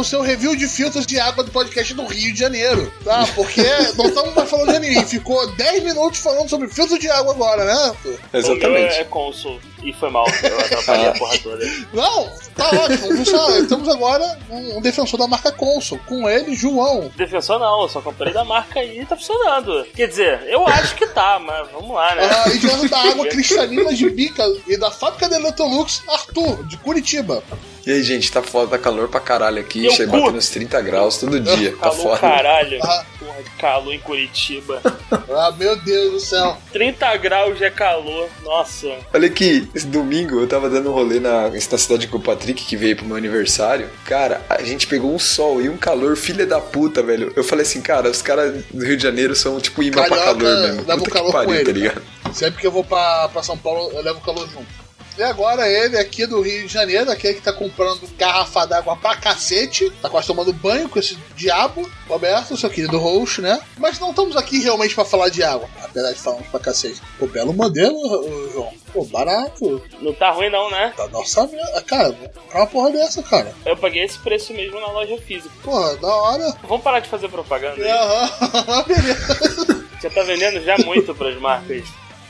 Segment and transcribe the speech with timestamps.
[0.00, 3.26] o seu review de filtros de água do podcast do Rio de Janeiro, tá?
[3.34, 3.62] Porque
[3.96, 5.04] não estamos mais falando de anime.
[5.04, 7.96] Ficou 10 minutos falando sobre filtro de água agora, né?
[8.32, 8.94] Exatamente.
[8.94, 9.60] é cônsul.
[9.82, 11.64] E foi mal, eu atrapalhei a porra toda.
[11.92, 13.66] Não, tá ótimo.
[13.66, 15.98] Temos agora um, um defensor da marca Consul.
[16.06, 17.10] Com ele, João.
[17.16, 19.86] Defensor não, eu só comprei da marca e tá funcionando.
[19.94, 22.28] Quer dizer, eu acho que tá, mas vamos lá, né?
[22.30, 26.76] Ah, e diante da água cristalina de bica e da fábrica da Electrolux, Arthur, de
[26.76, 27.42] Curitiba.
[27.86, 29.82] E aí, gente, tá foda, tá calor pra caralho aqui.
[29.82, 31.72] Meu Chega batendo uns 30 graus todo dia.
[31.72, 32.18] Tá Calor foda.
[32.18, 32.78] caralho.
[32.82, 33.04] Ah.
[33.18, 34.80] Porra calor em Curitiba.
[35.12, 36.56] Ah, meu Deus do céu.
[36.72, 38.28] 30 graus é calor.
[38.42, 38.88] Nossa.
[39.12, 42.64] Olha aqui, esse domingo eu tava dando um rolê na, na cidade com o Patrick,
[42.64, 43.88] que veio pro meu aniversário.
[44.04, 47.32] Cara, a gente pegou um sol e um calor, filha da puta, velho.
[47.36, 50.42] Eu falei assim, cara, os caras do Rio de Janeiro são tipo imã pra calor
[50.42, 50.84] mesmo.
[50.86, 52.02] leva o calor que com pariu, ele, tá ligado?
[52.32, 54.89] Sempre que eu vou pra, pra São Paulo, eu levo o calor junto.
[55.20, 59.14] E agora ele aqui do Rio de Janeiro, aquele que tá comprando garrafa d'água pra
[59.14, 63.60] cacete, tá quase tomando banho com esse diabo, Roberto, seu querido host, né?
[63.76, 67.02] Mas não estamos aqui realmente pra falar de água, apesar de falarmos pra cacete.
[67.18, 68.72] Pô, belo modelo, João.
[68.94, 69.82] Pô, barato.
[70.00, 70.94] Não tá ruim não, né?
[70.96, 71.46] Tá nossa
[71.86, 72.16] Cara,
[72.54, 73.54] é uma porra dessa, cara.
[73.66, 75.54] Eu paguei esse preço mesmo na loja física.
[75.62, 76.56] Porra, da hora.
[76.62, 77.90] Vamos parar de fazer propaganda aí.
[77.90, 79.86] Aham, beleza.
[80.02, 81.84] Já tá vendendo já muito pras marcas.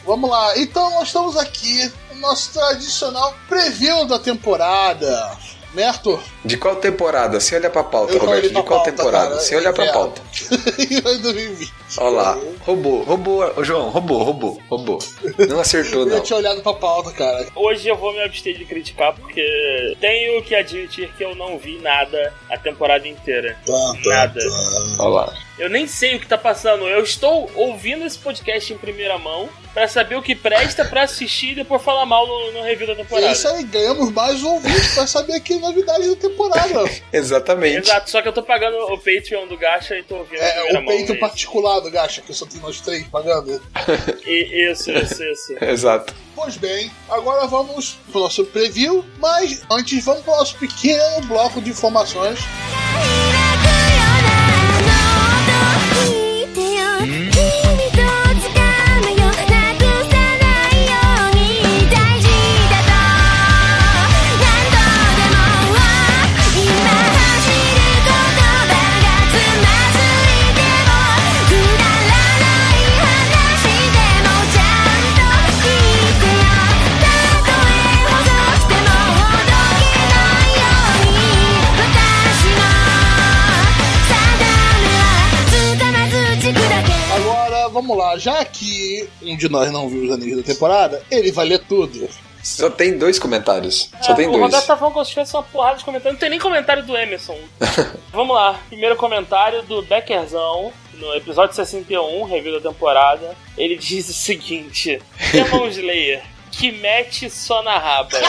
[0.05, 1.88] Vamos lá, então nós estamos aqui
[2.21, 5.37] nosso tradicional preview da temporada.
[5.75, 5.93] Né?
[6.44, 7.38] De qual temporada?
[7.41, 8.48] Sem olhar pra pauta, Eu Roberto.
[8.48, 9.28] De qual pauta, temporada?
[9.30, 9.41] cara.
[9.41, 9.92] Sem olhar pra É.
[9.92, 10.22] pauta.
[10.78, 11.72] em 2020.
[11.98, 12.38] Olha lá.
[12.60, 13.52] Roubou, roubou.
[13.56, 14.98] Ô, João, roubou, roubou, roubou.
[15.48, 16.20] Não acertou, Eu não.
[16.20, 17.46] tinha olhado pra pauta, cara.
[17.55, 21.78] Hoje eu vou me abster de criticar porque tenho que admitir que eu não vi
[21.80, 23.58] nada a temporada inteira.
[24.06, 24.41] Nada.
[24.98, 25.34] Olha lá.
[25.58, 26.86] Eu nem sei o que tá passando.
[26.89, 31.50] Eu estou ouvindo esse podcast em primeira mão pra saber o que presta pra assistir
[31.52, 33.30] e depois falar mal no, no review da É temporada.
[33.33, 36.30] isso aí, ganhamos mais um ouvinte pra saber aqui novidades da temporada.
[37.13, 37.89] Exatamente.
[37.89, 41.13] Exato, só que eu tô pagando o Patreon do Gacha e tô ouvindo É, primeira
[41.13, 43.51] o é particular do Gacha, que só tem nós três pagando.
[43.55, 44.29] isso.
[44.29, 45.57] E- Isso, isso, isso.
[45.64, 46.14] Exato.
[46.35, 51.70] Pois bem, agora vamos pro nosso preview, mas antes vamos pro nosso pequeno bloco de
[51.70, 52.39] informações.
[87.90, 91.46] Vamos lá, já que um de nós não viu os animes da temporada, ele vai
[91.46, 92.08] ler tudo.
[92.42, 93.90] Só tem dois comentários.
[94.01, 94.42] Só É, tem o dois.
[94.45, 96.14] Roberto tá falando como se tivesse uma porrada de comentários.
[96.14, 97.36] Não tem nem comentário do Emerson.
[98.12, 98.58] Vamos lá.
[98.68, 100.73] Primeiro comentário do Beckerzão.
[100.95, 103.34] No episódio 61, review da temporada.
[103.58, 105.00] Ele diz o seguinte:
[105.33, 108.11] Demon Slayer, que mete só na raba.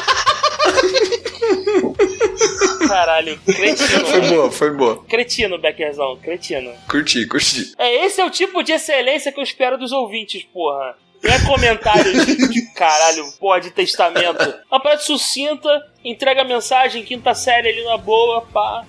[2.87, 4.05] Caralho, cretino.
[4.05, 5.03] Foi boa, foi boa.
[5.05, 6.71] Cretino, Beckerzão, cretino.
[6.89, 7.73] Curti, curti.
[7.77, 10.95] É, esse é o tipo de excelência que eu espero dos ouvintes, porra.
[11.23, 14.53] Não é comentário de, de caralho, porra, de testamento.
[14.71, 15.69] Uma parada sucinta,
[16.03, 18.83] entrega a mensagem, quinta série ali na boa, pá.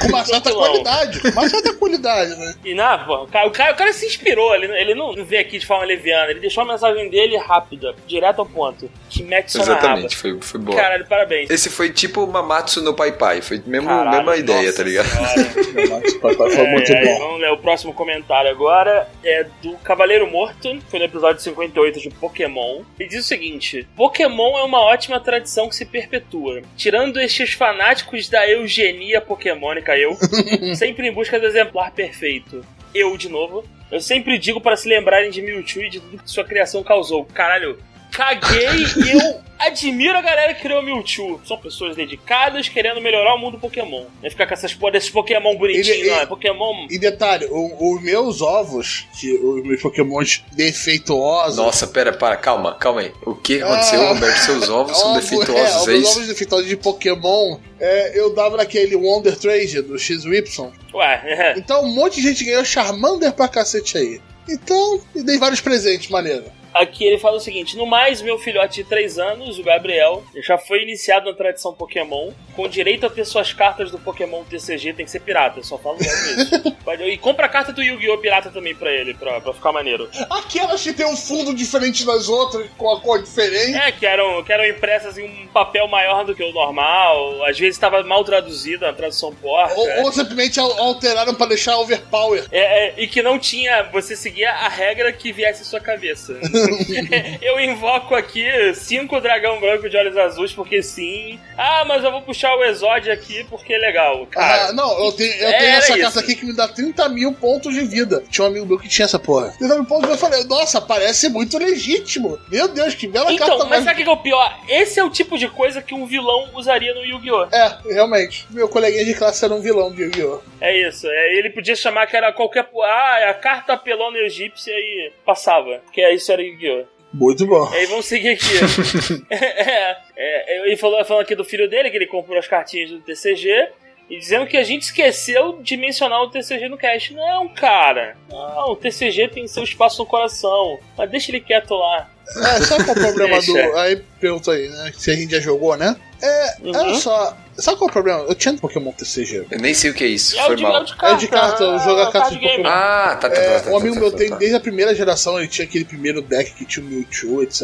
[0.00, 1.20] Com uma certa qualidade.
[1.20, 2.54] Com uma certa qualidade, né?
[2.64, 5.42] E na, pô, o cara, o cara, o cara se inspirou, ele, ele não veio
[5.42, 8.90] aqui de forma leviana, ele deixou a mensagem dele rápida, direto ao ponto.
[9.08, 10.76] Que mete só na Exatamente, foi, foi boa.
[10.76, 11.50] Caralho, parabéns.
[11.50, 13.42] Esse foi tipo Mamatsu no Pai Pai.
[13.42, 15.06] Foi mesmo, Caralho, mesma ideia, tá ligado?
[15.06, 15.50] senhora.
[16.20, 17.18] Foi muito É, é, bom.
[17.18, 19.08] Vamos ler o próximo comentário agora.
[19.24, 22.82] É do Cavaleiro Morto, foi no episódio 58 de Pokémon.
[22.98, 26.39] Ele diz o seguinte: Pokémon é uma ótima tradição que se perpetua.
[26.76, 30.16] Tirando estes fanáticos da eugenia pokémônica, eu,
[30.76, 32.64] sempre em busca do exemplar perfeito.
[32.94, 33.64] Eu, de novo.
[33.90, 37.24] Eu sempre digo para se lembrarem de Mewtwo e de tudo que sua criação causou.
[37.24, 37.78] Caralho,
[38.10, 41.40] caguei e eu admiro a galera que criou Mewtwo.
[41.46, 44.00] São pessoas dedicadas querendo melhorar o mundo Pokémon.
[44.20, 46.20] Não é ficar com essas porra desses Pokémon bonitinhos, não.
[46.20, 46.86] É Pokémon.
[46.90, 51.56] E detalhe, o- os meus ovos, que os meus pokémons defeituosos.
[51.58, 53.12] Nossa, pera, para, calma, calma aí.
[53.24, 54.08] O que aconteceu, Ah.
[54.14, 54.38] Roberto?
[54.38, 56.12] Seus ovos são Ovo- defeituosos, é, é os isso?
[56.16, 60.70] ovos defeituosos de Pokémon, é, eu dava naquele Wonder Trade do XY.
[60.94, 64.20] Ué, Então um monte de gente ganhou Charmander pra cacete aí.
[64.48, 66.44] Então, e dei vários presentes, maneiro.
[66.72, 70.56] Aqui ele fala o seguinte: No mais, meu filhote de 3 anos, o Gabriel, já
[70.58, 75.04] foi iniciado na tradição Pokémon, com direito a ter suas cartas do Pokémon TCG, tem
[75.04, 76.80] que ser pirata, só falo isso.
[77.06, 78.18] E compra a carta do Yu-Gi-Oh!
[78.18, 80.08] pirata também pra ele, pra, pra ficar maneiro.
[80.28, 83.76] Aquelas que tem um fundo diferente das outras, com a cor diferente.
[83.76, 87.56] É, que eram, que eram impressas em um papel maior do que o normal, às
[87.58, 89.74] vezes estava mal traduzida, a tradução porca.
[89.78, 92.44] Ou, ou simplesmente al- alteraram pra deixar overpower.
[92.50, 93.84] É, é, e que não tinha.
[93.92, 96.32] Você seguia a regra que viesse em sua cabeça.
[97.42, 101.38] eu invoco aqui cinco dragão branco de olhos azuis porque sim.
[101.56, 104.26] Ah, mas eu vou puxar o Exódio aqui porque é legal.
[104.26, 107.08] Cara, ah, não, eu tenho, eu era tenho essa carta aqui que me dá 30
[107.08, 108.22] mil pontos de vida.
[108.30, 109.54] Tinha um amigo meu que tinha essa porra.
[109.58, 110.26] 30 mil pontos de vida.
[110.26, 112.38] Eu falei, nossa, parece muito legítimo.
[112.48, 113.84] Meu Deus, que bela então, carta mas mais.
[113.84, 114.58] sabe o que é o pior?
[114.68, 117.48] Esse é o tipo de coisa que um vilão usaria no Yu-Gi-Oh!
[117.52, 118.46] É, realmente.
[118.50, 120.40] Meu coleguinha de classe era um vilão de Yu-Gi-Oh!
[120.60, 121.06] É isso.
[121.08, 122.68] É, ele podia chamar que era qualquer.
[122.82, 125.80] Ah, é a carta pelona egípcia e passava.
[125.92, 127.00] Que é isso era Yu-Gi-Oh!
[127.12, 127.68] Muito bom.
[127.72, 128.46] E aí vamos seguir aqui.
[129.30, 133.00] é, é, ele falou, falando aqui do filho dele, que ele comprou as cartinhas do
[133.00, 133.68] TCG.
[134.08, 137.14] E dizendo que a gente esqueceu de mencionar o TCG no cast.
[137.14, 138.16] Não, cara.
[138.28, 140.80] Não, o TCG tem seu espaço no coração.
[140.98, 142.10] Mas deixa ele quieto lá.
[142.36, 143.52] É, sabe qual é o problema do.
[143.52, 143.80] Deixa.
[143.80, 144.92] Aí pergunta aí, né?
[144.96, 145.94] Se a gente já jogou, né?
[146.20, 146.76] É, Uhum.
[146.76, 147.36] olha só.
[147.60, 148.20] Sabe qual é o problema?
[148.28, 149.46] Eu tinha Pokémon TCG.
[149.50, 150.80] Eu nem sei o que é isso, É foi de, mal.
[150.80, 151.14] é de carta.
[151.14, 152.40] É de carta, eu jogo a é o carta de.
[152.40, 152.66] Pokémon.
[152.66, 153.70] Ah, tá, tá, É, tá, tá.
[153.70, 154.36] um amigo tá, meu tá, tem tá.
[154.36, 157.62] desde a primeira geração, ele tinha aquele primeiro deck que tinha o Mewtwo, etc.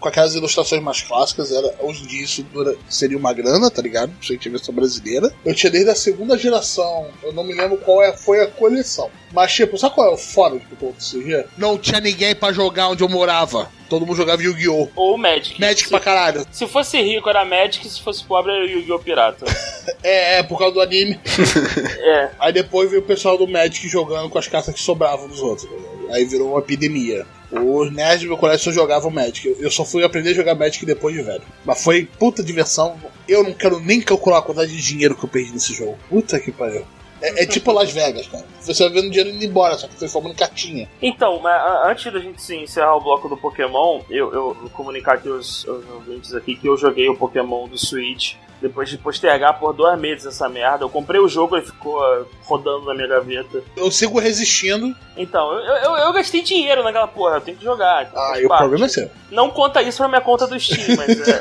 [0.00, 3.80] Com aquelas ilustrações mais clássicas, era, hoje em dia isso dura- seria uma grana, tá
[3.82, 4.12] ligado?
[4.22, 5.32] Se a gente versão brasileira.
[5.44, 9.10] Eu tinha desde a segunda geração, eu não me lembro qual é, foi a coleção.
[9.32, 11.44] Mas, tipo, sabe qual é o fora de Pokémon TCG?
[11.58, 13.68] Não tinha ninguém pra jogar onde eu morava.
[13.88, 14.88] Todo mundo jogava Yu-Gi-Oh!
[14.96, 15.60] Ou Magic.
[15.60, 16.44] Magic se, pra caralho.
[16.50, 18.98] se fosse rico era Magic, se fosse pobre era Yu-Gi-Oh!
[18.98, 19.44] Pirata.
[20.02, 21.18] É, é, por causa do anime.
[22.00, 22.30] é.
[22.40, 25.68] Aí depois veio o pessoal do Magic jogando com as cartas que sobravam dos outros.
[26.10, 27.24] Aí virou uma epidemia.
[27.52, 29.46] Os nerds do meu colégio só jogavam Magic.
[29.46, 31.42] Eu- Eu só fui aprender a jogar Magic depois de velho.
[31.64, 32.96] Mas foi puta diversão.
[33.28, 35.96] Eu não quero nem calcular a quantidade de dinheiro que eu perdi nesse jogo.
[36.08, 36.84] Puta que pariu.
[37.20, 38.44] É, é tipo Las Vegas, cara.
[38.60, 40.88] Você vai vendo dinheiro indo embora, só que foi formando cartinha.
[41.00, 41.42] Então,
[41.84, 45.64] antes da gente sim, encerrar o bloco do Pokémon, eu, eu vou comunicar aqui os,
[45.64, 49.98] os ouvintes aqui que eu joguei o Pokémon do Switch depois de postergar por dois
[49.98, 50.84] meses essa merda.
[50.84, 53.62] Eu comprei o jogo e ficou ah, rodando na minha gaveta.
[53.76, 54.94] Eu sigo resistindo.
[55.16, 58.04] Então, eu, eu, eu gastei dinheiro naquela porra, eu tenho que jogar.
[58.04, 59.10] então Ah, e o problema é seu.
[59.30, 61.36] Não conta isso pra minha conta do Steam, mas é, é,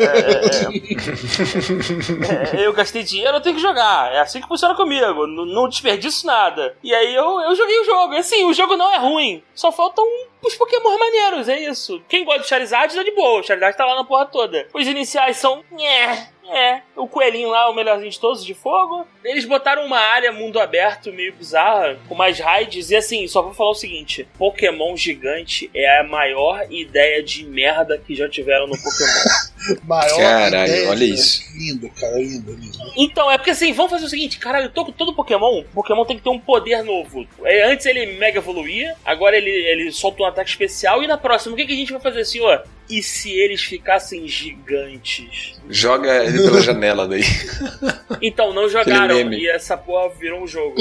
[2.56, 4.12] é, é, eu gastei dinheiro, eu tenho que jogar.
[4.14, 5.26] É assim que funciona comigo.
[5.28, 6.76] N- não desperdiço nada.
[6.84, 8.14] E aí eu, eu joguei o jogo.
[8.14, 9.44] E assim, o jogo não é ruim.
[9.54, 10.06] Só faltam
[10.42, 12.02] os Pokémon maneiros, é isso.
[12.08, 13.40] Quem gosta de Charizard tá de boa.
[13.40, 14.68] O Charizard tá lá na porra toda.
[14.74, 15.64] Os iniciais são.
[15.72, 19.06] nhé, É, o coelhinho lá, o melhorzinho de todos, de fogo.
[19.24, 22.92] Eles botaram uma área mundo aberto meio bizarra, com mais raids.
[22.92, 27.98] E assim, só vou falar o seguinte: Pokémon gigante é a maior ideia de merda
[27.98, 29.46] que já tiveram no Pokémon.
[29.84, 31.04] Maior Caralho, ideia, olha cara.
[31.06, 31.42] isso.
[31.58, 32.78] Lindo, cara, lindo, lindo.
[32.96, 36.24] então, é porque assim, vamos fazer o seguinte: caralho, todo, todo Pokémon, Pokémon tem que
[36.24, 37.28] ter um poder novo.
[37.44, 41.02] É, Antes ele mega evoluía, agora ele, ele solta um ataque especial.
[41.02, 42.64] E na próxima, o que, que a gente vai fazer, senhor?
[42.88, 45.60] E se eles ficassem gigantes?
[45.70, 47.24] Joga ele pela janela daí.
[48.22, 50.76] Então, não jogaram e essa porra virou um jogo.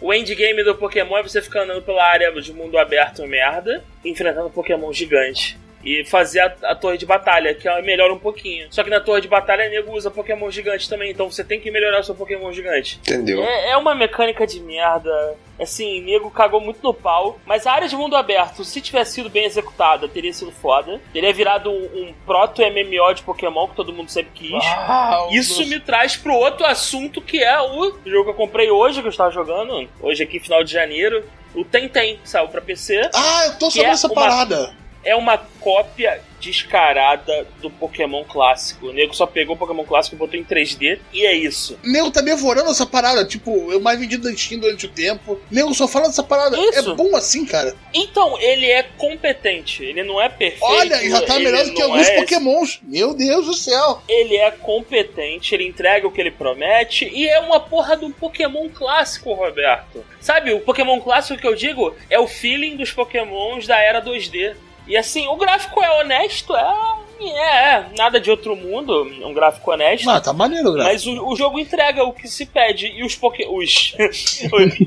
[0.00, 4.50] o endgame do Pokémon é você ficar andando pela área de mundo aberto merda, enfrentando
[4.50, 5.58] Pokémon gigante.
[5.86, 8.66] E fazer a, a torre de batalha, que ela melhora um pouquinho.
[8.70, 11.70] Só que na torre de batalha, nego usa Pokémon gigante também, então você tem que
[11.70, 12.98] melhorar o seu Pokémon gigante.
[13.02, 13.42] Entendeu?
[13.44, 15.36] É, é uma mecânica de merda.
[15.58, 17.38] Assim, nego cagou muito no pau.
[17.46, 21.00] Mas a área de mundo aberto, se tivesse sido bem executada, teria sido foda.
[21.12, 21.74] Teria virado um,
[22.08, 24.64] um proto-MMO de Pokémon que todo mundo sempre quis.
[24.64, 29.00] Ah, Isso me traz pro outro assunto que é o jogo que eu comprei hoje,
[29.00, 31.24] que eu estava jogando, hoje aqui, final de janeiro.
[31.54, 33.00] O Tentem, que saiu pra PC.
[33.14, 34.74] Ah, eu tô sobre é essa uma- parada.
[35.06, 38.88] É uma cópia descarada do Pokémon clássico.
[38.88, 41.78] O nego só pegou o Pokémon clássico e botou em 3D, e é isso.
[41.82, 45.40] Nego tá devorando essa parada, tipo, eu mais vendido da Steam durante o tempo.
[45.50, 46.56] Nego só fala dessa parada.
[46.58, 46.90] Isso.
[46.90, 47.74] É bom assim, cara.
[47.92, 50.64] Então, ele é competente, ele não é perfeito.
[50.64, 52.80] Olha, já tá melhor do que alguns é- pokémons.
[52.82, 54.02] Meu Deus do céu.
[54.08, 58.68] Ele é competente, ele entrega o que ele promete e é uma porra do Pokémon
[58.68, 60.04] clássico, Roberto.
[60.20, 64.54] Sabe, o Pokémon clássico que eu digo é o feeling dos Pokémons da era 2D.
[64.86, 66.96] E assim, o gráfico é honesto, é.
[67.18, 70.08] É, é nada de outro mundo, um gráfico honesto.
[70.08, 70.84] Ah, tá maneiro, né?
[70.84, 72.88] Mas o, o jogo entrega o que se pede.
[72.88, 73.46] E os Poké.
[73.48, 73.94] Os.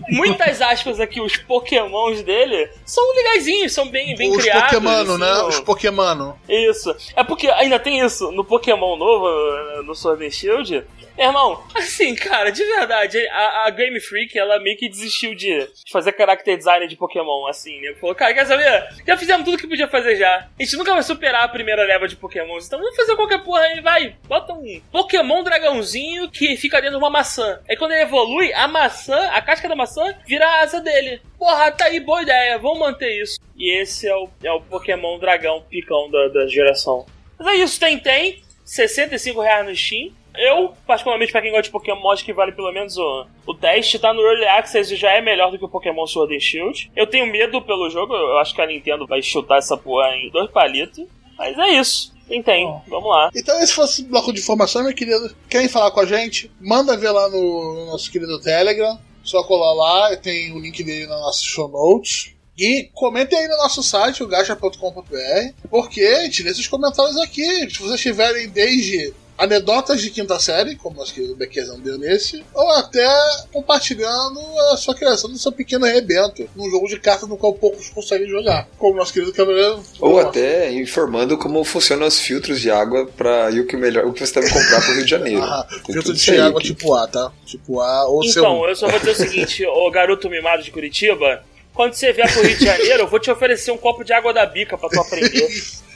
[0.09, 4.71] muitas aspas aqui, os Pokémons dele são legaisinhos, são bem, bem Os criados.
[4.71, 5.31] Pokémon, né?
[5.31, 5.61] assim, Os ó.
[5.63, 6.33] Pokémon.
[6.47, 6.95] Isso.
[7.15, 10.83] É porque ainda tem isso no Pokémon novo, no Sword and Shield.
[11.19, 16.15] Irmão, assim, cara, de verdade, a, a Game Freak, ela meio que desistiu de fazer
[16.15, 17.93] character design de Pokémon, assim, né?
[17.99, 18.87] Falou, cara, quer saber?
[19.05, 20.47] Já fizemos tudo que podia fazer já.
[20.57, 23.61] A gente nunca vai superar a primeira leva de Pokémons, então vamos fazer qualquer porra
[23.61, 24.15] aí, vai.
[24.27, 27.59] Bota um Pokémon dragãozinho que fica dentro de uma maçã.
[27.69, 31.21] Aí quando ele evolui, a maçã, a casca da maçã, vira a asa dele.
[31.37, 33.39] Porra, tá aí, boa ideia, vamos manter isso.
[33.57, 37.05] E esse é o, é o Pokémon dragão picão da, da geração.
[37.37, 38.41] Mas é isso, tem, tem.
[38.63, 40.11] 65 reais no Steam.
[40.35, 43.99] Eu, particularmente, pra quem gosta de Pokémon, acho que vale pelo menos o, o teste.
[43.99, 46.91] Tá no Early Access e já é melhor do que o Pokémon Sword and Shield.
[46.95, 50.29] Eu tenho medo pelo jogo, eu acho que a Nintendo vai chutar essa porra em
[50.29, 51.05] dois palitos.
[51.37, 52.13] Mas é isso.
[52.45, 52.67] Tem.
[52.87, 53.31] Vamos lá.
[53.35, 55.35] Então, esse fosse o bloco de informação, meu querido.
[55.49, 56.51] Querem falar com a gente?
[56.61, 58.99] Manda ver lá no, no nosso querido Telegram.
[59.23, 62.35] Só colar lá, tem o link dele na nossa show notes.
[62.57, 67.69] E comentem aí no nosso site, o gacha.com.br, porque a gente lê esses comentários aqui.
[67.69, 72.69] Se vocês tiverem desde anedotas de quinta série, como nosso querido Bequezão deu nesse, ou
[72.71, 73.07] até
[73.51, 74.39] compartilhando
[74.71, 78.27] a sua criação do seu pequeno rebento num jogo de cartas no qual poucos conseguem
[78.27, 78.67] jogar.
[78.77, 79.81] Como nosso querido Cavaleiro.
[79.99, 84.13] Ou até informando como funcionam os filtros de água para e o que melhor, o
[84.13, 85.39] que você deve comprar pro Rio de Janeiro.
[85.49, 87.31] Ah, filtro de água que- tipo A, tá?
[87.45, 88.69] Tipo A ou Então, seu.
[88.69, 91.43] eu só vou dizer o seguinte, ô garoto mimado de Curitiba,
[91.79, 94.33] quando você vier pro Rio de Janeiro, eu vou te oferecer um copo de água
[94.33, 95.47] da bica pra tu aprender.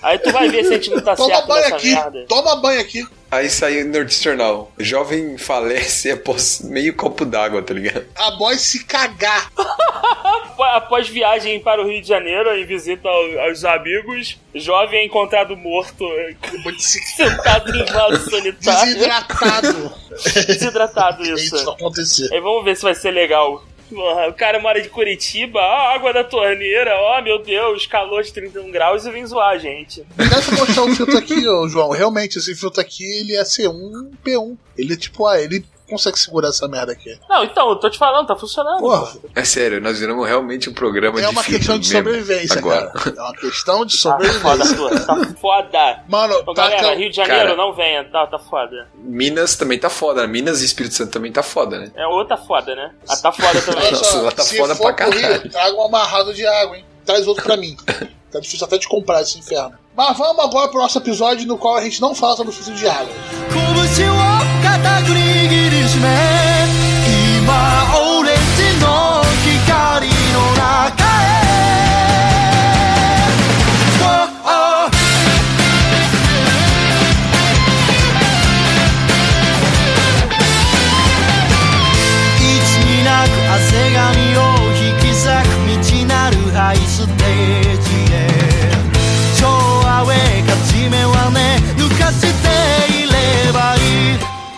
[0.02, 2.26] Aí tu vai ver se a gente não tá Toma certo banho nessa aqui, merda.
[2.30, 3.06] toma banho aqui.
[3.30, 4.72] Aí saiu no Jornal.
[4.80, 8.06] Jovem falece após meio copo d'água, tá ligado?
[8.16, 9.52] A boy se cagar.
[10.76, 15.58] Após viagem para o Rio de Janeiro, em visita ao- aos amigos, jovem é encontrado
[15.58, 16.06] morto,
[16.80, 18.94] sentado em vaso sanitário.
[18.94, 19.94] desidratado.
[20.48, 21.56] Desidratado, É isso.
[21.56, 22.34] isso não acontecer.
[22.34, 23.64] Aí vamos ver se vai ser legal.
[23.94, 28.34] Porra, o cara mora de Curitiba, ah, água da torneira, ó meu Deus, calor de
[28.34, 30.04] 31 graus e vem zoar a gente.
[30.16, 31.92] Pra mostrar o filtro aqui, João.
[31.92, 34.58] Realmente, esse filtro aqui, ele é C1 P1.
[34.78, 37.18] Ele é tipo A, ele consegue segurar essa merda aqui.
[37.30, 38.80] Não, então, eu tô te falando, tá funcionando.
[38.80, 39.06] Porra.
[39.14, 39.30] pô.
[39.36, 42.58] É sério, nós viramos realmente um programa É de uma filtro questão de mesmo, sobrevivência,
[42.60, 42.88] agora.
[42.92, 43.16] cara.
[43.18, 44.10] É uma questão de Tá
[44.42, 44.84] foda, sobrevivência.
[44.84, 46.04] Arthur, tá foda.
[46.10, 47.56] Mano, Ô, tá galera, Rio de Janeiro, Cara.
[47.56, 48.88] não venha, tá, tá foda.
[48.96, 50.28] Minas também tá foda, né?
[50.28, 51.92] Minas e Espírito Santo também tá foda, né?
[51.96, 52.92] É outra foda, né?
[53.08, 53.92] Ah, tá foda também.
[53.92, 55.50] Nossa, lá tá se foda for pra pro Rio, caralho.
[55.50, 56.86] traga um amarrado de água, hein?
[57.06, 57.78] Traz outro pra mim.
[58.34, 59.78] Tá difícil até de comprar esse inferno.
[59.96, 62.74] Mas vamos agora pro nosso episódio no qual a gente não fala sobre o filtro
[62.74, 63.14] de água.
[63.96, 64.33] 拳を
[64.73, 66.09] 固く握りしめ
[67.43, 67.82] 今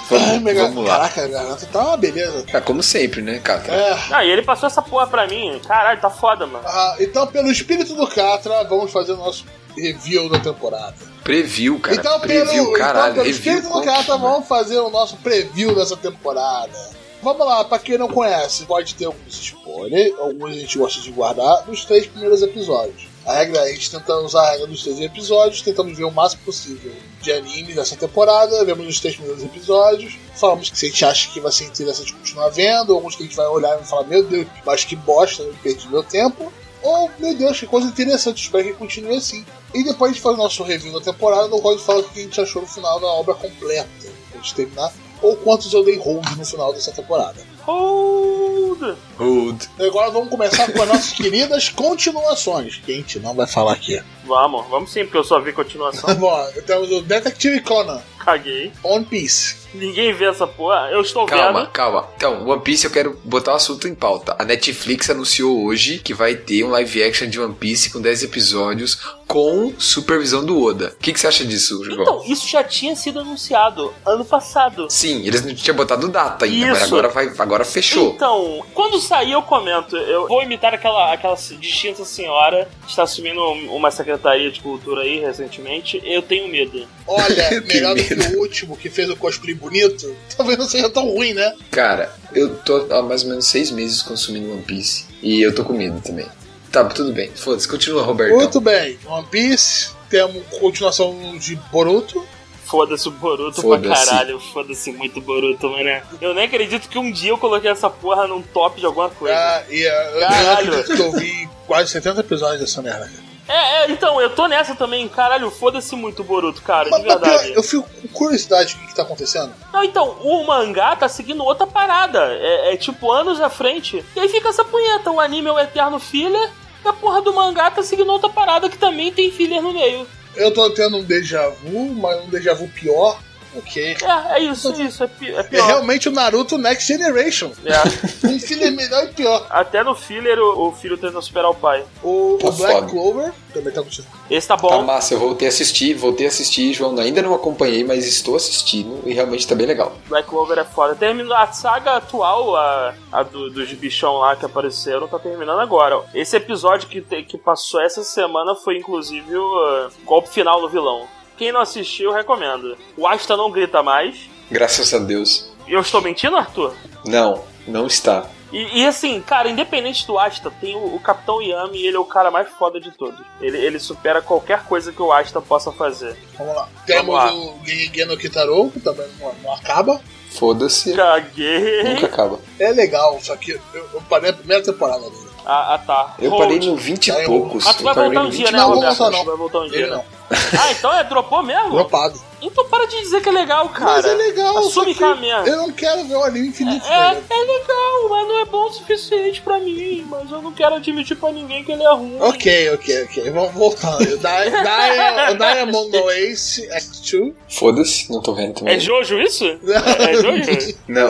[0.10, 0.98] Vamos, minha gar- vamos lá.
[0.98, 2.46] Caraca, a garganta tá uma beleza.
[2.54, 3.74] Ah, como sempre, né, Catra?
[3.74, 3.98] É.
[4.12, 5.60] Ah, e ele passou essa porra pra mim.
[5.68, 6.66] Caralho, tá foda, mano.
[6.68, 9.46] Ah, então, pelo espírito do Catra, vamos fazer o nosso
[9.76, 10.96] review da temporada.
[11.24, 11.96] Preview, cara.
[11.98, 13.14] então, preview, pelo, caralho.
[13.14, 16.96] então, pelo review, espírito do Catra, vamos fazer o nosso preview dessa temporada.
[17.24, 21.12] Vamos lá, pra quem não conhece, pode ter alguns spoilers, alguns a gente gosta de
[21.12, 23.08] guardar, dos três primeiros episódios.
[23.26, 26.44] A regra, a gente tenta usar a regra dos três episódios, tentamos ver o máximo
[26.44, 31.06] possível de anime dessa temporada, vemos os três primeiros episódios, falamos que se a gente
[31.06, 34.04] acha que vai ser interessante continuar vendo, alguns que a gente vai olhar e falar,
[34.04, 36.54] meu Deus, mas que bosta, eu perdi meu tempo,
[36.84, 39.44] ou, meu Deus, que coisa interessante, espero que continue assim.
[39.74, 42.02] E depois a gente faz o nosso review da temporada, no qual a gente fala
[42.02, 43.90] o que a gente achou no final da obra completa,
[44.30, 47.55] pra gente terminar, ou quantos eu dei hold no final dessa temporada.
[47.66, 48.96] Hold!
[49.18, 49.64] Hold.
[49.80, 53.74] E agora vamos começar com as nossas queridas continuações, que a gente não vai falar
[53.74, 54.02] aqui.
[54.26, 56.14] Vamos, vamos sim, porque eu só vi continuação.
[56.16, 58.72] Bom, temos o Detective Conan, Caguei.
[58.84, 59.56] One Piece.
[59.76, 60.90] Ninguém vê essa porra.
[60.92, 61.72] Eu estou Calma, vendo.
[61.72, 62.08] calma.
[62.16, 64.36] Então, One Piece eu quero botar o assunto em pauta.
[64.40, 68.24] A Netflix anunciou hoje que vai ter um live action de One Piece com 10
[68.24, 70.94] episódios com supervisão do Oda.
[70.96, 72.02] O que, que você acha disso, João?
[72.02, 74.88] Então, isso já tinha sido anunciado ano passado.
[74.90, 76.94] Sim, eles não tinham botado data ainda, mas Isso.
[76.94, 78.14] agora, vai, agora fechou.
[78.14, 79.98] Então, quando sair eu comento.
[79.98, 83.42] Eu vou imitar aquela, aquela distinta senhora que está assumindo
[83.74, 86.02] uma secretaria de cultura aí recentemente.
[86.06, 86.88] Eu tenho medo.
[87.08, 88.15] Olha, melhor do que medo.
[88.20, 91.54] O último que fez o cosplay bonito, talvez não seja tão ruim, né?
[91.72, 95.06] Cara, eu tô há mais ou menos seis meses consumindo One Piece.
[95.22, 96.28] E eu tô com medo também.
[96.72, 97.32] Tá, tudo bem.
[97.34, 98.36] Foda-se, continua, Roberto.
[98.36, 102.26] Muito bem, One Piece, temos continuação de Boruto.
[102.66, 104.06] Foda-se o Boruto pra Foda-se.
[104.08, 104.40] caralho.
[104.40, 106.02] Foda-se muito Boruto, mano.
[106.20, 109.36] Eu nem acredito que um dia eu coloquei essa porra num top de alguma coisa.
[109.38, 110.74] Ah, e ah, eu Caralho.
[110.74, 113.10] acredito que eu vi quase 70 episódios dessa merda.
[113.48, 115.08] É, é, então, eu tô nessa também.
[115.08, 117.54] Caralho, foda-se muito o Boruto, cara, Mas, de pior, verdade.
[117.54, 119.54] eu fico com curiosidade do que, que tá acontecendo.
[119.72, 122.20] Não, então, o mangá tá seguindo outra parada.
[122.34, 124.04] É, é tipo anos à frente.
[124.16, 125.12] E aí fica essa punheta.
[125.12, 126.50] O anime é o eterno filler.
[126.84, 130.08] E a porra do mangá tá seguindo outra parada que também tem filler no meio.
[130.36, 133.18] Eu tô tendo um déjà vu, mas um déjà vu pior.
[133.58, 133.98] Ok.
[134.02, 135.04] É, é isso, é isso.
[135.04, 135.66] É, pi- é É pior.
[135.68, 137.52] realmente o Naruto Next Generation.
[137.66, 138.26] É.
[138.36, 139.46] Um filho melhor e pior.
[139.50, 141.84] Até no filler o, o filho tenta superar o pai.
[142.04, 142.88] O, Tá o Black foda.
[142.88, 144.16] Clover também tá continuando.
[144.30, 144.82] Esse tá Tá bom.
[144.84, 146.98] massa, eu voltei a assistir, voltei a assistir, João.
[146.98, 149.96] Ainda não acompanhei, mas estou assistindo e realmente tá bem legal.
[150.08, 150.96] Black Clover é foda.
[150.96, 156.02] Terminou a saga atual, a, a do- dos bichão lá que apareceram, tá terminando agora.
[156.14, 160.68] Esse episódio que, te- que passou essa semana foi inclusive o uh, golpe final no
[160.68, 161.08] vilão.
[161.38, 162.78] Quem não assistiu, recomendo.
[162.98, 164.16] O Asta não grita mais.
[164.50, 165.52] Graças a Deus.
[165.68, 166.74] Eu estou mentindo, Arthur?
[167.06, 168.26] Não, não está.
[168.54, 172.00] E, e assim, cara, independente do Asta, tem o, o Capitão Yami e ele é
[172.00, 173.20] o cara mais foda de todos.
[173.42, 176.16] Ele, ele supera qualquer coisa que o Asta possa fazer.
[176.38, 176.70] Vamos lá.
[176.86, 177.34] Temos lá.
[177.34, 180.00] o Gengeki no Kitaro, que também não, não acaba.
[180.30, 181.84] Foda-se, Caguei.
[181.84, 182.40] nunca acaba.
[182.60, 185.26] É legal, só que eu, eu parei a primeira temporada dele.
[185.46, 186.16] Ah, ah, tá.
[186.20, 186.44] Eu Hold.
[186.44, 187.66] parei no 20 Tá, e eu- poucos.
[187.68, 188.52] Ah, tu vai voltar um dia, 20.
[188.52, 188.98] né, Não, vou Roberto?
[188.98, 189.26] voltar, Tu não.
[189.26, 189.96] vai voltar um dia, Ele né?
[189.96, 190.06] não.
[190.60, 191.72] Ah, então é, dropou mesmo?
[191.72, 192.20] Dropado.
[192.42, 193.94] Então para de dizer que é legal, cara.
[193.94, 196.86] Mas é legal, Assume que é eu não quero ver o anime infinito.
[196.86, 197.24] É, velho.
[197.30, 200.06] é legal, mas não é bom o suficiente pra mim.
[200.10, 202.18] Mas eu não quero admitir pra ninguém que ele é ruim.
[202.20, 203.32] Ok, ok, ok.
[203.32, 203.54] Vamos
[205.32, 207.34] o Diamond no Ace Act 2.
[207.50, 208.76] Foda-se, não tô vendo também.
[208.76, 209.46] É Jojo isso?
[209.98, 210.78] É, é Jojo?
[210.88, 211.10] Não.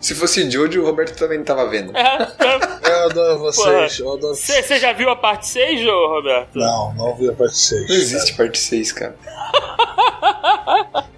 [0.00, 1.96] Se fosse Jojo, o Roberto também não tava vendo.
[1.96, 2.32] É.
[3.02, 3.98] Eu adoro vocês.
[3.98, 6.56] Eu adoro Você já viu a parte 6, ô, Roberto?
[6.58, 7.88] Não, não vi a parte 6.
[7.88, 9.16] Não existe parte 6, cara.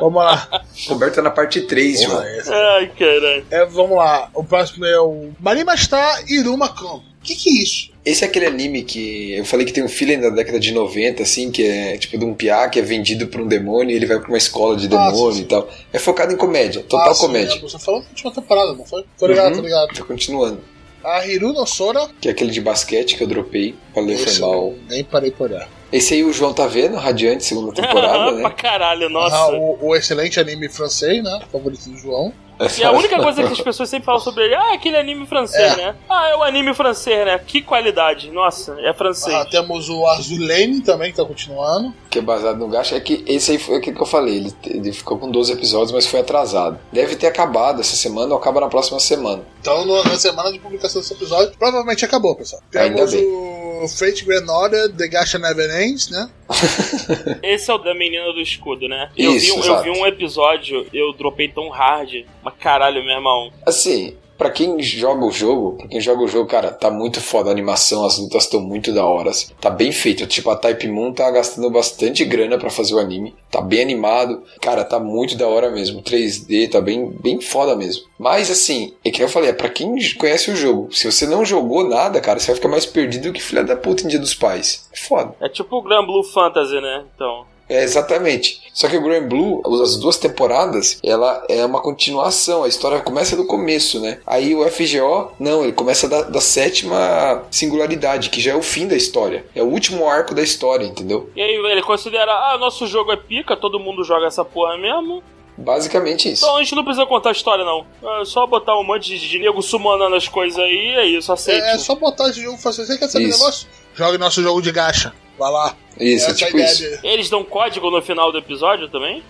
[0.00, 0.62] Vamos lá.
[0.88, 2.18] Roberto tá na parte 3, João.
[2.20, 3.46] Ai, caralho.
[3.50, 4.28] É, vamos lá.
[4.34, 6.96] O próximo é o Marimasta Iruma Kan.
[6.96, 7.90] O que, que é isso?
[8.04, 11.22] Esse é aquele anime que eu falei que tem um feeling da década de 90,
[11.24, 14.06] assim, que é tipo de um piá que é vendido pra um demônio e ele
[14.06, 15.42] vai pra uma escola de Ah, demônio sim, sim.
[15.42, 15.68] e tal.
[15.92, 17.56] É focado em comédia, total Ah, sim, comédia.
[17.56, 19.04] é, Você falou na última temporada, não foi?
[19.18, 19.56] Tô ligado, Uhum.
[19.56, 19.88] tô ligado.
[19.94, 20.60] Tá continuando.
[21.06, 22.08] A Hiru no Sora.
[22.20, 23.76] Que é aquele de basquete que eu dropei.
[23.94, 24.74] Valeu, foi mal.
[24.88, 25.68] nem parei por olhar.
[25.92, 28.54] Esse aí o João tá vendo, Radiante, segunda temporada, pra né?
[28.56, 29.36] caralho, nossa.
[29.36, 31.38] Ah, o, o excelente anime francês, né?
[31.52, 32.32] Favorito do João.
[32.78, 35.72] E a única coisa que as pessoas sempre falam sobre ele, ah, aquele anime francês,
[35.72, 35.76] É.
[35.76, 35.96] né?
[36.08, 37.38] Ah, é o anime francês, né?
[37.46, 38.30] Que qualidade.
[38.30, 39.34] Nossa, é francês.
[39.34, 41.92] Ah, temos o Azulane também, que tá continuando.
[42.08, 44.54] que é baseado no gacha, é que esse aí foi aquilo que eu falei, ele,
[44.64, 46.78] ele ficou com 12 episódios, mas foi atrasado.
[46.90, 49.42] Deve ter acabado essa semana ou acaba na próxima semana.
[49.60, 52.62] Então, na semana de publicação desse episódio, provavelmente acabou, pessoal.
[52.74, 53.26] Ainda Temos bem.
[53.26, 56.30] o Fate Grand Order, The Gacha Never Ends, né?
[57.42, 59.10] Esse é o da menina do escudo, né?
[59.16, 62.24] Eu, Isso, vi, um- eu vi um episódio, eu dropei tão hard.
[62.42, 63.50] Mas caralho, meu irmão.
[63.64, 67.48] Assim, pra quem joga o jogo, pra quem joga o jogo, cara, tá muito foda
[67.48, 69.30] a animação, as lutas estão muito da hora.
[69.30, 69.52] assim.
[69.60, 70.26] Tá bem feito.
[70.26, 73.34] Tipo, a Type Moon tá gastando bastante grana pra fazer o anime.
[73.50, 74.42] Tá bem animado.
[74.60, 76.02] Cara, tá muito da hora mesmo.
[76.02, 78.04] 3D, tá bem, bem foda mesmo.
[78.18, 80.88] Mas assim, é que eu falei, é pra quem conhece o jogo.
[80.92, 84.04] Se você não jogou nada, cara, você vai ficar mais perdido que filha da puta
[84.04, 84.88] em Dia dos Pais.
[84.92, 85.34] É foda.
[85.40, 87.04] É tipo o Grand Blue Fantasy, né?
[87.14, 87.55] Então.
[87.68, 88.62] É, exatamente.
[88.72, 92.62] Só que o Grand Blue, as duas temporadas, ela é uma continuação.
[92.62, 94.20] A história começa do começo, né?
[94.26, 98.86] Aí o FGO, não, ele começa da, da sétima singularidade, que já é o fim
[98.86, 99.46] da história.
[99.54, 101.30] É o último arco da história, entendeu?
[101.34, 105.22] E aí ele considera, ah, nosso jogo é pica, todo mundo joga essa porra mesmo.
[105.56, 106.44] Basicamente isso.
[106.44, 107.86] Então a gente não precisa contar a história, não.
[108.20, 111.66] É só botar um monte de, de nego sumonando as coisas aí, é isso, aceite.
[111.66, 113.38] É, é só botar esse jogo e falar assim, você quer saber Isso.
[113.38, 113.68] o negócio?
[113.94, 115.14] Jogue nosso jogo de gacha.
[115.38, 115.74] Vai lá.
[115.98, 116.82] Isso, é é tipo isso.
[116.82, 116.98] dele.
[117.02, 119.22] Eles dão código no final do episódio também?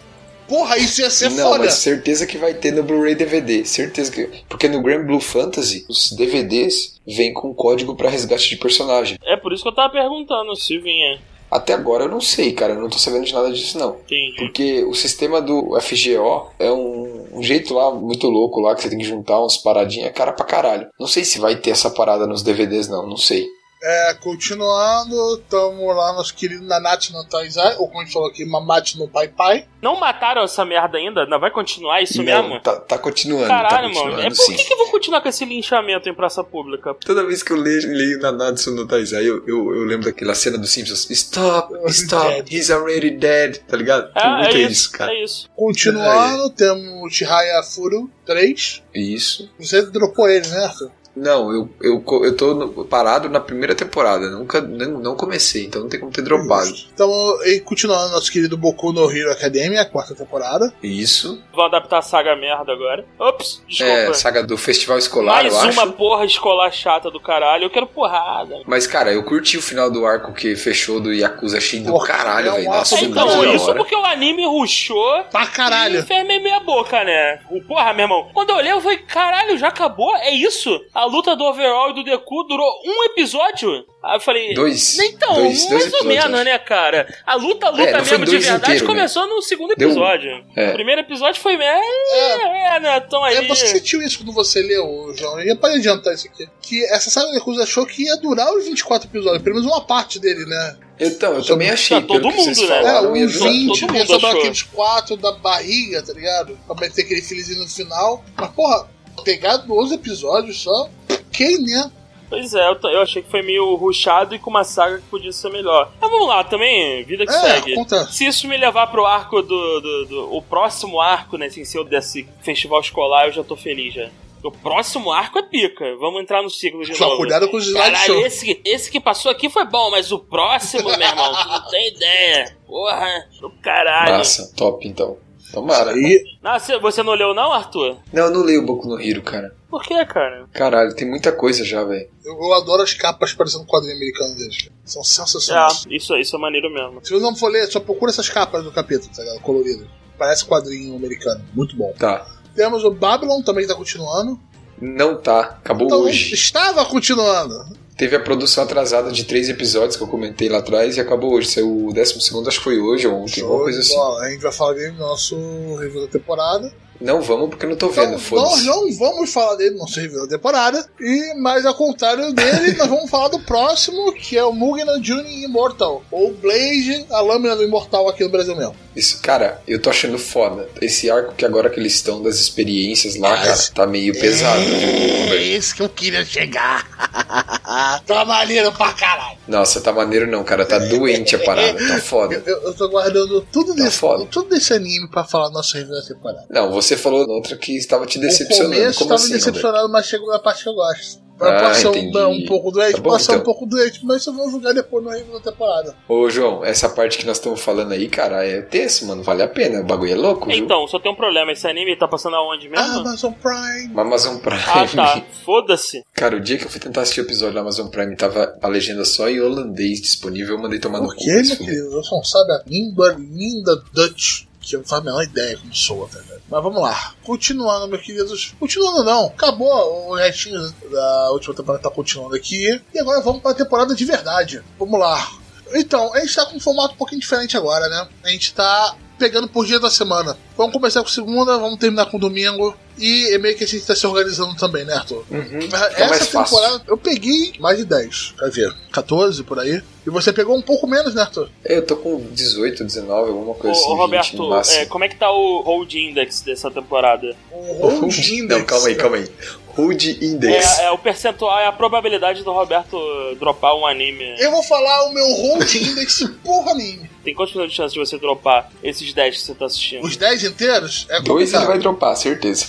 [0.49, 1.65] Porra, isso ia ser Não, foda.
[1.65, 3.65] mas certeza que vai ter no Blu-ray DVD.
[3.65, 4.29] Certeza que.
[4.49, 9.19] Porque no Grand Blue Fantasy, os DVDs vêm com código pra resgate de personagem.
[9.25, 11.19] É por isso que eu tava perguntando se vinha.
[11.51, 12.75] Até agora eu não sei, cara.
[12.75, 13.97] Eu não tô sabendo de nada disso, não.
[14.05, 14.35] Entendi.
[14.39, 18.89] Porque o sistema do FGO é um, um jeito lá muito louco lá que você
[18.89, 20.89] tem que juntar uns paradinhas, cara pra caralho.
[20.99, 23.47] Não sei se vai ter essa parada nos DVDs, não, não sei.
[23.83, 28.45] É, continuando, tamo lá nosso querido Nanatsu no Taizai, ou como a gente falou aqui,
[28.45, 29.67] Mamate no Pai Pai.
[29.83, 31.23] Não mataram essa merda ainda?
[31.25, 32.61] Ainda vai continuar isso não, mesmo?
[32.61, 33.95] tá, tá continuando, Caralho, tá mano.
[33.95, 34.57] continuando, É por sim.
[34.57, 36.95] que, que vão continuar com esse linchamento em praça pública?
[37.05, 40.57] Toda vez que eu leio, leio Nanatsu no Taizai, eu, eu, eu lembro daquela cena
[40.59, 41.09] dos Simpsons.
[41.11, 42.53] Stop, stop, Dead.
[42.53, 44.11] he's already dead, tá ligado?
[44.17, 45.13] É, Tem muito é isso, isso, cara.
[45.13, 45.51] é isso.
[45.55, 48.83] Continuando, temos Chihaya Furu 3.
[48.95, 49.51] Isso.
[49.61, 50.91] Você dropou ele, né, Arthur?
[51.17, 54.29] Não, eu, eu, eu tô no- parado na primeira temporada.
[54.31, 56.71] Nunca não, não comecei, então não tem como ter dropado.
[56.93, 57.11] Então,
[57.45, 60.73] e continuando nosso querido Boku no Hero Academia, a quarta temporada.
[60.83, 61.43] Isso.
[61.55, 63.05] Vão adaptar a saga merda agora.
[63.19, 63.93] Ops, desculpa.
[63.93, 65.93] É, saga do festival escolar, Mais eu uma acho.
[65.93, 67.65] porra escolar chata do caralho.
[67.65, 68.61] Eu quero porrada.
[68.67, 72.07] Mas, cara, eu curti o final do arco que fechou do Yakuza achei do Porra,
[72.09, 72.65] caralho, é velho.
[72.67, 73.79] Nossa, muito então, isso hora.
[73.79, 76.03] porque o anime ruxou Pra e caralho.
[76.05, 77.41] fez meio meia boca, né?
[77.51, 78.29] O porra, meu irmão.
[78.35, 80.15] Quando eu olhei, eu falei, caralho, já acabou?
[80.17, 80.79] É isso?
[80.95, 83.71] A luta do overall e do Deku durou um episódio?
[84.03, 84.55] Aí eu falei.
[84.55, 84.99] Dois.
[84.99, 87.13] Então, dois, dois mais ou episódios, menos, né, cara?
[87.27, 88.87] A luta, a luta É, não foi mesmo de dois verdade inteiro, né?
[88.95, 89.91] começou no segundo Deu um.
[89.93, 90.31] episódio.
[90.55, 90.71] É.
[90.71, 91.69] O primeiro episódio foi meio.
[91.71, 93.01] É, é, né?
[93.01, 93.37] Tão aí.
[93.37, 95.41] É, você sentiu isso quando você leu, João?
[95.41, 96.47] E para adiantar isso aqui.
[96.63, 99.85] Que essa saga de Yakuza achou que ia durar os 24 episódios, pelo menos uma
[99.85, 100.77] parte dele, né?
[100.99, 102.79] Então, eu também achei, Tá, todo vocês mundo, né?
[102.79, 103.53] É, falaram, ia uns durar.
[103.53, 106.59] 20, todo ia sobrar aqueles 4 da barriga, tá ligado?
[106.67, 108.25] Pra meter aquele filizinho no final.
[108.37, 108.89] Mas, porra,
[109.25, 110.89] pegar 12 episódios só,
[111.37, 111.91] quem, né?
[112.29, 115.31] Pois é, eu, eu achei que foi meio ruchado e com uma saga que podia
[115.33, 115.93] ser melhor.
[116.01, 117.75] Mas vamos lá, também, vida que É, segue.
[117.77, 118.05] conta.
[118.11, 121.85] Se isso me levar pro arco do, do, do- O próximo arco, né, sem ser
[121.85, 124.09] desse festival escolar, eu já tô feliz já.
[124.43, 125.85] O próximo arco é pica.
[125.99, 127.19] Vamos entrar no ciclo de Só novo.
[127.19, 128.27] cuidado com os slide Caralho, show.
[128.27, 131.89] esse, esse que passou aqui foi bom, mas o próximo, meu irmão, tu não tem
[131.89, 132.57] ideia.
[132.67, 134.19] Porra, do caralho.
[134.19, 135.17] Massa, top então.
[135.57, 135.93] Tomara.
[135.93, 137.97] Aí, Ah, você- não leu não, Arthur?
[138.13, 139.55] Não, eu não leio o Boku no Hero, cara.
[139.71, 140.45] Por que, cara?
[140.53, 142.07] Caralho, tem muita coisa já, velho.
[142.23, 144.69] eu, eu adoro as capas parecendo quadrinho americano deles.
[144.85, 145.85] São Ah, sensacionais.
[145.91, 147.01] isso, isso é maneiro mesmo.
[147.03, 149.41] Se você não for ler, só procura essas capas do capítulo, tá ligado?
[149.41, 149.87] Coloridas.
[150.19, 151.43] Parece quadrinho americano.
[151.55, 151.95] Muito bom.
[151.99, 152.27] Tá.
[152.55, 154.39] Temos o Babylon também que tá continuando.
[154.79, 155.41] Não tá.
[155.41, 156.35] Acabou Então, hoje.
[156.35, 157.55] estava continuando.
[157.97, 161.49] Teve a produção atrasada de três episódios que eu comentei lá atrás e acabou hoje.
[161.49, 163.95] Saiu o décimo segundo, acho que foi hoje ou ontem, alguma coisa assim.
[163.95, 165.35] Bom, a gente vai falar dele no nosso
[165.77, 166.73] review da temporada.
[167.01, 168.65] Não vamos porque não tô Então, vendo, nós foda-se.
[168.67, 170.87] não vamos falar dele no nosso review da temporada.
[171.01, 175.45] E, mas ao contrário dele, nós vamos falar do próximo, que é o Mugen Juni
[175.45, 176.03] Immortal.
[176.11, 178.75] Ou Blade, a lâmina do Imortal aqui no Brasil mesmo.
[178.97, 180.69] Isso, cara, eu tô achando foda.
[180.81, 184.61] Esse arco que agora que eles estão das experiências lá, Ah, cara, tá meio pesado.
[184.63, 186.89] É esse que eu queria chegar.
[188.07, 189.37] tá maneiro pra caralho.
[189.47, 190.65] Nossa, tá maneiro não, cara.
[190.65, 191.79] Tá doente a parada.
[191.87, 192.43] Tá foda.
[192.47, 194.25] eu, eu tô guardando tudo Tá desse, foda.
[194.31, 196.47] tudo desse anime pra falar no nosso review da temporada.
[196.49, 198.75] Não, você falou na outra que estava te O decepcionando.
[198.77, 201.26] começo Como tava assim, me decepcionando, mas chegou na parte que eu gosto.
[201.39, 203.45] Ah, Pode ser um, um pouco doente, Tá bom, pode ser um então.
[203.45, 205.95] pouco doente, mas isso vamos julgar depois no review da temporada.
[206.09, 209.23] Ô, João, essa parte que nós estamos falando aí, cara, é tenso, mano.
[209.23, 209.81] Vale a pena.
[209.81, 210.57] O bagulho é louco, viu?
[210.57, 211.53] Então, só tem um problema.
[211.53, 213.01] Esse anime tá passando aonde mesmo?
[213.01, 213.95] Amazon Prime.
[213.95, 214.63] O Amazon Prime.
[214.67, 215.23] Ah, tá.
[215.45, 216.03] Foda-se.
[216.15, 218.69] Cara, o dia que eu fui tentar assistir o episódio do Amazon Prime tava a
[218.69, 221.21] legenda só em holandês disponível, eu mandei tomar no Por cu.
[221.25, 221.91] que, mas meu querido?
[221.91, 225.75] Você não sabe a língua linda Dutch, que eu não faço a menor ideia como
[225.75, 226.43] soa, tá ligado?
[226.49, 227.15] Mas vamos lá.
[227.23, 228.55] Continuando, meus queridos.
[228.59, 229.27] Continuando não.
[229.27, 232.81] Acabou o restinho da última temporada, tá continuando aqui.
[232.93, 234.63] E agora vamos pra temporada de verdade.
[234.79, 235.31] Vamos lá.
[235.75, 238.09] Então, a gente tá com um formato um pouquinho diferente agora, né?
[238.25, 240.37] A gente tá pegando por dia da semana.
[240.57, 242.77] Vamos começar com segunda, vamos terminar com domingo.
[242.99, 245.25] E é meio que a gente tá se organizando também, né, Arthur?
[245.31, 246.57] Uhum, Essa mais fácil.
[246.57, 248.75] temporada eu peguei mais de 10, quer ver?
[248.93, 249.83] 14 por aí.
[250.07, 251.49] E você pegou um pouco menos, né, Arthur?
[251.65, 253.89] Eu tô com 18, 19, alguma Ô, coisa assim.
[253.89, 253.99] ô, 20
[254.39, 257.35] Roberto, é, como é que tá o Hold Index dessa temporada?
[257.51, 258.49] O Hold Hold- Index.
[258.61, 259.29] Não, calma aí, calma aí.
[259.77, 260.79] Hold Index.
[260.79, 262.97] É, é o percentual, é a probabilidade do Roberto
[263.39, 264.37] dropar um anime.
[264.39, 267.11] Eu vou falar o meu Hold Index por anime.
[267.27, 270.05] Tem quantos minutos de chance de você dropar esses 10 que você tá assistindo?
[270.05, 272.67] Os 10 inteiros é Dois ele vai dropar, certeza.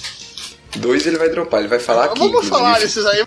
[0.78, 2.18] Dois ele vai dropar, ele vai falar aqui.
[2.18, 2.56] Vamos inclusive.
[2.56, 3.24] falar desses aí.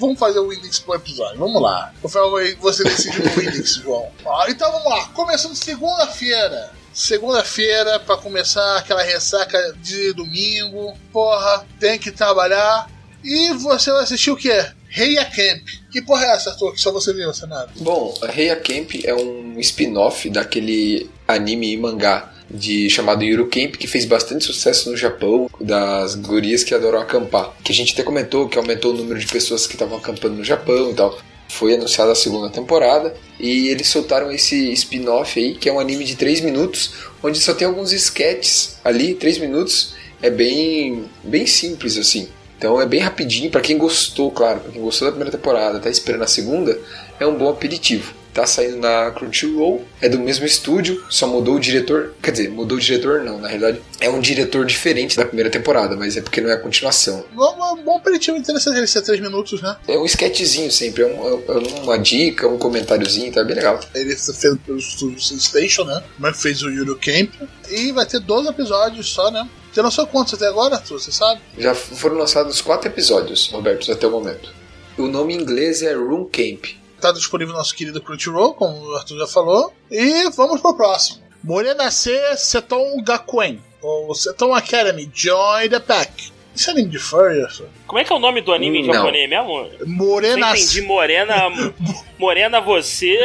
[0.00, 1.38] Vamos fazer o index por episódio.
[1.38, 1.92] Vamos lá.
[2.02, 4.10] Eu falo aí, você decide o index, João.
[4.24, 5.06] Ó, então vamos lá.
[5.14, 6.72] Começando segunda-feira.
[6.92, 10.98] Segunda-feira, pra começar aquela ressaca de domingo.
[11.12, 12.90] Porra, tem que trabalhar.
[13.22, 14.66] E você vai assistir o quê?
[14.94, 15.62] Reia Camp.
[15.90, 16.72] Que porra é essa, Arthur?
[16.72, 17.68] Que só você viu, nada.
[17.80, 23.88] Bom, Heia Camp é um spin-off daquele anime e mangá de chamado Yuru Camp que
[23.88, 27.52] fez bastante sucesso no Japão, das gurias que adoram acampar.
[27.64, 30.44] Que a gente até comentou que aumentou o número de pessoas que estavam acampando no
[30.44, 31.18] Japão e tal.
[31.48, 36.04] Foi anunciada a segunda temporada e eles soltaram esse spin-off aí, que é um anime
[36.04, 39.92] de 3 minutos, onde só tem alguns sketches ali, 3 minutos.
[40.22, 42.28] É bem, bem simples assim.
[42.56, 45.90] Então é bem rapidinho, pra quem gostou, claro, pra quem gostou da primeira temporada, tá
[45.90, 46.78] esperando a segunda,
[47.20, 48.12] é um bom aperitivo.
[48.34, 52.14] Tá saindo na Crunchyroll, é do mesmo estúdio, só mudou o diretor.
[52.20, 55.94] Quer dizer, mudou o diretor não, na realidade é um diretor diferente da primeira temporada,
[55.94, 57.24] mas é porque não é a continuação.
[57.32, 59.76] Um bom aperitivo interessante ele ser 3 minutos, né?
[59.86, 63.78] É um sketchzinho sempre, é, um- é uma dica, um comentáriozinho, tá bem legal.
[63.94, 66.02] Ele foi feito pelo estúdio Station, né?
[66.18, 67.30] Mas fez o Yuru Camp.
[67.70, 69.48] E vai ter 12 episódios só, né?
[69.72, 71.00] Já lançou quantos até agora, Arthur?
[71.00, 71.40] Você sabe?
[71.56, 74.52] Já foram lançados quatro episódios, Roberto, até o momento.
[74.98, 76.64] O nome em inglês é Room Camp.
[77.04, 79.74] Tá disponível no nosso querido Crunchyroll, como o Arthur já falou.
[79.90, 81.22] E vamos pro próximo.
[81.42, 83.60] Morena C Seton Gakuen.
[83.82, 86.32] Ou Seton Academy, Join the Pack.
[86.54, 87.68] Isso é anime de furry, Arthur?
[87.86, 88.94] Como é que é o nome do anime em Não.
[88.94, 89.70] japonês mesmo?
[89.84, 90.80] Morena Não entendi.
[90.80, 91.34] Morena.
[92.18, 93.18] Morena você.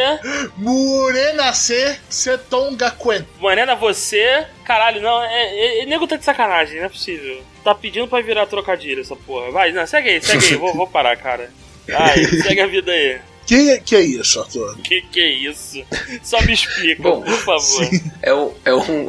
[0.58, 3.26] Morena C Seton Gakuen.
[3.38, 4.46] Morena você.
[4.62, 5.22] Caralho, não.
[5.22, 7.42] É, é, é, nego tá de sacanagem, não é possível.
[7.64, 9.50] Tá pedindo pra virar trocadilho essa porra.
[9.50, 10.54] Vai, não, segue aí, segue aí.
[10.56, 11.50] vou, vou parar, cara.
[11.88, 13.29] Vai, segue a vida aí.
[13.50, 14.78] Que, que é isso, Arthur?
[14.78, 15.82] Que que é isso?
[16.22, 17.90] Só me explica, Bom, por favor.
[18.22, 18.52] É um.
[18.64, 19.06] É um,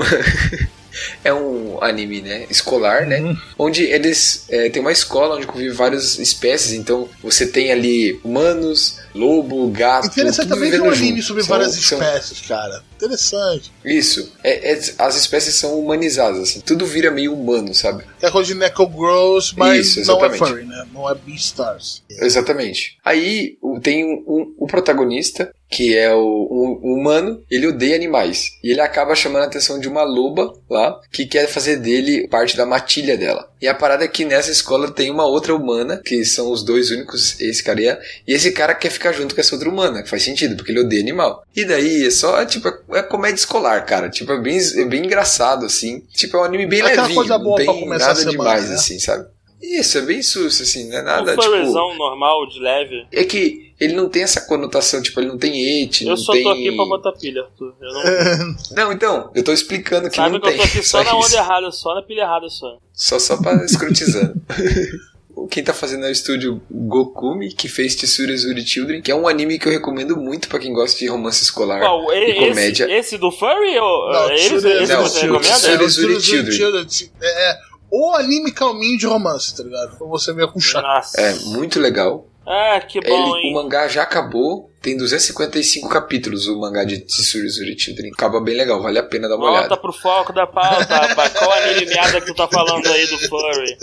[1.24, 2.48] é um anime, né?
[2.50, 3.22] Escolar, né?
[3.22, 3.38] Uhum.
[3.56, 4.48] Onde eles.
[4.50, 6.72] É, tem uma escola onde convive várias espécies.
[6.74, 10.08] Então você tem ali humanos, lobo, gato.
[10.08, 11.24] Interessante tudo também que um anime junto.
[11.24, 12.84] sobre São- várias são- espécies, cara.
[12.96, 13.72] Interessante.
[13.84, 14.32] Isso.
[14.44, 16.60] É- é- as espécies são humanizadas, assim.
[16.62, 18.04] Tudo vira meio humano, sabe?
[18.22, 20.86] É coisa de Neko Gross, mas Isso, não é furry, né?
[20.94, 22.04] Não é Beastars.
[22.10, 22.98] Exatamente.
[23.04, 28.52] Aí tem um, um- o protagonista, que é o, o humano, ele odeia animais.
[28.64, 32.56] E ele acaba chamando a atenção de uma loba lá, que quer fazer dele parte
[32.56, 33.50] da matilha dela.
[33.60, 36.92] E a parada é que nessa escola tem uma outra humana, que são os dois
[36.92, 37.98] únicos, esse cara e
[38.28, 40.82] e esse cara quer ficar junto com essa outra humana, que faz sentido, porque ele
[40.82, 41.44] odeia animal.
[41.56, 44.10] E daí é só, tipo, é, é comédia escolar, cara.
[44.10, 46.02] Tipo, é bem, é bem engraçado, assim.
[46.14, 48.20] Tipo, é um anime bem Aquela levinho, coisa não boa tem pra começar a nada
[48.20, 48.76] semana, demais, né?
[48.76, 49.26] assim, sabe?
[49.62, 51.96] Isso, é bem susto, assim, não é nada, um tipo...
[51.96, 53.06] normal, de leve.
[53.12, 56.34] É que ele não tem essa conotação, tipo, ele não tem et, Eu não só
[56.34, 56.44] tem...
[56.44, 57.74] tô aqui pra botar pilha, Arthur.
[57.80, 58.56] Eu não...
[58.86, 60.60] Não, então, eu tô explicando que Sabe não que eu tem.
[60.60, 61.16] tô aqui só na isso.
[61.16, 62.78] onda errada, só na pilha errada só.
[62.94, 64.34] Só, só pra escrotizando.
[65.50, 69.28] Quem tá fazendo é o estúdio Gokumi, que fez Tsuru Zuri Children, que é um
[69.28, 72.12] anime que eu recomendo muito pra quem gosta de romance escolar Qual?
[72.14, 72.84] e E- comédia.
[72.86, 73.78] Esse, esse do Furry?
[73.78, 75.56] Ou, Não, esse, Tsuru- esse não, você Tsuru- recomenda?
[75.68, 76.58] É, Zuri Tsuru Children.
[76.58, 77.12] Children.
[77.22, 77.58] É, é
[77.92, 79.98] o anime calminho de romance, tá ligado?
[79.98, 80.60] Pra você ver com.
[80.82, 81.20] Nossa.
[81.20, 82.28] É, muito legal.
[82.48, 87.48] Ah, que bom, Ele, o mangá já acabou, tem 255 capítulos o mangá de Tsuru
[87.48, 88.12] Zuri Children.
[88.14, 89.78] Acaba bem legal, vale a pena dar uma Volta olhada.
[89.78, 91.34] pro foco da pauta, rapaz.
[91.34, 93.78] Qual anime merda que tu tá falando aí do Furry?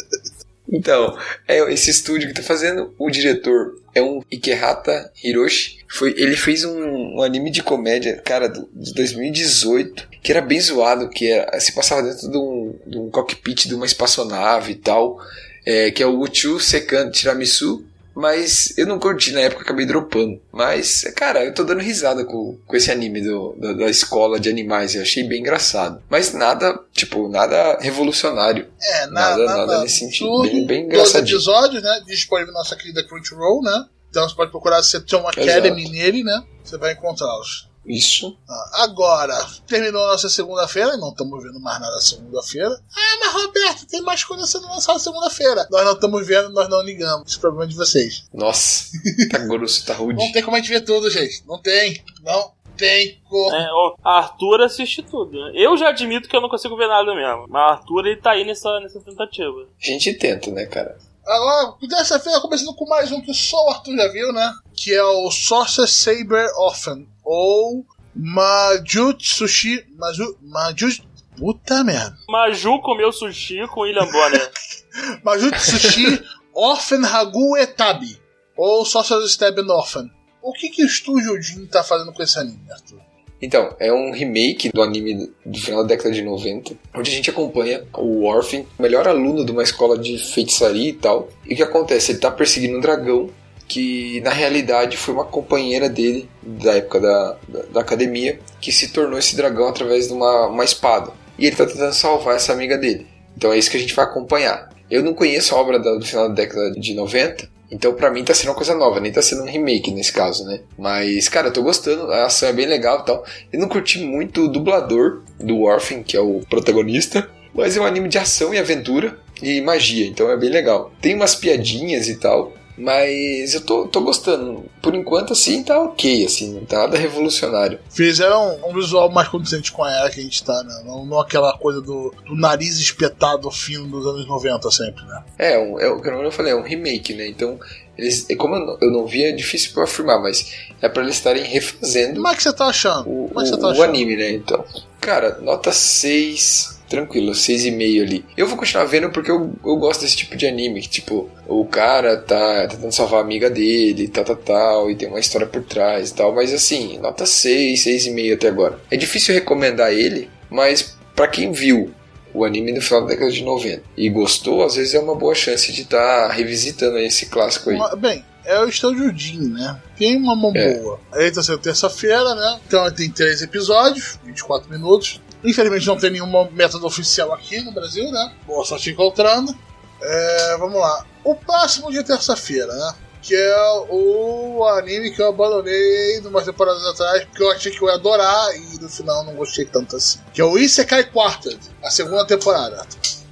[0.70, 5.78] Então, é esse estúdio que tá fazendo, o diretor é um Ikehata Hiroshi.
[5.88, 10.60] Foi, ele fez um, um anime de comédia, cara, do- de 2018, que era bem
[10.60, 14.76] zoado, que era, se passava dentro de um, de um cockpit de uma espaçonave e
[14.76, 15.18] tal,
[15.64, 17.84] é, que é o Uchu Sekan Tiramisu.
[18.20, 20.40] Mas eu não curti na época, acabei dropando.
[20.52, 24.48] Mas, cara, eu tô dando risada com, com esse anime do, da, da escola de
[24.48, 24.94] animais.
[24.96, 26.02] Eu achei bem engraçado.
[26.10, 28.66] Mas nada, tipo, nada revolucionário.
[28.82, 30.26] É, Nada- nada, nada nesse sentido.
[30.30, 31.36] Tudo, Bem- bem dois engraçadinho.
[31.36, 32.00] episódios, né?
[32.06, 33.84] Disponível na nossa querida Crunchyroll, né?
[34.10, 35.94] Então você pode procurar Seton Academy Exato.
[35.96, 36.42] nele, né?
[36.64, 37.67] Você vai encontrá-los.
[37.88, 38.36] Isso.
[38.48, 39.34] Ah, Agora,
[39.66, 42.78] terminou a nossa segunda-feira, não estamos vendo mais nada segunda-feira.
[42.94, 45.66] Ah, mas Roberto, tem mais coisa sendo lançada segunda-feira.
[45.70, 47.28] Nós não estamos vendo, nós não ligamos.
[47.30, 48.24] Esse problema é de vocês.
[48.32, 48.84] Nossa,
[49.30, 50.18] tá grosso, tá rude.
[50.22, 51.42] Não tem como a gente ver tudo, gente.
[51.46, 52.02] Não tem.
[52.22, 53.54] Não tem como.
[53.56, 55.32] É, o Arthur assiste tudo.
[55.32, 55.52] né?
[55.54, 57.46] Eu já admito que eu não consigo ver nada mesmo.
[57.48, 59.66] Mas o Arthur ele tá aí nessa, nessa tentativa.
[59.82, 60.96] A gente tenta, né, cara?
[61.28, 64.54] Agora, dessa feira, começando com mais um que só o Arthur já viu, né?
[64.74, 67.04] Que é o Sorcerer Saber Orphan.
[67.22, 67.84] Ou
[68.16, 69.84] Majutsushi.
[69.98, 71.06] Maju, Majut.
[71.36, 72.16] Puta merda.
[72.28, 74.50] Maju comeu sushi com William Bonner.
[75.22, 78.18] Majutsushi Orphan Hagu Etabi.
[78.56, 80.08] Ou Sorcerer Stab Orphan.
[80.40, 83.02] O que, que o Estúdio Jin tá fazendo com esse anime, Arthur?
[83.40, 87.30] Então, é um remake do anime do final da década de 90, onde a gente
[87.30, 91.28] acompanha o Orphan, melhor aluno de uma escola de feitiçaria e tal.
[91.46, 92.12] E o que acontece?
[92.12, 93.30] Ele tá perseguindo um dragão
[93.68, 98.88] que na realidade foi uma companheira dele da época da, da, da academia que se
[98.88, 101.12] tornou esse dragão através de uma, uma espada.
[101.38, 103.06] E ele tá tentando salvar essa amiga dele.
[103.36, 104.70] Então é isso que a gente vai acompanhar.
[104.90, 108.34] Eu não conheço a obra do final da década de 90, então pra mim tá
[108.34, 110.60] sendo uma coisa nova, nem tá sendo um remake nesse caso, né?
[110.78, 113.24] Mas, cara, eu tô gostando, a ação é bem legal e tal.
[113.52, 117.86] Eu não curti muito o dublador do Orphan, que é o protagonista, mas é um
[117.86, 120.92] anime de ação e aventura e magia, então é bem legal.
[121.00, 124.64] Tem umas piadinhas e tal, mas eu tô, tô gostando.
[124.80, 127.78] Por enquanto, assim, tá ok, assim, não tá nada revolucionário.
[127.90, 130.82] Fizeram um visual mais condizente com a era que a gente tá, né?
[130.86, 135.22] Não, não aquela coisa do, do nariz espetado fino dos anos 90 sempre, né?
[135.38, 137.26] É, um, é o que eu falei, é um remake, né?
[137.28, 137.58] Então,
[137.96, 140.88] eles, é como eu não, eu não vi, é difícil pra eu afirmar, mas é
[140.88, 143.08] pra eles estarem refazendo Como é que você tá achando?
[143.08, 143.82] o, o- tá o achando?
[143.82, 144.30] anime, né?
[144.30, 144.64] Então,
[145.00, 148.24] cara, nota 6, tranquilo, 6,5 ali.
[148.36, 151.64] Eu vou continuar vendo porque eu, eu gosto desse tipo de anime, que tipo, o
[151.64, 155.62] cara tá tentando salvar a amiga dele, tal, tal, tal, e tem uma história por
[155.62, 158.78] trás e tal, mas assim, nota 6, 6,5 até agora.
[158.90, 161.90] É difícil recomendar ele, mas pra quem viu
[162.32, 165.34] o anime no final da década de 90 e gostou, às vezes é uma boa
[165.34, 167.78] chance de estar revisitando esse clássico aí.
[167.98, 169.78] Bem, é o Estúdio Jin, né?
[169.96, 170.74] Tem uma mão É.
[170.78, 171.00] boa.
[171.12, 172.60] Aí tá sendo terça-feira, né?
[172.66, 175.20] Então tem três episódios, 24 minutos.
[175.44, 178.32] Infelizmente não tem nenhuma método oficial aqui no Brasil, né?
[178.46, 179.56] Boa sorte encontrando.
[180.00, 181.04] É, vamos lá.
[181.24, 182.94] O próximo é terça-feira, né?
[183.20, 183.56] Que é
[183.90, 188.56] o anime que eu abandonei umas temporadas atrás, porque eu achei que eu ia adorar
[188.56, 190.18] e no final não gostei tanto assim.
[190.32, 192.86] Que é o Isekai Quartet, a segunda temporada.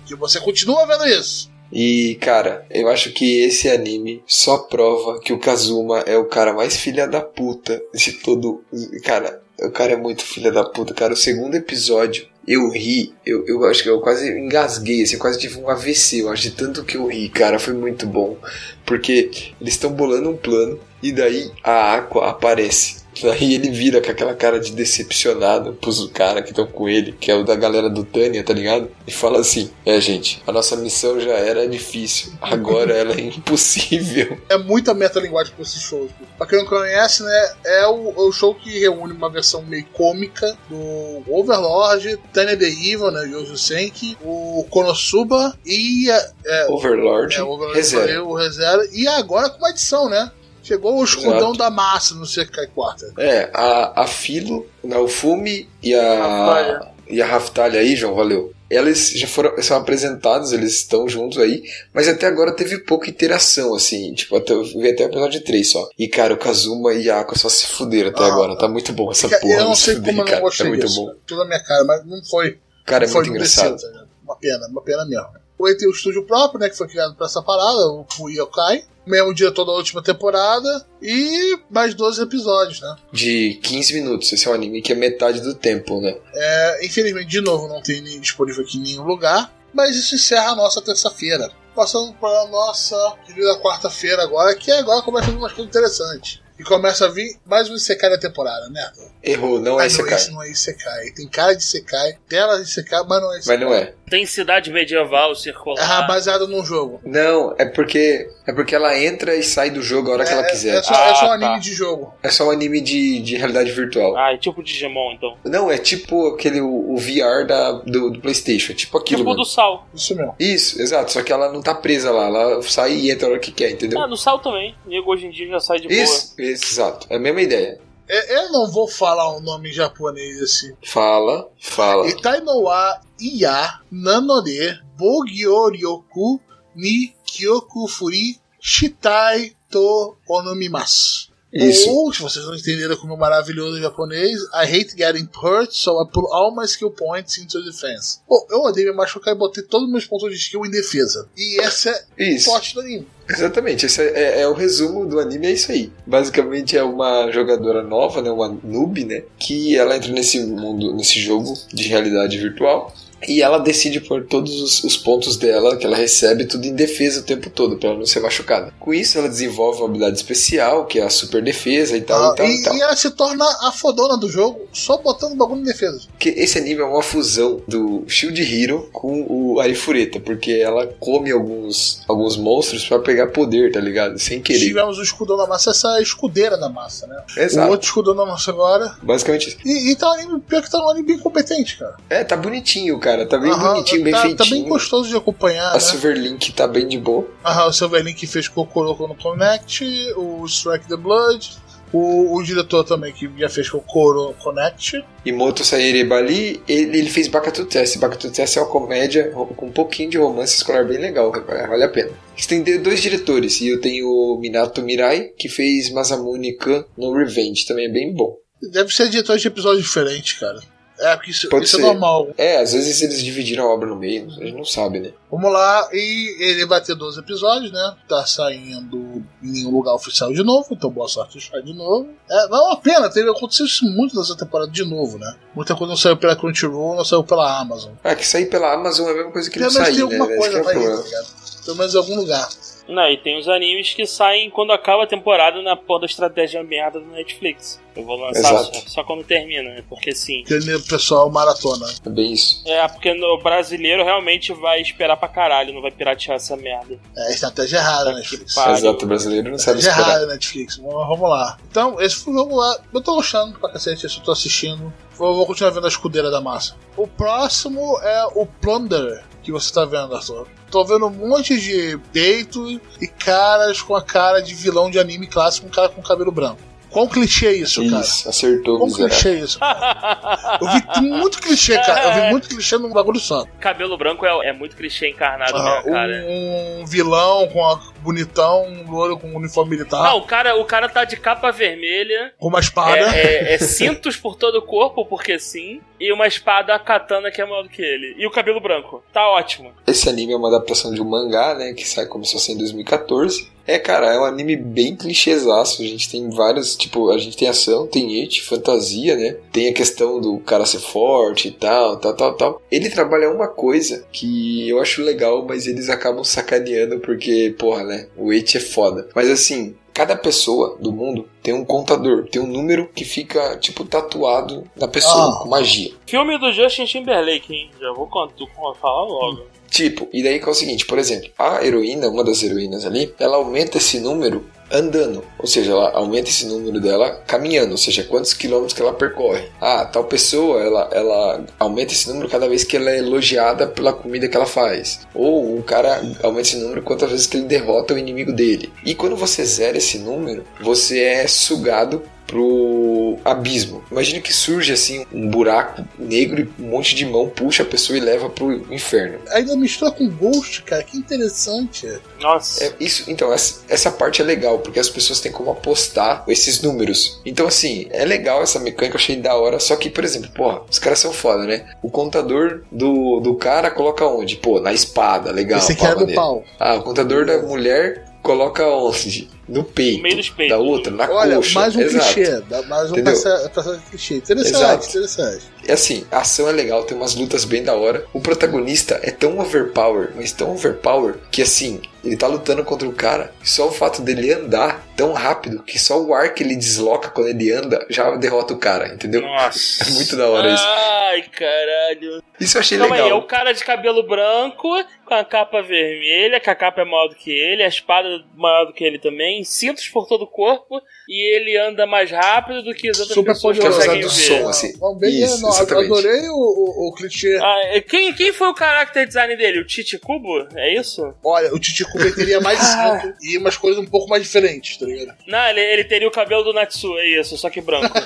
[0.04, 1.50] Que você continua vendo isso.
[1.72, 6.52] E, cara, eu acho que esse anime só prova que o Kazuma é o cara
[6.52, 8.62] mais filha da puta de todo.
[9.04, 11.14] Cara, o cara é muito filha da puta, cara.
[11.14, 15.58] O segundo episódio, eu ri, eu, eu acho que eu quase engasguei, assim, quase tive
[15.58, 18.36] um AVC, eu acho, de tanto que eu ri, cara, foi muito bom.
[18.84, 23.05] Porque eles estão bolando um plano e daí a Aqua aparece.
[23.22, 27.30] Daí ele vira com aquela cara de decepcionado pros caras que estão com ele, que
[27.30, 28.90] é o da galera do Tânia, tá ligado?
[29.06, 34.38] E fala assim: É, gente, a nossa missão já era difícil, agora ela é impossível.
[34.48, 36.10] é muita metalinguagem pra esses shows.
[36.36, 39.86] Pra quem não conhece, né, é o, é o show que reúne uma versão meio
[39.92, 47.34] cômica do Overlord, Tanya the Evil, né, Yojo Senki, o Konosuba e a- é, Overlord,
[47.36, 48.06] é, o Overlord reserva.
[48.06, 50.30] falei, o Reserva, e agora com uma edição, né?
[50.66, 51.56] Chegou o escudão Exato.
[51.58, 53.12] da massa no Sekai Quarta.
[53.18, 56.18] É, a, a Filo, né, o Fumi e a.
[56.18, 56.96] Raftalha.
[57.08, 58.52] E a Raftalha aí, João, valeu.
[58.68, 61.62] Elas já foram são apresentados, eles estão juntos aí,
[61.94, 65.70] mas até agora teve pouca interação, assim, tipo, até, eu vi até o episódio 3
[65.70, 65.88] só.
[65.96, 68.26] E, cara, o Kazuma e a Aqua só se fuderam até Ah.
[68.26, 69.54] agora, tá muito bom essa Cara, porra.
[69.54, 70.96] eu não se sei fuder, como eu não cara, gostei É muito disso.
[71.06, 71.12] bom.
[71.24, 72.58] Tudo na minha cara, mas não foi.
[72.84, 73.74] Cara, é foi muito no engraçado.
[73.74, 74.04] desceu, tá?
[74.24, 75.28] Uma pena, uma pena mesmo.
[75.58, 78.84] O tem o estúdio próprio, né, que foi criado pra essa parada, o o Yokai.
[79.06, 80.84] Mesmo diretor da última temporada.
[81.00, 82.96] E mais 12 episódios, né?
[83.12, 86.16] De 15 minutos, esse é um anime que é metade do tempo, né?
[86.34, 89.54] É, infelizmente, de novo, não tem nem disponível aqui em nenhum lugar.
[89.72, 91.50] Mas isso encerra a nossa terça-feira.
[91.74, 96.40] Passando para a nossa querida quarta-feira agora, que agora começa a vir umas coisas interessantes.
[96.58, 98.90] E começa a vir mais um Isekai da temporada, né?
[99.22, 101.10] Errou, não é Ah, esse não, esse não é Isekai.
[101.10, 103.56] Tem cara de Isekai, tela de Isekai, mas não é Isekai.
[103.58, 103.94] Mas não é.
[104.08, 106.06] Tem cidade medieval É circular.
[106.06, 107.00] baseado num jogo.
[107.04, 110.46] Não, é porque é porque ela entra e sai do jogo a hora que ela
[110.46, 110.76] É- quiser.
[110.78, 111.58] É, só, é só um Ah, anime tá.
[111.58, 112.14] de jogo.
[112.22, 114.16] É só um anime de, de realidade virtual.
[114.16, 115.36] Ah, é tipo Digimon, então.
[115.44, 118.72] Não, é tipo aquele o, o VR da, do, do PlayStation.
[118.72, 119.18] É tipo aquilo.
[119.22, 119.42] Tipo mano.
[119.42, 119.86] do Sal.
[119.92, 120.34] Isso mesmo.
[120.38, 121.10] Isso, exato.
[121.12, 122.26] Só que ela não tá presa lá.
[122.26, 124.00] Ela sai e entra a hora que quer, entendeu?
[124.00, 124.74] Ah, no Sal também.
[124.86, 127.06] Nego hoje em dia já sai de Isso, isso, exato.
[127.10, 127.78] É a mesma ideia.
[128.08, 130.74] É, eu não vou falar o nome japonês assim.
[130.84, 132.06] Fala, fala.
[132.08, 136.40] Itai no wa iya nanore bogyoryoku
[136.74, 141.25] ni kyoku furi shitai to onomimasu.
[141.52, 141.88] Isso.
[141.90, 145.92] Ou, se vocês não entenderam como é maravilhoso o japonês, I hate getting hurt, so
[146.02, 148.18] I put all my skill points into defense.
[148.28, 151.28] Pô, eu odeio me machucar e botei todos os meus pontos de skill em defesa.
[151.36, 152.46] E essa é Isso.
[152.50, 153.06] forte do anime.
[153.28, 155.90] Exatamente, esse é, é- é o resumo do anime, é isso aí.
[156.06, 161.18] Basicamente é uma jogadora nova, né, uma noob, né, que ela entra nesse mundo, nesse
[161.20, 162.94] jogo de realidade virtual
[163.26, 167.20] e ela decide pôr todos os, os pontos dela que ela recebe tudo em defesa
[167.20, 168.72] o tempo todo para ela não ser machucada.
[168.78, 172.32] Com isso ela desenvolve uma habilidade especial que é a super defesa e tal Ah,
[172.32, 172.76] e tal e, e, tal.
[172.76, 176.00] e ela se torna a fodona do jogo só botando bagulho em defesa.
[176.10, 181.30] Porque esse anime é uma fusão do Shield Hero com o Arifureta, porque ela come
[181.30, 184.18] alguns alguns monstros para pegar poder, tá ligado?
[184.18, 184.58] Sem querer.
[184.60, 187.22] Tivemos o escudão da massa, essa é a escudeira da massa, né?
[187.36, 187.68] Exato.
[187.68, 188.96] O outro escudão da massa agora.
[189.02, 189.58] Basicamente isso.
[189.64, 191.96] E, e tá um anime, pior que tá um anime bem competente, cara.
[192.10, 193.05] É, tá bonitinho, cara.
[193.26, 194.36] Tá bem Aham, bonitinho, bem tá, feitinho.
[194.38, 195.80] Tá bem gostoso de acompanhar, A né?
[195.80, 197.28] Silverlink tá bem de boa.
[197.44, 199.84] Aham, o Silverlink fez Kokoroko no Connect,
[200.16, 201.50] o Strike the Blood,
[201.92, 205.04] o, o diretor também que já fez Kokoro Connect.
[205.24, 207.96] E Moto Saire Bali, ele, ele fez Bakatu Test.
[207.98, 211.88] Bakatu Test é uma comédia com um pouquinho de romance escolar bem legal, vale a
[211.88, 212.10] pena.
[212.36, 217.64] De- dois diretores, e eu tenho o Minato Mirai, que fez Masamune Kan no Revenge,
[217.64, 218.36] também é bem bom.
[218.72, 220.58] Deve ser diretor de episódios diferentes, cara.
[220.98, 221.86] É, porque isso, Pode isso é ser.
[221.86, 222.28] normal.
[222.38, 225.12] É, às vezes eles dividiram a obra no meio, a gente não sabe, né?
[225.30, 227.96] Vamos lá, e ele vai ter 12 episódios, né?
[228.08, 232.08] Tá saindo em nenhum lugar oficial de novo, então boa sorte de de novo.
[232.30, 235.34] É, não é uma pena, teve acontecido isso muito nessa temporada de novo, né?
[235.54, 237.92] Muita coisa não saiu pela Crunchyroll, não saiu pela Amazon.
[238.04, 240.16] Ah, que sair pela Amazon é a mesma coisa que não menos sair, tem né?
[240.18, 241.45] alguma Esse que coisa é ir, tá ligado?
[241.66, 242.48] Pelo menos em algum lugar.
[242.88, 246.62] Não, e tem os animes que saem quando acaba a temporada na porra da estratégia
[246.62, 247.80] merda do Netflix.
[247.96, 249.82] Eu vou lançar só, só quando termina, né?
[249.88, 250.44] porque sim.
[250.46, 251.86] Porque o pessoal maratona.
[252.04, 252.62] É bem isso.
[252.66, 256.98] É, porque o brasileiro realmente vai esperar pra caralho, não vai piratear essa merda.
[257.16, 258.56] É a estratégia errada, Tá Netflix.
[258.56, 260.18] Exato, o brasileiro não sabe Estratégia esperar.
[260.18, 260.76] errada, Netflix.
[260.76, 261.58] Vamos, vamos lá.
[261.68, 262.78] Então, esse foi o jogo lá.
[262.94, 264.92] Eu tô gostando pra cacete, esse eu tô assistindo.
[265.16, 266.76] Vou, vou continuar vendo a escudeira da massa.
[266.96, 270.48] O próximo é o Plunder, que você tá vendo, Arthur.
[270.70, 275.28] Tô vendo um monte de deito e caras com a cara de vilão de anime
[275.28, 276.58] clássico, um cara com cabelo branco.
[276.90, 278.02] Quão clichê é isso, cara?
[278.02, 279.14] Isso, acertou, Quão miserável.
[279.16, 279.58] clichê é isso?
[279.58, 280.58] cara?
[280.60, 280.68] Eu
[281.02, 282.02] vi muito clichê, cara.
[282.04, 283.44] Eu vi muito clichê num bagulho só.
[283.60, 286.24] Cabelo branco é, é muito clichê encarnado, Ah, né, cara?
[286.26, 290.56] um, um vilão com a bonitão, um louro com um uniforme militar, Não, o cara,
[290.56, 292.96] o cara tá de capa vermelha, com uma espada.
[293.14, 297.40] é, é- é cintos por todo o corpo, porque sim, e uma espada katana que
[297.40, 298.14] é maior do que ele.
[298.18, 299.02] E o cabelo branco.
[299.12, 299.72] Tá ótimo.
[299.86, 301.72] Esse anime é uma adaptação de um mangá, né?
[301.72, 303.48] Que sai, começou a ser em 2014.
[303.66, 305.82] É, cara, é um anime bem clichêzaço.
[305.82, 309.36] A gente tem vários, tipo, a gente tem ação, tem it, fantasia, né?
[309.50, 312.62] Tem a questão do cara ser forte e tal, tal, tal, tal.
[312.70, 317.95] Ele trabalha uma coisa que eu acho legal, mas eles acabam sacaneando porque, porra, né?
[318.16, 319.08] O it é foda.
[319.14, 323.84] Mas assim, cada pessoa do mundo tem um contador, tem um número que fica, tipo,
[323.84, 325.42] tatuado na pessoa, Ah.
[325.42, 325.92] com magia.
[326.06, 327.70] Filme do Justin Timberlake, hein?
[327.80, 328.44] Já vou contar,
[328.80, 329.42] falar logo.
[329.70, 333.12] Tipo, e daí que é o seguinte, por exemplo, a heroína, uma das heroínas ali,
[333.18, 338.04] ela aumenta esse número andando, ou seja, ela aumenta esse número dela caminhando, ou seja,
[338.04, 339.44] quantos quilômetros que ela percorre.
[339.60, 343.92] Ah, tal pessoa, ela, ela aumenta esse número cada vez que ela é elogiada pela
[343.92, 345.06] comida que ela faz.
[345.14, 348.72] Ou o cara aumenta esse número quantas vezes que ele derrota o inimigo dele.
[348.84, 353.84] E quando você zera esse número, você é sugado pro abismo.
[353.90, 357.96] Imagina que surge assim um buraco negro e um monte de mão puxa a pessoa
[357.96, 359.18] e leva pro inferno.
[359.30, 360.82] Ainda mistura com Ghost, cara.
[360.82, 361.88] Que interessante.
[362.20, 362.64] Nossa.
[362.64, 366.62] É, isso, então, essa, essa parte é legal, porque as pessoas têm como apostar esses
[366.62, 367.20] números.
[367.24, 369.58] Então, assim, é legal essa mecânica, eu achei da hora.
[369.58, 371.66] Só que, por exemplo, porra, os caras são foda, né?
[371.82, 374.36] O contador do, do cara coloca onde?
[374.36, 375.58] Pô, na espada, legal.
[375.58, 376.44] Esse aqui é do pau.
[376.58, 379.28] Ah, o contador da mulher coloca onde?
[379.48, 379.98] No peito.
[379.98, 380.56] No meio dos peitos.
[380.56, 381.58] Da outra, na Olha, coxa.
[381.60, 382.14] mais um Exato.
[382.14, 382.40] clichê.
[382.48, 384.14] dá Mais um personagem clichê.
[384.16, 384.88] Interessante, Exato.
[384.88, 385.44] interessante.
[385.68, 388.04] É assim, a ação é legal, tem umas lutas bem da hora.
[388.12, 392.92] O protagonista é tão overpower, mas tão overpower, que assim, ele tá lutando contra o
[392.92, 396.54] cara, e só o fato dele andar tão rápido, que só o ar que ele
[396.54, 399.22] desloca quando ele anda já derrota o cara, entendeu?
[399.22, 399.88] Nossa.
[399.88, 400.64] É muito da hora isso.
[400.64, 402.22] Ai, caralho.
[402.38, 403.18] Isso eu achei Calma aí, é legal.
[403.18, 404.68] o cara de cabelo branco,
[405.04, 408.18] com a capa vermelha, que a capa é maior do que ele, a espada é
[408.36, 412.62] maior do que ele também, cintos por todo o corpo, e ele anda mais rápido
[412.62, 414.14] do que as outras Super pessoas Por causa conseguem do ver.
[414.14, 414.76] som, assim.
[414.78, 415.86] Bom, bem, Isso, não, exatamente.
[415.86, 417.38] adorei o, o, o clichê.
[417.40, 419.60] Ah, é, quem, quem foi o character design dele?
[419.60, 420.46] O Titi Kubo?
[420.56, 421.14] É isso?
[421.24, 422.58] Olha, o Titico teria mais
[423.22, 425.16] e umas coisas um pouco mais diferentes, tá ligado?
[425.26, 427.86] Não, ele, ele teria o cabelo do Natsu, é isso, só que branco.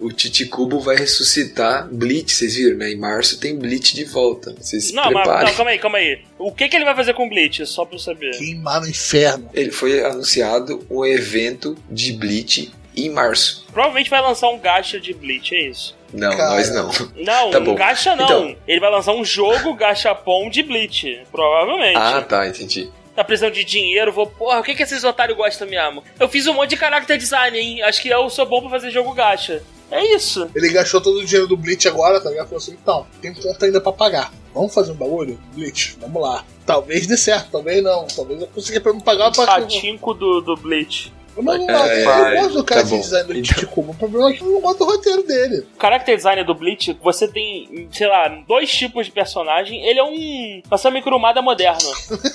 [0.00, 2.90] O Titicubo vai ressuscitar Bleach, vocês viram, né?
[2.92, 4.54] Em março tem Bleach de volta.
[4.60, 5.46] Vocês se não, mas preparem.
[5.48, 6.18] não, calma aí, calma aí.
[6.38, 7.66] O que, que ele vai fazer com o Bleach?
[7.66, 8.30] Só pra eu saber.
[8.36, 9.48] Queimar no inferno.
[9.52, 13.64] Ele foi anunciado um evento de Bleach em março.
[13.72, 15.94] Provavelmente vai lançar um gacha de Bleach, é isso.
[16.12, 16.50] Não, Cara.
[16.54, 16.90] nós não.
[17.16, 17.74] Não, Tá um bom.
[17.74, 18.24] gacha não.
[18.24, 18.56] Então.
[18.66, 21.22] Ele vai lançar um jogo gachapon de Bleach.
[21.30, 21.96] Provavelmente.
[21.96, 22.90] Ah, tá, entendi.
[23.14, 24.26] Tá precisando de dinheiro, vou.
[24.26, 26.02] Porra, o que, que esses otários gostam mesmo?
[26.20, 27.82] Eu fiz um monte de character design, hein?
[27.82, 29.62] Acho que eu sou bom pra fazer jogo gacha.
[29.90, 30.50] É isso.
[30.54, 32.46] Ele gastou todo o dinheiro do Bleach agora, tá ligado?
[32.48, 34.32] Falou assim, então, tem conta ainda pra pagar.
[34.52, 35.38] Vamos fazer um bagulho?
[35.54, 36.44] Bleach, vamos lá.
[36.66, 38.06] Talvez dê certo, talvez não.
[38.06, 39.46] Talvez eu consiga pra me pagar pra...
[39.46, 41.12] Patinco do, do Bleach.
[41.42, 43.42] Mas não, É, eu gosto do cara tá design do Então.
[43.42, 43.80] Titico.
[43.80, 45.66] O problema é que eu não gosto do roteiro dele.
[45.76, 49.84] O character design do Bleach, você tem, sei lá, dois tipos de personagem.
[49.84, 50.62] Ele é um.
[50.70, 51.78] Uma Kurumada moderno.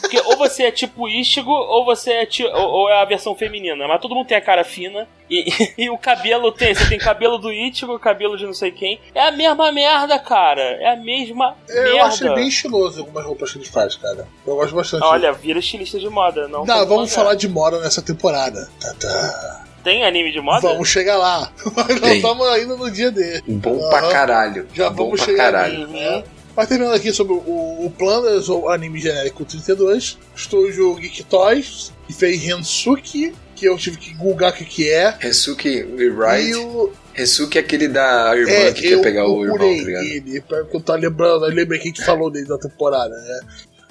[0.02, 3.34] Porque ou você é tipo Ichigo, ou você é ti- ou, ou é a versão
[3.36, 3.88] feminina.
[3.88, 5.08] Mas todo mundo tem a cara fina.
[5.30, 5.46] E,
[5.86, 6.74] e o cabelo tem.
[6.76, 9.00] Você tem cabelo do Ichigo, cabelo de não sei quem.
[9.16, 10.62] É a mesma merda, cara.
[10.62, 12.04] É a mesma Eu merda.
[12.04, 14.28] acho ele bem estiloso algumas roupas que ele faz, cara.
[14.46, 15.04] Eu gosto bastante.
[15.04, 16.66] Olha, vira estilista de moda, não.
[16.66, 18.70] Não, vamos falar de moda nessa temporada.
[18.80, 19.66] Tá, tá.
[19.84, 20.62] Tem anime de moda?
[20.62, 21.52] Vamos chegar lá.
[21.76, 22.16] Mas não Tem.
[22.18, 23.42] estamos ainda no dia dele.
[23.48, 23.90] Bom Aham.
[23.90, 24.68] pra caralho.
[24.74, 25.84] Já Bom vamos pra chegar caralho.
[25.86, 26.24] ali, né?
[26.56, 27.38] Mas terminando aqui sobre o,
[27.86, 33.98] o Planners, ou anime genérico 32, estúdio Geek Toys, que fez Hensuki, que eu tive
[33.98, 35.16] que googar o que, que é.
[35.18, 36.56] Rensuke E Rewrite.
[36.56, 36.92] o.
[37.14, 40.04] Rensuke é aquele da irmã É, que quer pegar o irmão, tá ligado?
[40.06, 43.40] ele, porque eu tô lembrando, eu lembrei que a gente falou dele na temporada, né?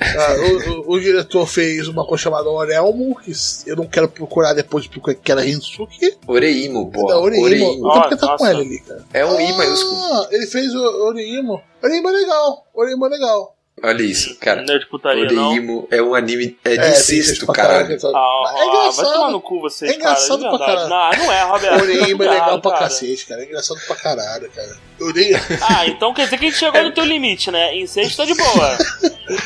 [0.01, 3.33] Ah, o, o- o diretor fez uma coisa chamada Orelmo, que
[3.67, 6.17] eu não quero procurar depois porque que era Hensuki.
[6.27, 7.05] Oreimo, pô.
[7.15, 7.45] Oreimo.
[7.45, 7.73] Oreimo.
[7.89, 8.39] Então porque tá Nossa.
[8.39, 9.05] com ele ali, cara.
[9.13, 9.97] É um I maiúsculo.
[9.97, 11.63] Ah, ele fez o Orimo.
[11.83, 12.67] Orimo é legal.
[12.75, 13.57] Orimo é legal.
[13.83, 14.63] Olha isso, cara.
[14.63, 15.49] Não é de putaria, não.
[15.49, 16.59] Oreimo é um anime.
[16.65, 18.01] É de É, incesto, caralho caralho.
[18.01, 19.13] tá- Ah, é ah, vai engraçado.
[19.15, 20.51] tomar no cu vocês, É engraçado cara.
[20.53, 20.89] de pra caralho.
[21.19, 21.83] Não, não é, Roberto.
[21.83, 22.85] Oreimo é legal pra cara.
[22.85, 23.43] cacete, cara.
[23.43, 24.77] É engraçado pra caralho, cara.
[25.01, 25.39] Oreimo.
[25.63, 27.77] Ah, então quer dizer que a gente chegou no teu limite, né?
[27.77, 28.79] Incesto tá de boa.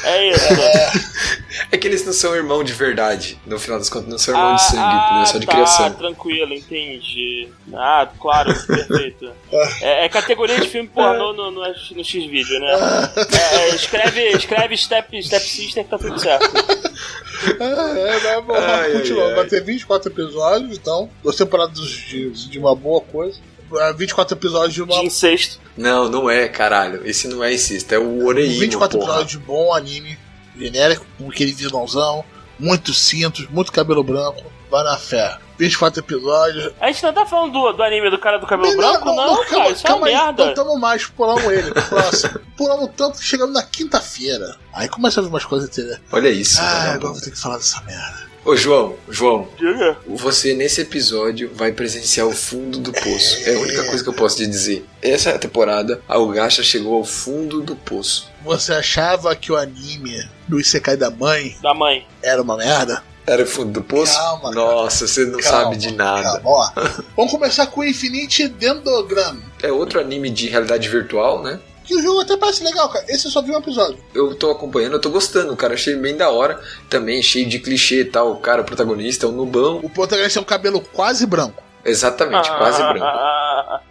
[0.05, 0.44] É isso.
[1.70, 3.38] É que eles não são irmão de verdade.
[3.46, 5.26] No final das contas, não são irmão de sangue, ah, entendeu?
[5.26, 5.92] Só de tá, criação.
[5.92, 7.48] tranquilo, entendi.
[7.72, 9.30] Ah, claro, perfeito.
[9.80, 13.12] É, é categoria de filme pornô no, no, no X-Video, né?
[13.16, 16.50] É, é, escreve, escreve Step, Step Sister que tá tudo certo.
[17.61, 19.34] É, é, vamos lá, Ai, ai, ai.
[19.34, 21.11] Vai ter 24 episódios, então.
[21.22, 23.38] Duas temporadas de, de uma boa coisa.
[23.81, 25.01] Ah, 24 episódios de uma.
[25.01, 25.61] De incesto.
[25.77, 27.07] Não, não é, caralho.
[27.07, 29.11] Esse não é incesto, é o Oreimo, 24 porra.
[29.11, 30.19] episódios de bom anime
[30.57, 32.25] genérico, com aquele vilãozão,
[32.59, 34.43] muitos cintos, muito cabelo branco.
[34.71, 35.39] Vai na fé.
[35.59, 36.73] 24 episódios.
[36.81, 39.71] A gente não tá falando do, do anime do cara do cabelo branco, não, cara.
[39.71, 40.43] Isso é uma aí, merda.
[40.51, 42.41] Então tamo mais, pulamos ele próximo.
[42.57, 44.57] pulamos tanto que chegamos na quinta-feira.
[44.73, 45.97] Aí começa a ver umas coisas entendeu?
[46.11, 46.61] Olha isso.
[46.61, 48.34] Ah, agora vou ter que falar dessa merda.
[48.45, 49.97] Ô, João, João, Diga.
[50.07, 53.38] você nesse episódio vai presenciar o fundo do poço.
[53.49, 54.84] É a única coisa que eu posso te dizer.
[55.01, 58.28] Essa temporada, a Ugasha chegou ao fundo do poço.
[58.45, 62.07] Você achava que o anime do Isekai da mãe Da mãe.
[62.22, 63.03] era uma merda?
[63.26, 64.12] Era o fundo do poço?
[64.12, 64.55] Calma, cara.
[64.55, 66.40] Nossa, você não Calma, sabe de nada.
[66.40, 66.72] calma,
[67.16, 69.38] vamos começar com o Infinite Dendrogram.
[69.62, 71.59] É outro anime de realidade virtual, né?
[71.85, 73.05] Que o jogo até parece legal, cara.
[73.09, 73.99] Esse eu só vi um episódio.
[74.14, 75.74] Eu tô acompanhando, eu tô gostando, cara.
[75.74, 76.61] Achei bem da hora.
[76.89, 78.32] Também cheio de clichê e tal.
[78.32, 79.80] O cara, o protagonista, é um nubão.
[79.82, 81.62] O protagonista tem um cabelo quase branco.
[81.85, 83.05] Exatamente, quase branco.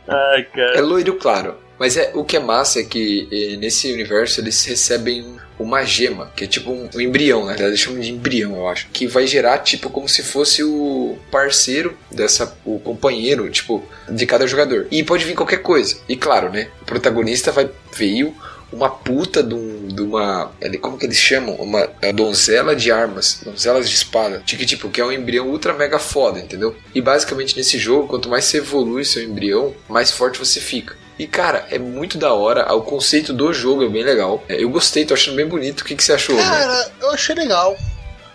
[0.07, 0.47] Ai.
[0.75, 1.55] É loiro claro.
[1.79, 5.83] Mas é, o que é massa é que eh, nesse universo eles recebem um- uma
[5.83, 8.87] gema, que é tipo um, um embrião, na verdade eles chamam de embrião, eu acho.
[8.93, 14.45] Que vai gerar tipo como se fosse o parceiro dessa, o companheiro, tipo, de cada
[14.47, 14.87] jogador.
[14.91, 15.97] E pode vir qualquer coisa.
[16.07, 16.69] E claro, né?
[16.81, 18.35] O protagonista vai veio
[18.73, 20.51] uma puta de, um- de uma.
[20.81, 21.55] Como que eles chamam?
[21.55, 24.41] Uma donzela de armas, donzelas de espada.
[24.45, 26.75] Que tipo, que é um embrião ultra mega foda, entendeu?
[26.93, 30.95] E basicamente nesse jogo, quanto mais você evolui seu embrião, mais forte você fica.
[31.17, 34.43] E cara, é muito da hora, o conceito do jogo é bem legal.
[34.49, 35.81] É, Eu gostei, tô achando bem bonito.
[35.81, 36.35] O que, que você achou?
[36.35, 36.41] né?
[36.41, 37.77] Cara, eu achei legal.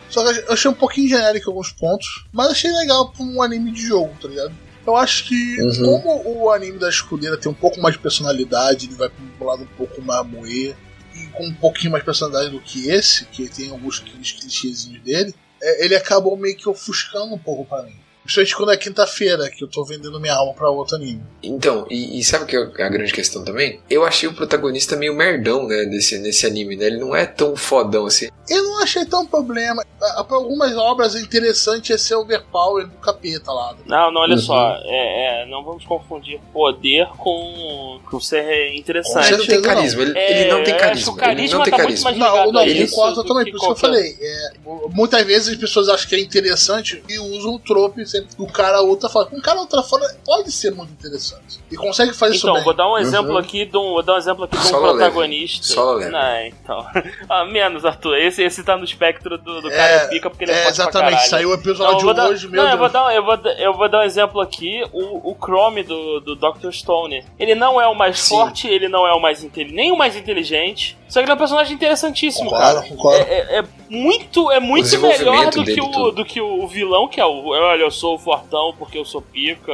[0.09, 2.25] Só que eu achei um pouquinho genérico em alguns pontos.
[2.33, 4.53] Mas achei legal pra um anime de jogo, tá ligado?
[4.89, 6.01] Eu acho que, Uhum.
[6.03, 9.63] como o anime da escudeira tem um pouco mais de personalidade, ele vai um lado
[9.65, 10.75] um pouco mais moer,
[11.15, 15.35] e com um pouquinho mais de personalidade do que esse, que tem alguns clichêzinhos dele,
[15.63, 17.97] é, ele acabou meio que ofuscando um pouco pra mim.
[18.29, 21.23] Principalmente quando é quinta-feira, que eu tô vendendo minha alma pra outro anime.
[21.43, 23.81] Então, e, e sabe o que é a grande questão também?
[23.89, 26.87] Eu achei o protagonista meio merdão, né, desse, nesse anime, né?
[26.87, 28.29] Ele não é tão fodão assim.
[28.51, 29.83] Eu não achei tão problema.
[29.99, 33.75] Pra algumas obras é interessante esse overpower do capeta lá.
[33.87, 34.41] Não, não, olha Uhum.
[34.41, 34.79] só.
[34.85, 39.33] É, é, não vamos confundir poder com, com ser Ele interessante.
[39.37, 41.17] não tem carisma, ele, É, ele não tem carisma.
[41.17, 42.13] carisma ele não tem tá carisma.
[42.13, 44.17] Não, não, a eu isso concordo do totalmente, que por isso que eu falei.
[44.21, 44.51] É,
[44.91, 48.83] muitas vezes as pessoas acham que é interessante e usam o trope que o cara
[48.83, 49.29] ultra fora.
[49.33, 51.61] Um cara ultra fora pode ser muito interessante.
[51.71, 52.65] E consegue fazer isso Então, bem.
[52.65, 53.39] vou dar um exemplo Uhum.
[53.39, 55.63] aqui de um, vou dar um exemplo aqui de um Solo protagonista.
[55.67, 55.75] leve.
[55.75, 56.11] Solo leve.
[56.13, 56.87] Não, então.
[57.29, 58.17] Ah, menos, Arthur.
[58.19, 61.29] Esse, esse tá no espectro do, do É, cara pica porque ele é, É, exatamente.
[61.29, 63.89] Saiu o episódio vou dar, hoje, meu não, eu vou dar, eu, vou, eu vou
[63.89, 66.71] dar um exemplo aqui, o, o Chrome do, do Dr.
[66.73, 67.25] Stone.
[67.39, 68.31] Ele não é o mais Sim.
[68.31, 70.98] forte, ele não é o mais inteligente, nem o mais inteligente.
[71.09, 72.89] Só que ele é um personagem interessantíssimo, Concordo, cara.
[72.89, 73.17] concordo.
[73.19, 76.13] É, é- é muito, é muito melhor do que, o, tudo.
[76.13, 77.47] do que o vilão, que é o.
[77.49, 79.73] Olha, eu sou o fortão porque eu sou pica.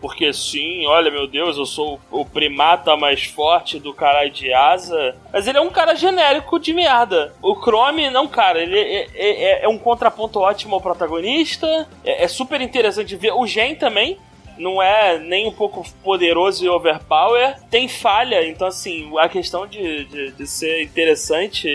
[0.00, 5.14] Porque sim, olha meu Deus, eu sou o primata mais forte do caralho de asa.
[5.32, 7.32] Mas ele é um cara genérico de merda.
[7.40, 11.86] O Chrome, não, cara, ele é, é- é- é um contraponto ótimo ao protagonista.
[12.04, 13.30] É, é super interessante ver.
[13.32, 14.18] O Gen também.
[14.62, 17.56] Não é nem um pouco poderoso e overpower.
[17.70, 21.68] Tem falha, então assim, a questão de, de, de ser interessante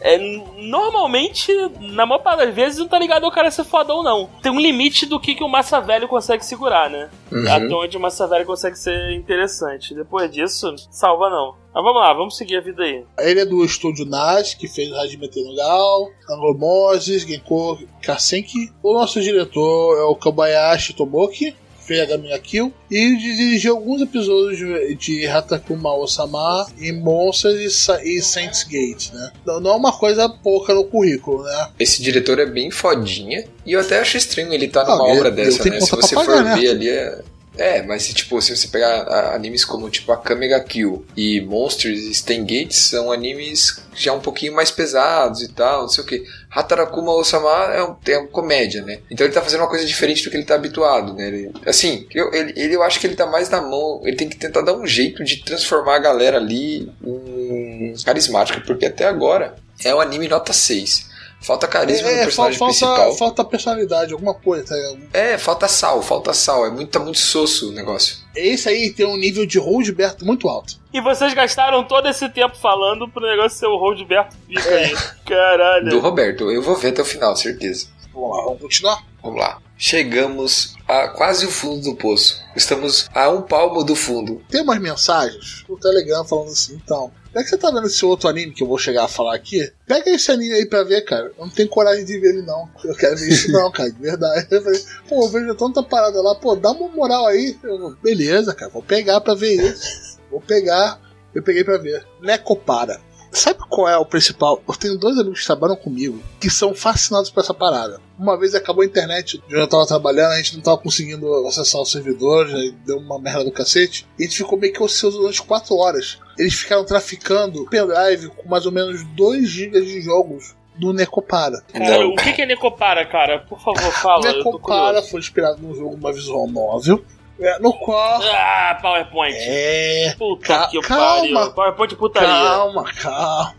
[0.00, 4.28] é normalmente, na maior parte das vezes, não tá ligado ao cara ser fodão, não.
[4.42, 7.08] Tem um limite do que, que o Massa Velho consegue segurar, né?
[7.30, 7.50] Uhum.
[7.50, 9.94] Até onde o Massa Velho consegue ser interessante.
[9.94, 11.62] Depois disso, salva não.
[11.74, 13.02] Mas vamos lá, vamos seguir a vida aí.
[13.18, 18.70] Ele é do estúdio Nas, que fez Hajime Tenugal, Anglomoses, Genko Kasenki.
[18.82, 21.56] O nosso diretor é o Kobayashi Tomoki,
[21.92, 22.72] fez a Gaminha Kill.
[22.90, 29.10] E dirigiu alguns episódios de- de Hatakuma Osama e Monsters e, Sa- e Saints Gate,
[29.12, 29.30] né?
[29.46, 31.68] Não, não é uma coisa pouca no currículo, né?
[31.78, 33.44] Esse diretor é bem fodinha.
[33.66, 35.80] E eu até acho estranho ele estar numa Ah, obra ele dessa, tem né?
[35.80, 36.60] Se você pra for pagar, né?
[36.60, 37.20] ver ali, é...
[37.56, 42.00] É, mas se, tipo, se você pegar animes como tipo a Kamega Kill e Monsters
[42.00, 46.06] e Stain Gates são animes já um pouquinho mais pesados e tal, não sei o
[46.06, 46.24] que.
[46.50, 49.00] Hatarakuma Osama é, um, é uma comédia, né?
[49.10, 51.28] Então ele tá fazendo uma coisa diferente do que ele tá habituado, né?
[51.28, 54.28] Ele- assim, eu, ele, ele- eu acho que ele tá mais na mão, ele tem
[54.30, 59.56] que tentar dar um jeito de transformar a galera ali em carismática, porque até agora
[59.84, 61.11] é um anime nota 6.
[61.42, 63.14] Falta carisma no É, personagem falta, principal.
[63.16, 64.64] falta, personalidade, alguma coisa.
[64.66, 64.74] Tá?
[64.76, 64.98] ligado?
[65.12, 66.64] É, falta sal, falta sal.
[66.64, 68.18] É muito, tá muito sosso o negócio.
[68.36, 70.80] Esse aí tem um nível de Roldberto muito alto.
[70.92, 74.84] E vocês gastaram todo esse tempo falando pro negócio ser o Roldberto Pica É.
[74.84, 74.94] aí.
[75.26, 75.88] Caralho.
[75.90, 76.50] Do Roberto.
[76.50, 77.88] Eu vou ver até o final, certeza.
[78.14, 78.98] Vamos lá, vamos continuar?
[79.22, 79.58] Vamos lá.
[79.76, 82.38] Chegamos a quase o fundo do poço.
[82.54, 84.42] Estamos a um palmo do fundo.
[84.50, 87.10] Tem umas mensagens no Telegram falando assim, então.
[87.34, 89.72] Já que você tá vendo esse outro anime que eu vou chegar a falar aqui,
[89.86, 91.32] pega esse anime aí pra ver, cara.
[91.38, 92.68] Eu não tenho coragem de ver ele, não.
[92.84, 94.46] Eu quero ver isso, não, cara, de verdade.
[94.52, 97.56] Eu falei, pô, eu vejo tanta parada lá, pô, dá uma moral aí.
[97.64, 100.18] Eu, beleza, cara, vou pegar pra ver isso.
[100.30, 101.00] Vou pegar.
[101.34, 102.06] Eu peguei pra ver.
[102.20, 103.00] Necopara.
[103.32, 104.62] Sabe qual é o principal?
[104.68, 107.98] Eu tenho dois amigos que trabalham comigo que são fascinados por essa parada.
[108.22, 111.80] Uma vez acabou a internet, eu já tava trabalhando, a gente não tava conseguindo acessar
[111.80, 112.56] o servidor, já
[112.86, 114.06] deu uma merda do cacete.
[114.16, 116.20] E a gente ficou meio que ocioso durante 4 horas.
[116.38, 121.64] Eles ficaram traficando pendrive com mais ou menos 2 GB de jogos do Necopara.
[121.72, 123.40] Cara, o que é Necopara, cara?
[123.40, 124.32] Por favor, fala.
[124.32, 127.21] Necopara foi inspirado num jogo, uma visual novel, é,
[127.60, 128.20] no qual.
[128.22, 129.34] Ah, PowerPoint.
[129.38, 130.14] É.
[130.18, 131.20] Puta que calma.
[131.40, 131.52] pariu.
[131.52, 132.28] PowerPoint putaria.
[132.28, 133.54] Calma, calma.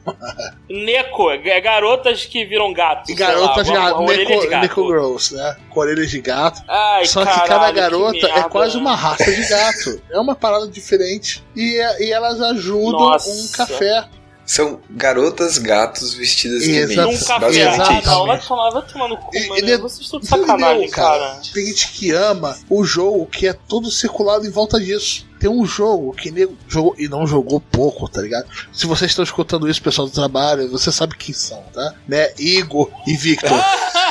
[0.69, 3.13] Neco, é garotas que viram gatos.
[3.15, 4.61] Garotas lá, gato, orelha de Neco, gato.
[4.61, 5.55] Neco Girls, né?
[5.69, 6.61] Com orelhas de gato.
[6.67, 8.49] Ai, Só que caralho, cada que garota é merda.
[8.49, 10.01] quase uma raça de gato.
[10.11, 11.43] É uma parada diferente.
[11.55, 13.29] E, é- e elas ajudam Nossa.
[13.29, 14.05] um café.
[14.45, 17.11] São garotas gatos vestidas de Exato.
[17.11, 17.49] Num café.
[17.49, 18.05] Isso.
[18.09, 19.57] Não, vai tomar, vai tomar no cu, E- mano.
[19.57, 21.39] ele- Vocês estão de sacanagem, entendeu, cara.
[21.53, 25.25] Tem gente que ama o jogo que é todo circulado em volta disso.
[25.39, 28.45] Tem um jogo que nego jogou e não jogou pouco, tá ligado?
[28.71, 31.93] Se vocês estão escutando isso, pessoal do trabalho, você sabe quem são, tá?
[32.07, 32.31] Né?
[32.37, 33.49] Igor e Victor.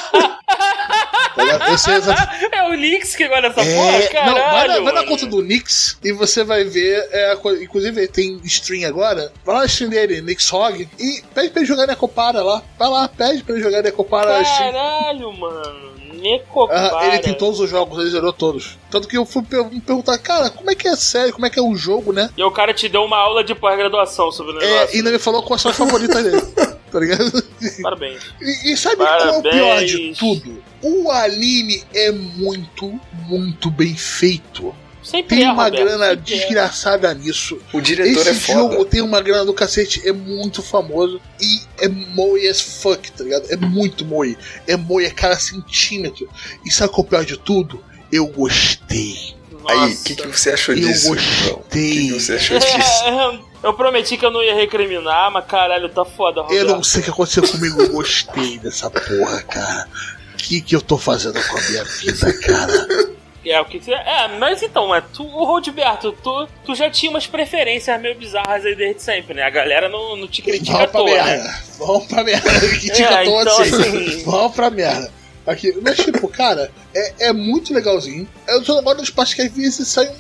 [1.79, 2.43] Sei exatamente.
[2.53, 4.33] É o Nix que vai nessa porra, É, caralho.
[4.35, 5.07] não, vai na, vai na mano.
[5.09, 7.09] conta do Nix e você vai ver.
[7.11, 9.33] É, inclusive, tem stream agora.
[9.45, 12.63] Vai lá na stream dele, Nix Hog, e pede pra ele jogar Necopara lá.
[12.79, 14.43] Vai lá, pede pra ele jogar Necopara.
[14.45, 15.93] Caralho, mano.
[16.15, 16.99] Necopara.
[16.99, 18.79] Ah, ele tem todos os jogos, ele zerou todos.
[18.91, 21.59] Tanto que eu fui me perguntar, cara, como é que é sério, como é que
[21.59, 22.31] é o jogo, né?
[22.37, 24.77] E o cara te deu uma aula de pós-graduação sobre o negócio.
[24.77, 26.41] É, e ainda me falou qual a sua favorita dele.
[26.93, 27.43] Tá ligado?
[27.83, 28.23] Parabéns.
[28.41, 29.91] E, e sabe qual é o pior Parabéns.
[29.91, 30.63] de tudo?
[30.83, 34.75] O anime é muito, muito bem feito.
[35.03, 36.17] Sempre Tem é, uma Roberto, grana é.
[36.17, 37.59] desgraçada nisso.
[37.73, 38.59] O diretor Esse é foda.
[38.59, 43.25] jogo tem uma grana do cacete, é muito famoso e é moe as fuck, tá
[43.25, 43.51] ligado?
[43.51, 44.39] É muito moe.
[44.67, 46.29] É moe a cada centímetro.
[46.65, 47.83] E sabe qual é o pior de tudo?
[48.13, 49.35] Eu gostei.
[49.69, 51.09] Aí, o que, que você achou Eu disso?
[51.09, 51.53] gostei.
[51.53, 53.05] O que, que você achou disso?
[53.05, 53.39] É,
[53.69, 56.59] eu prometi que eu não ia recriminar, mas caralho, tá foda, Roberto.
[56.61, 59.89] Eu não sei o que aconteceu comigo, eu gostei dessa porra, cara.
[60.35, 63.13] O que, que eu tô fazendo com a minha vida, cara?
[63.45, 63.93] É, o que você...
[63.93, 68.65] É, mas então, é, tu, o Rodberto, tu, tu já tinha umas preferências meio bizarras
[68.65, 69.43] aí desde sempre, né?
[69.43, 71.25] A galera não, não te critica à Vamos pra toa, né?
[71.25, 71.55] merda.
[71.79, 72.51] Vamos pra merda.
[72.55, 73.75] É, dica toda então, assim.
[73.75, 75.11] assim- Vamos pra merda.
[75.47, 78.29] Aqui, mas tipo, cara, é, é muito legalzinho.
[78.47, 80.11] Eu só não gosto das partes que às vezes sai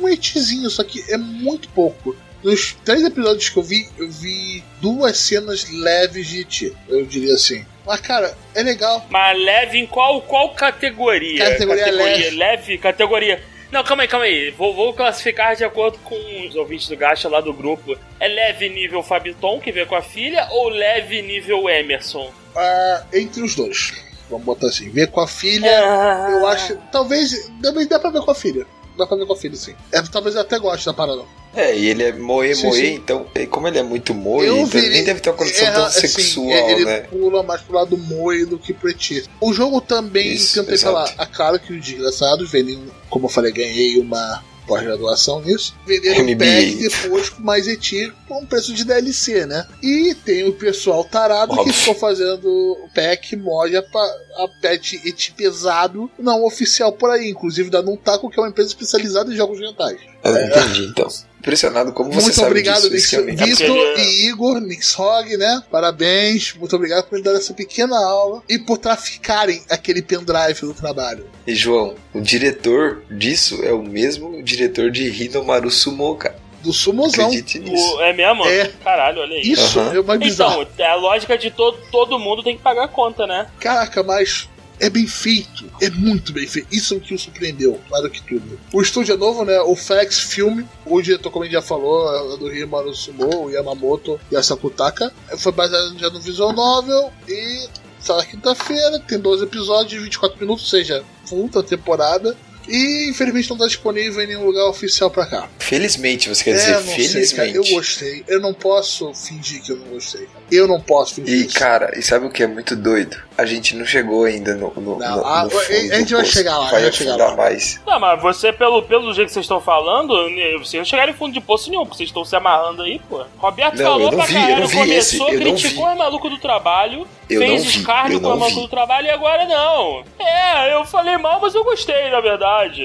[0.00, 2.16] um etizinho, só que é muito pouco.
[2.42, 7.34] Nos três episódios que eu vi, eu vi duas cenas leves de ti, eu diria
[7.34, 7.64] assim.
[7.86, 9.06] Mas, cara, é legal.
[9.08, 11.50] Mas leve em qual, qual categoria?
[11.50, 12.30] Categoria leve.
[12.30, 12.78] leve.
[12.78, 13.42] categoria.
[13.70, 14.50] Não, calma aí, calma aí.
[14.50, 16.16] Vou, vou classificar de acordo com
[16.46, 17.96] os ouvintes do Gacha lá do grupo.
[18.20, 22.30] É leve nível Fabiton, que veio com a filha, ou leve nível Emerson?
[22.54, 23.94] Ah, entre os dois.
[24.30, 25.70] Vamos botar assim, ver com a filha.
[25.70, 26.28] Ah.
[26.30, 26.76] Eu acho.
[26.90, 27.50] Talvez.
[27.62, 28.66] Também dá pra ver com a filha.
[28.96, 29.74] Dá pra ver com a filha, sim.
[29.90, 31.22] É, talvez eu até goste da parada.
[31.54, 32.94] É, e ele é moe, Sim, moe, sim.
[32.94, 35.36] então, e como ele é muito moe, Eu então ele nem ele- deve ter uma
[35.36, 37.00] condição É, tão assim, sexual, é, ele né?
[37.02, 39.24] pula mais pro lado moe do que pro eti.
[39.38, 40.94] O jogo também Isso, tentei exato.
[40.94, 41.14] falar.
[41.18, 45.74] A claro que os desgraçados vendem, como eu falei, ganhei uma pós-graduação nisso.
[45.86, 46.44] Venderam MBA.
[46.44, 49.66] pack depois com mais eti com um preço de DLC, né?
[49.82, 51.74] E tem o pessoal tarado que Óbvio.
[51.74, 57.70] ficou fazendo o pack mod a, a patch eti pesado, não oficial por aí, inclusive
[57.70, 60.00] da Nuntaku, que é uma empresa especializada em jogos orientais.
[60.24, 61.08] Eu entendi, então.
[61.42, 65.60] Impressionado como você Muito sabe obrigado, disso, É porque Vitor e Igor, Nix Hog, né?
[65.68, 70.72] Parabéns, muito obrigado por me dar essa pequena aula e por traficarem aquele pendrive do
[70.72, 71.26] trabalho.
[71.44, 76.36] E João, o diretor disso é o mesmo diretor de Hinomaru Sumo, cara.
[76.62, 77.28] Do sumozão.
[77.28, 78.44] O- é mesmo?
[78.46, 78.70] É.
[78.84, 79.42] Caralho, olha aí.
[79.42, 79.98] Isso Aham.
[79.98, 80.62] é mais bizarro.
[80.62, 83.48] Então, é a lógica de todo, todo mundo tem que pagar a conta, né?
[83.58, 84.48] Caraca, mas
[84.82, 85.64] é bem feito.
[85.80, 86.66] É muito bem feito.
[86.74, 88.58] Isso é o que o surpreendeu, mais do que tudo.
[88.72, 89.58] O estúdio é novo, né?
[89.60, 90.62] O Flex Film.
[90.84, 94.42] O diretor, como a gente já falou, é do Himano Sumo, o Yamamoto e a
[94.42, 95.12] Sakutaka.
[95.38, 97.68] Foi baseado já no visual novel e
[98.00, 98.98] sai na quinta-feira.
[99.00, 102.36] Tem 12 episódios de 24 minutos, ou seja, full temporada.
[102.68, 105.48] E infelizmente não está disponível em nenhum lugar oficial pra cá.
[105.58, 107.12] Felizmente, você quer É, dizer, não sei, cara.
[107.12, 107.56] felizmente.
[107.56, 108.24] Eu gostei.
[108.28, 110.28] Eu não posso fingir que eu não gostei.
[110.52, 111.58] Eu não posso fingir E, isso.
[111.58, 113.16] cara, e sabe o que é muito doido?
[113.38, 114.72] A gente não chegou ainda no.
[114.76, 117.34] no, Não, no- ah, no fundo a gente vai chegar lá, Vai vai chegar lá.
[117.36, 117.80] mais.
[117.86, 121.16] Não, mas você, pelo, pelo jeito que vocês estão falando, né, vocês não chegaram em
[121.16, 123.24] fundo de poço nenhum, porque vocês estão se amarrando aí, pô.
[123.38, 125.40] Roberto Não, falou eu não pra vi, eu caralho, não vi começou, esse, eu não
[125.40, 125.92] criticou vi.
[125.94, 128.66] o maluco do trabalho, Eu fez não vi, escárnio eu com o não maluco vi.
[128.66, 130.04] do trabalho e agora não.
[130.18, 132.82] É, eu falei mal, mas eu gostei, na verdade.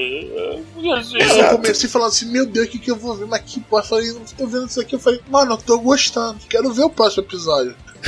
[0.98, 1.56] Assim, Eu Exato.
[1.56, 3.26] comecei falando assim, meu Deus, o que, que eu vou ver?
[3.26, 4.94] Mas que porra, eu falei, não tô vendo isso aqui.
[4.94, 7.57] Eu falei, mano, eu tô gostando, quero ver o próximo episódio.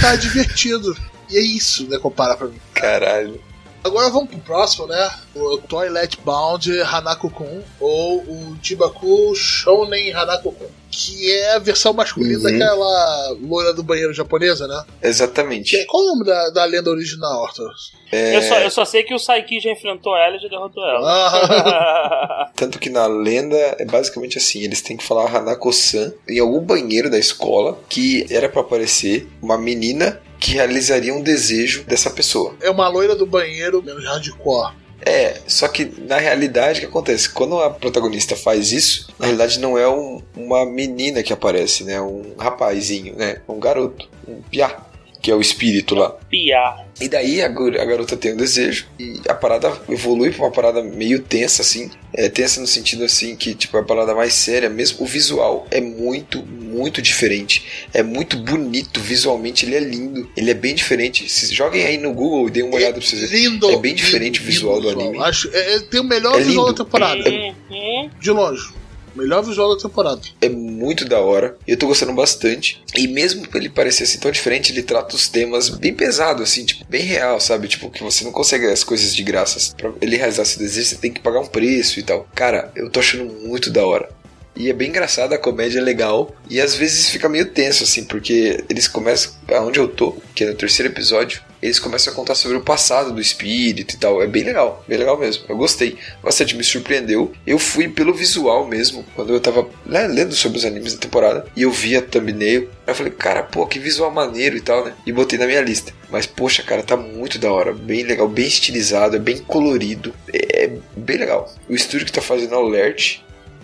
[0.01, 0.96] Tá divertido.
[1.28, 2.59] E é isso, né, comparar pra mim.
[2.74, 3.40] Caralho.
[3.83, 5.11] Agora vamos pro próximo, né?
[5.35, 12.43] O Toilet Bound Hanako-kun, ou o Jibaku Shounen Hanako-kun, que é a versão masculina Uhum.
[12.59, 14.85] daquela loira do banheiro japonesa, né?
[15.01, 15.76] Que Exatamente.
[15.76, 17.70] é- qual é o nome da, da lenda original, Arthur?
[18.12, 20.85] É, eu, só, eu só sei que o Saiki já enfrentou ela e já derrotou
[20.85, 21.01] ela.
[21.09, 26.61] Ah, Tanto que na lenda é basicamente assim: eles têm que falar Hanako-san em algum
[26.61, 32.55] banheiro da escola que era pra aparecer uma menina que realizaria um desejo dessa pessoa.
[32.61, 34.74] é uma loira do banheiro menos hardcore.
[35.03, 37.28] É, só que na realidade o que acontece?
[37.30, 41.99] Quando a protagonista faz isso, na realidade não é um- uma menina que aparece, né?
[42.01, 43.41] Um rapazinho, né?
[43.49, 44.76] Um garoto, um piá,
[45.21, 46.11] que é o espírito lá.
[46.29, 46.87] Piar.
[47.01, 47.49] E daí a, a
[47.85, 51.91] garota tem um desejo e a parada evolui pra uma parada meio tensa, assim.
[52.12, 55.03] É tensa no sentido assim que, tipo, é a parada mais séria mesmo.
[55.03, 57.87] O visual é muito, muito diferente.
[57.95, 60.29] É muito bonito visualmente, ele é lindo.
[60.37, 61.29] Ele é bem diferente.
[61.29, 63.47] Se joguem aí no Google e deem uma olhada pra vocês verem.
[63.51, 63.71] Lindo.
[63.71, 65.25] É bem diferente lindo, o visual lindo do anime.
[65.25, 66.79] Acho, é, é- tem o melhor É visual lindo.
[66.79, 67.31] da temporada.
[67.31, 68.11] Uhum.
[68.21, 68.71] De longe.
[69.14, 70.20] Melhor visual da temporada.
[70.40, 71.56] É muito da hora.
[71.66, 72.82] Eu tô gostando bastante.
[72.96, 76.84] E mesmo ele parecer assim tão diferente, ele trata os temas bem pesado, assim, tipo,
[76.88, 77.68] bem real, sabe?
[77.68, 79.74] Tipo, que você não consegue as coisas de graça.
[79.76, 82.28] Pra ele realizar esse desejo, você tem que pagar um preço e tal.
[82.34, 84.08] Cara, eu tô achando muito da hora.
[84.56, 86.34] E é bem engraçado, a comédia é legal.
[86.48, 89.32] E às vezes fica meio tenso, assim, porque eles começam.
[89.48, 93.12] Aonde eu tô, que é no terceiro episódio, eles começam a contar sobre o passado
[93.12, 94.22] do espírito e tal.
[94.22, 95.44] É bem legal, bem legal mesmo.
[95.48, 95.96] Eu gostei.
[96.22, 97.32] Bastante me surpreendeu.
[97.46, 101.46] Eu fui pelo visual mesmo, quando eu tava né, lendo sobre os animes da temporada.
[101.56, 102.68] E eu vi a thumbnail.
[102.86, 104.94] Eu falei, cara, pô, que visual maneiro e tal, né?
[105.06, 105.92] E botei na minha lista.
[106.11, 107.72] Mas, poxa, cara, tá muito da hora.
[107.72, 110.14] Bem legal, bem estilizado, é bem colorido.
[110.32, 111.52] É bem legal.
[111.68, 113.20] O estúdio que tá fazendo Alert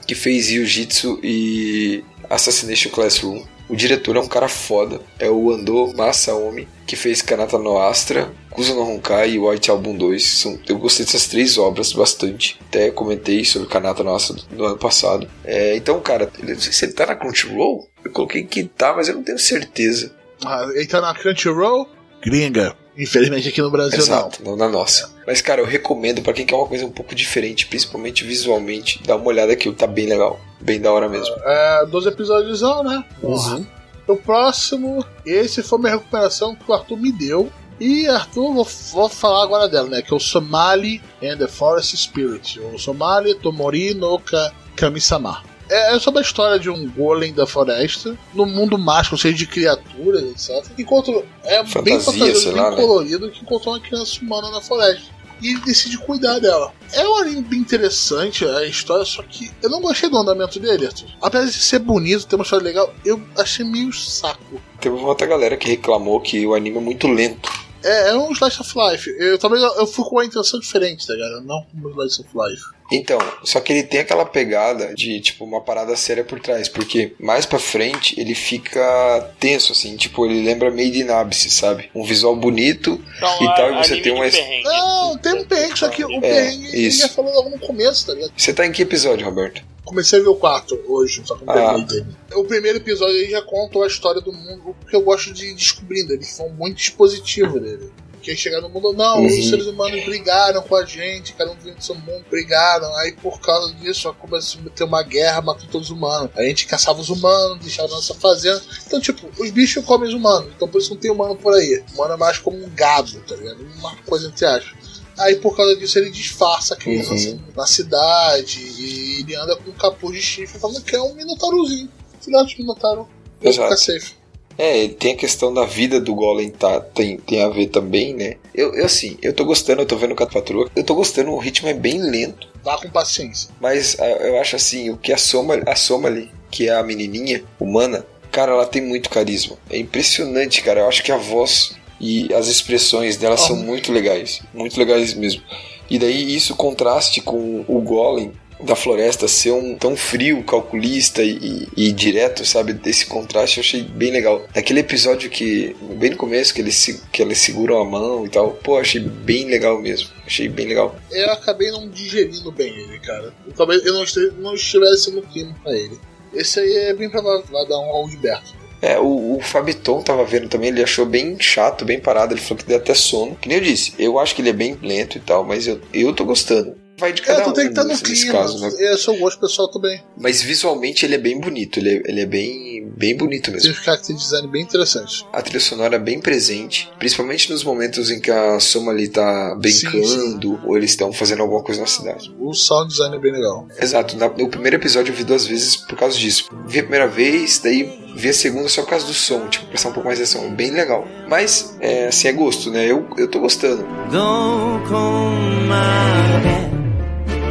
[0.06, 3.42] que fez Jiu-Jitsu e Assassination Classroom.
[3.68, 8.30] O diretor é um cara foda, é o Ando Masaomi, que fez Kanata no Astra,
[8.50, 10.24] Kuzo no Honkai e White Album 2.
[10.24, 12.58] São, eu gostei dessas três obras bastante.
[12.68, 15.28] Até comentei sobre Kanata no Astra no ano passado.
[15.44, 17.88] É, então, cara, sei se ele tá na Crunchyroll.
[18.04, 20.14] Eu coloquei que tá, mas eu não tenho certeza.
[20.44, 21.88] Ah, ele tá na Crunchyroll,
[22.22, 22.76] gringa.
[22.98, 25.10] Infelizmente aqui no Brasil Exato, não na nossa.
[25.26, 29.16] Mas, cara, eu recomendo pra quem quer uma coisa um pouco diferente, principalmente visualmente, dá
[29.16, 30.40] uma olhada aqui, tá bem legal.
[30.60, 31.34] Bem da hora mesmo.
[31.36, 31.48] não.
[31.48, 33.04] É, 12 episódios, né?
[33.22, 33.66] Uhum.
[34.08, 37.50] O próximo, esse foi minha recuperação que o Arthur me deu.
[37.78, 40.00] E Arthur, vou, vou falar agora dela, né?
[40.00, 42.58] Que é o Somali and the Forest Spirit.
[42.60, 45.42] O Somali Tomori no Ka- Kami-sama.
[45.68, 49.46] É, é sobre a história de um golem da floresta, no mundo mágico, cheio de
[49.46, 50.64] criaturas, etc.
[50.78, 52.76] Enquanto é bem Fantasia, fantasioso, sei bem lá, né?
[52.76, 55.16] colorido, que encontrou uma criança humana na floresta.
[55.42, 56.72] E ele decide cuidar dela.
[56.94, 60.86] É um anime bem interessante a história, só que eu não gostei do andamento dele,
[60.86, 61.08] Arthur.
[61.20, 64.60] Apesar de ser bonito, ter uma história legal, eu achei meio saco.
[64.80, 67.65] Teve uma outra galera que reclamou que o anime é muito lento.
[67.86, 69.14] É, é um Slice of Life.
[69.18, 71.40] Eu talvez eu, eu fui com uma intenção diferente, tá ligado?
[71.42, 72.62] Não como Slice of Life.
[72.90, 77.14] Então, só que ele tem aquela pegada de, tipo, uma parada séria por trás, porque
[77.18, 81.90] mais pra frente ele fica tenso, assim, tipo, ele lembra Made in Abyss, sabe?
[81.94, 84.24] Um visual bonito Então, e tal, e você tem uma...
[84.24, 84.62] perrengue.
[84.64, 87.00] Não, tem um perrengue, só que o perrengue ele isso.
[87.00, 88.32] já falou logo no começo, tá ligado?
[88.36, 89.62] Você tá em que episódio, Roberto?
[89.86, 91.78] Comecei a ver o quarto hoje, só que Ah.
[91.78, 92.06] dele.
[92.34, 95.46] O primeiro episódio aí já conta a história do mundo, o que eu gosto de
[95.46, 96.12] ir descobrindo.
[96.12, 97.90] Eles são muito expositivos dele.
[98.20, 99.26] Quem chegar no mundo, não, Uhum.
[99.26, 102.92] os seres humanos brigaram com a gente, cada um vivendo seu mundo, brigaram.
[102.96, 106.30] Aí por causa disso, começou a ter uma guerra, matou todos os humanos.
[106.34, 108.60] A gente caçava os humanos, deixava nossa fazenda.
[108.84, 111.84] Então, tipo, os bichos comem os humanos, então por isso não tem humano por aí.
[111.94, 113.64] Humano é mais como um gado, tá ligado?
[113.78, 114.85] Uma coisa entre aspas.
[115.18, 117.38] Aí por causa disso ele disfarça a criança Uhum.
[117.56, 121.88] na cidade e ele anda com um capuz de chifre falando que é um minotaurozinho.
[122.20, 123.08] Filhote de minotauro.
[123.40, 123.68] Exato.
[123.68, 124.14] ficar safe.
[124.58, 128.36] É, tem a questão da vida do Golem tá, tem, tem a ver também, né?
[128.54, 131.30] Eu, eu assim, eu tô gostando, eu tô vendo com a patroa, eu tô gostando,
[131.30, 133.50] o ritmo é bem lento, Vá com paciência.
[133.60, 136.82] mas ah, eu acho assim, o que a Soma, a Soma ali, que é a
[136.82, 139.58] menininha humana, cara, ela tem muito carisma.
[139.68, 140.80] É impressionante, cara.
[140.80, 145.42] Eu acho que a voz e as expressões dela são muito legais, muito legais mesmo.
[145.90, 151.68] E daí isso contraste com o Golem da floresta ser um tão frio, calculista e,
[151.76, 152.74] e- e direto, sabe?
[152.86, 154.46] Esse contraste eu achei bem legal.
[154.54, 158.52] Naquele episódio que, bem no começo, que eles, que eles seguram a mão e tal,
[158.52, 160.08] pô, achei bem legal mesmo.
[160.26, 160.96] Achei bem legal.
[161.12, 163.32] Eu acabei não digerindo bem ele, cara.
[163.46, 163.92] Eu, talvez eu
[164.38, 166.00] não, estivesse no clima pra ele.
[166.32, 168.55] Esse aí é bem pra lá, lá dar um ao Gilberto.
[168.86, 172.58] É, o, o Fabiton tava vendo também, ele achou bem chato, bem parado, ele falou
[172.58, 173.34] que deu até sono.
[173.34, 175.80] Que nem eu disse, eu acho que ele é bem lento e tal, mas eu,
[175.92, 177.44] eu tô gostando vai de é, cada um.
[177.44, 178.70] Tá eu tô tentando um, assim, clima, caso, né?
[178.78, 180.02] é gosto pessoal também.
[180.16, 183.70] Mas visualmente ele é bem bonito, ele é, ele é bem, bem bonito mesmo.
[183.70, 185.26] Tem um character design bem interessante.
[185.32, 190.06] A trilha sonora é bem presente, principalmente nos momentos em que a Somali tá brincando
[190.06, 190.58] sim, sim.
[190.64, 192.34] ou eles estão fazendo alguma coisa na cidade.
[192.38, 193.68] O sound design é bem legal.
[193.80, 196.48] Exato, na, no primeiro episódio eu vi duas vezes por causa disso.
[196.66, 199.90] Vi a primeira vez, daí vi a segunda só por causa do som, tipo, prestar
[199.90, 200.50] um pouco mais de atenção.
[200.54, 201.06] Bem legal.
[201.28, 202.90] Mas, é, assim, é gosto, né?
[202.90, 203.86] Eu, eu tô gostando.
[204.10, 206.85] Don't call my.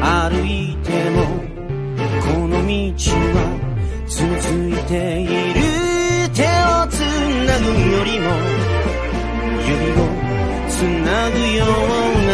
[0.01, 1.25] 歩いても
[2.23, 2.67] この道
[3.35, 3.37] は
[4.09, 4.27] 続
[4.69, 5.25] いてい
[5.55, 5.61] る
[6.35, 7.01] 手をつ
[7.47, 8.27] なぐよりも
[9.67, 9.95] 指を
[10.69, 10.73] つ
[11.05, 12.31] なぐような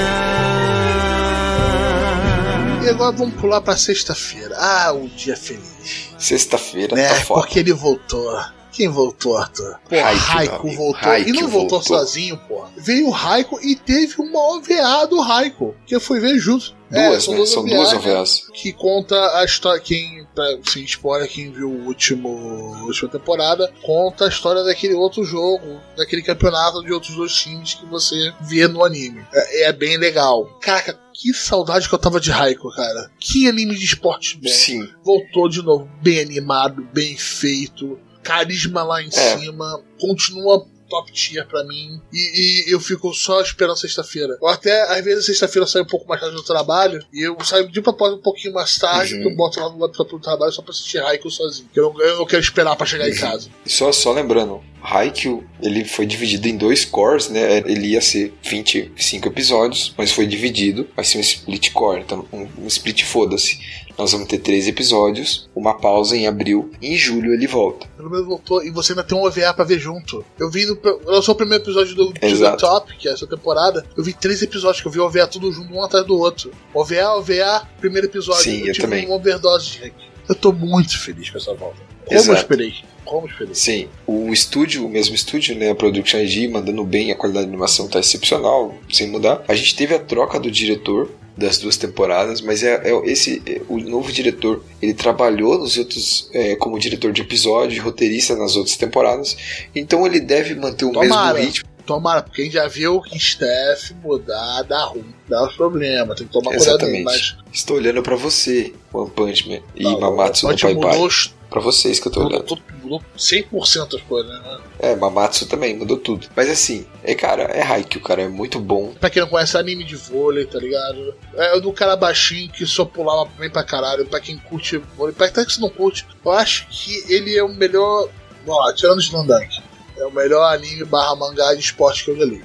[2.82, 4.54] E agora vamos pular pra sexta-feira.
[4.60, 6.10] Ah, o dia feliz.
[6.18, 7.08] Sexta-feira Né?
[7.08, 7.40] tá foda.
[7.40, 8.32] Porque ele voltou.
[8.70, 9.74] Quem voltou, Arthur?
[9.88, 10.76] Pô, Raikou, Raikou meu amigo.
[10.92, 11.02] voltou.
[11.02, 11.98] e Raikou não voltou, voltou.
[11.98, 12.64] sozinho, pô.
[12.76, 15.74] Veio o Raikou e teve uma OVA do Raikou.
[15.84, 16.76] Que eu fui ver junto.
[16.91, 17.45] Duas, É, né?
[17.45, 18.47] São duas OVAs.
[18.53, 19.79] Que conta a história.
[19.81, 24.93] Quem, pra- sem spoiler, quem viu o último, a última temporada, conta a história daquele
[24.93, 29.25] outro jogo, daquele campeonato de outros dois times que você vê no anime.
[29.33, 30.45] É, é bem legal.
[30.61, 33.09] Caraca, que saudade que eu tava de Raikou, cara.
[33.19, 34.87] Que anime de esporte bom Sim.
[35.03, 39.37] voltou de novo bem animado, bem feito, carisma lá em É.
[39.37, 41.99] cima, continua top tier pra mim.
[42.11, 44.37] E, e eu fico só esperando sexta-feira.
[44.41, 47.03] Ou até, às vezes, sexta-feira eu saio um pouco mais tarde do trabalho.
[47.13, 49.15] E eu saio de propósito um pouquinho mais tarde.
[49.15, 49.23] Uhum.
[49.23, 51.69] Eu boto lá no laptop do trabalho só pra assistir Raikou sozinho.
[51.73, 53.49] que Eu não, eu não quero esperar pra chegar em casa.
[53.65, 57.59] Só, só lembrando, Haikyuu, ele foi dividido em dois cores, né?
[57.59, 62.47] Ele ia ser 25 episódios, mas foi dividido, vai ser um split core, então um,
[62.63, 63.59] um split foda-se.
[64.01, 67.85] Nós vamos ter três episódios, uma pausa em abril, e em julho ele volta.
[67.95, 68.63] Pelo menos voltou.
[68.63, 70.25] E você ainda tem um OVA pra ver junto.
[70.39, 70.65] Eu vi.
[70.65, 70.75] No,
[71.05, 72.65] eu sou o primeiro episódio do Exato.
[72.65, 73.85] Top, que é essa temporada.
[73.95, 76.49] Eu vi três episódios, que eu vi o OVA tudo junto, um atrás do outro.
[76.73, 78.41] OVA, OVA, primeiro episódio.
[78.41, 79.05] Sim, eu tive também.
[79.05, 79.93] uma overdose de.
[80.27, 81.77] Eu tô muito feliz com essa volta.
[82.03, 82.31] Como Exato.
[82.31, 82.73] eu esperei.
[83.05, 83.53] Como eu esperei.
[83.53, 87.51] Sim, o estúdio, o mesmo estúdio, né, a Production IG, mandando bem, a qualidade de
[87.51, 89.43] animação tá excepcional, sem mudar.
[89.47, 93.61] A gente teve a troca do diretor das duas temporadas, mas é, é esse é,
[93.67, 94.63] o novo diretor.
[94.81, 99.37] Ele trabalhou nos outros é, como diretor de episódio, roteirista nas outras temporadas,
[99.75, 101.33] então ele deve manter o Tomara.
[101.33, 101.71] mesmo ritmo.
[101.85, 106.27] Tomara, porque a gente já viu que Steph mudar dá ruim, dá os problemas, tem
[106.27, 107.03] que tomar cuidado aí, Exatamente.
[107.03, 107.35] mas.
[107.51, 111.09] Estou olhando pra você, One Punch Man e não, Mamatsu no Pai Pai.
[111.49, 112.43] Pra vocês que eu tô olhando.
[112.43, 112.61] tudo,
[112.91, 114.59] mudou 100% as coisas, né?
[114.79, 116.27] É, Mamatsu também, mudou tudo.
[116.35, 118.93] Mas assim, é cara, é Haikyuu, cara, é muito bom.
[118.99, 121.15] Pra quem não conhece anime de vôlei, tá ligado?
[121.35, 124.05] É o do cara baixinho que só pulava bem pra caralho.
[124.05, 127.43] Pra quem curte vôlei, pra até que você não curte, eu acho que ele é
[127.43, 128.09] o melhor.
[128.45, 129.61] Ó, tirando o Slandank.
[129.97, 132.43] É o melhor anime barra mangá de esporte que eu já li.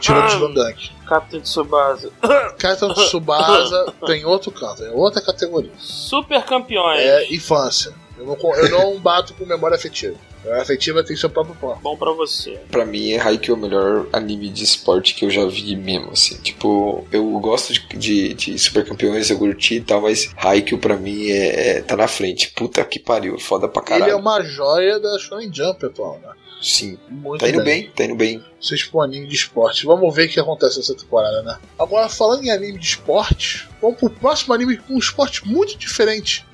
[0.00, 0.90] Tirando o Slandank.
[1.06, 2.12] Captain Tsubasa.
[2.58, 5.72] Captain Tsubasa tem outro canto, é outra categoria.
[5.78, 7.00] Super campeões.
[7.00, 7.92] É infância.
[8.20, 10.14] Eu não, eu não bato com memória afetiva.
[10.42, 11.80] Memória afetiva tem seu próprio ponto.
[11.80, 12.58] Bom pra você.
[12.70, 16.36] Pra mim, é Haikyuu o melhor anime de esporte que eu já vi mesmo, assim.
[16.38, 20.96] Tipo, eu gosto de, de, de Super Campeões, eu curti e tal, mas Haikyuu pra
[20.96, 22.50] mim é, é- tá na frente.
[22.54, 24.04] Puta que pariu, foda pra caralho.
[24.04, 26.32] Ele é uma joia da Shonen Jump atual, né?
[26.62, 28.44] Sim, Muito tá indo bem, tá indo bem.
[28.60, 29.86] Vocês pro anime de esporte.
[29.86, 31.58] Vamos ver o que acontece nessa temporada, né?
[31.78, 36.44] Agora, falando em anime de esporte, vamos pro próximo anime com um esporte muito diferente.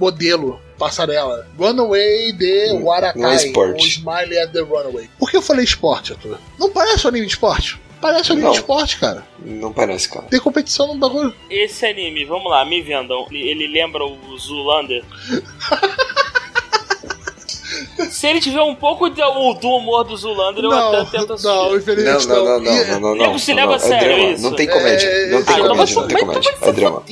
[0.00, 1.46] Modelo, passarela.
[1.58, 3.20] Runaway de Não- Warakai.
[3.22, 3.84] não é esporte.
[3.84, 5.10] O Smiley at the Runaway.
[5.18, 6.38] Por que eu falei esporte, Arthur?
[6.58, 7.78] Não parece um anime de esporte?
[8.00, 8.52] Parece um anime Não.
[8.52, 9.26] de esporte, cara.
[9.44, 10.24] Não parece, cara.
[10.30, 11.34] Tem competição no bagulho.
[11.50, 13.26] Esse anime, vamos lá, me vendam.
[13.30, 15.04] Ele, ele lembra o Zulander?
[18.10, 21.32] Se ele tiver um pouco de- o- do humor do Zulander, eu Não, até tento
[21.34, 21.48] assistir.
[21.54, 23.38] não, Não, infelizmente não, não, E- não, não, não, Nego não.
[23.38, 24.42] se não, leva a é sério, drama, é isso?
[24.42, 26.54] Não tem comédia, É, não tem Ah, então comédia, não tem comédia.
[26.62, 27.02] É drama.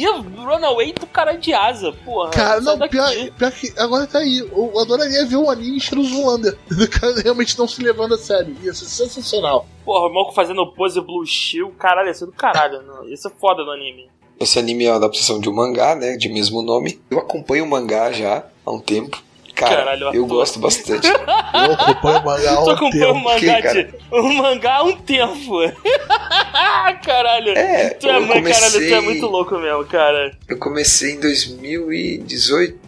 [0.49, 2.31] Runaway do cara de asa, porra.
[2.31, 4.39] Cara, não, pior, pior que agora tá aí.
[4.39, 6.57] Eu adoraria ver um anime estilo Zulander.
[6.71, 8.57] Do cara realmente não se levando a sério.
[8.63, 9.67] Ia ser sensacional.
[9.85, 12.83] Porra, o maluco fazendo pose Blue Shield, caralho, isso é do caralho.
[12.83, 13.09] Não.
[13.09, 14.09] Isso é foda no anime.
[14.41, 16.17] Esse anime é uma adaptação de um mangá, né?
[16.17, 17.01] De mesmo nome.
[17.11, 19.21] Eu acompanho o mangá já há um tempo.
[19.59, 21.07] Cara, Caralho, eu gosto bastante.
[21.09, 23.25] Eu acompanho o mangá há Tu um acompanha o tempo.
[23.25, 23.95] mangá que, de.
[24.11, 25.59] O mangá há um tempo.
[27.05, 27.51] caralho.
[27.59, 30.33] É, tu é, eu mãe, caralho, tu é comecei- muito louco mesmo, cara.
[30.49, 32.79] Eu comecei em 2018.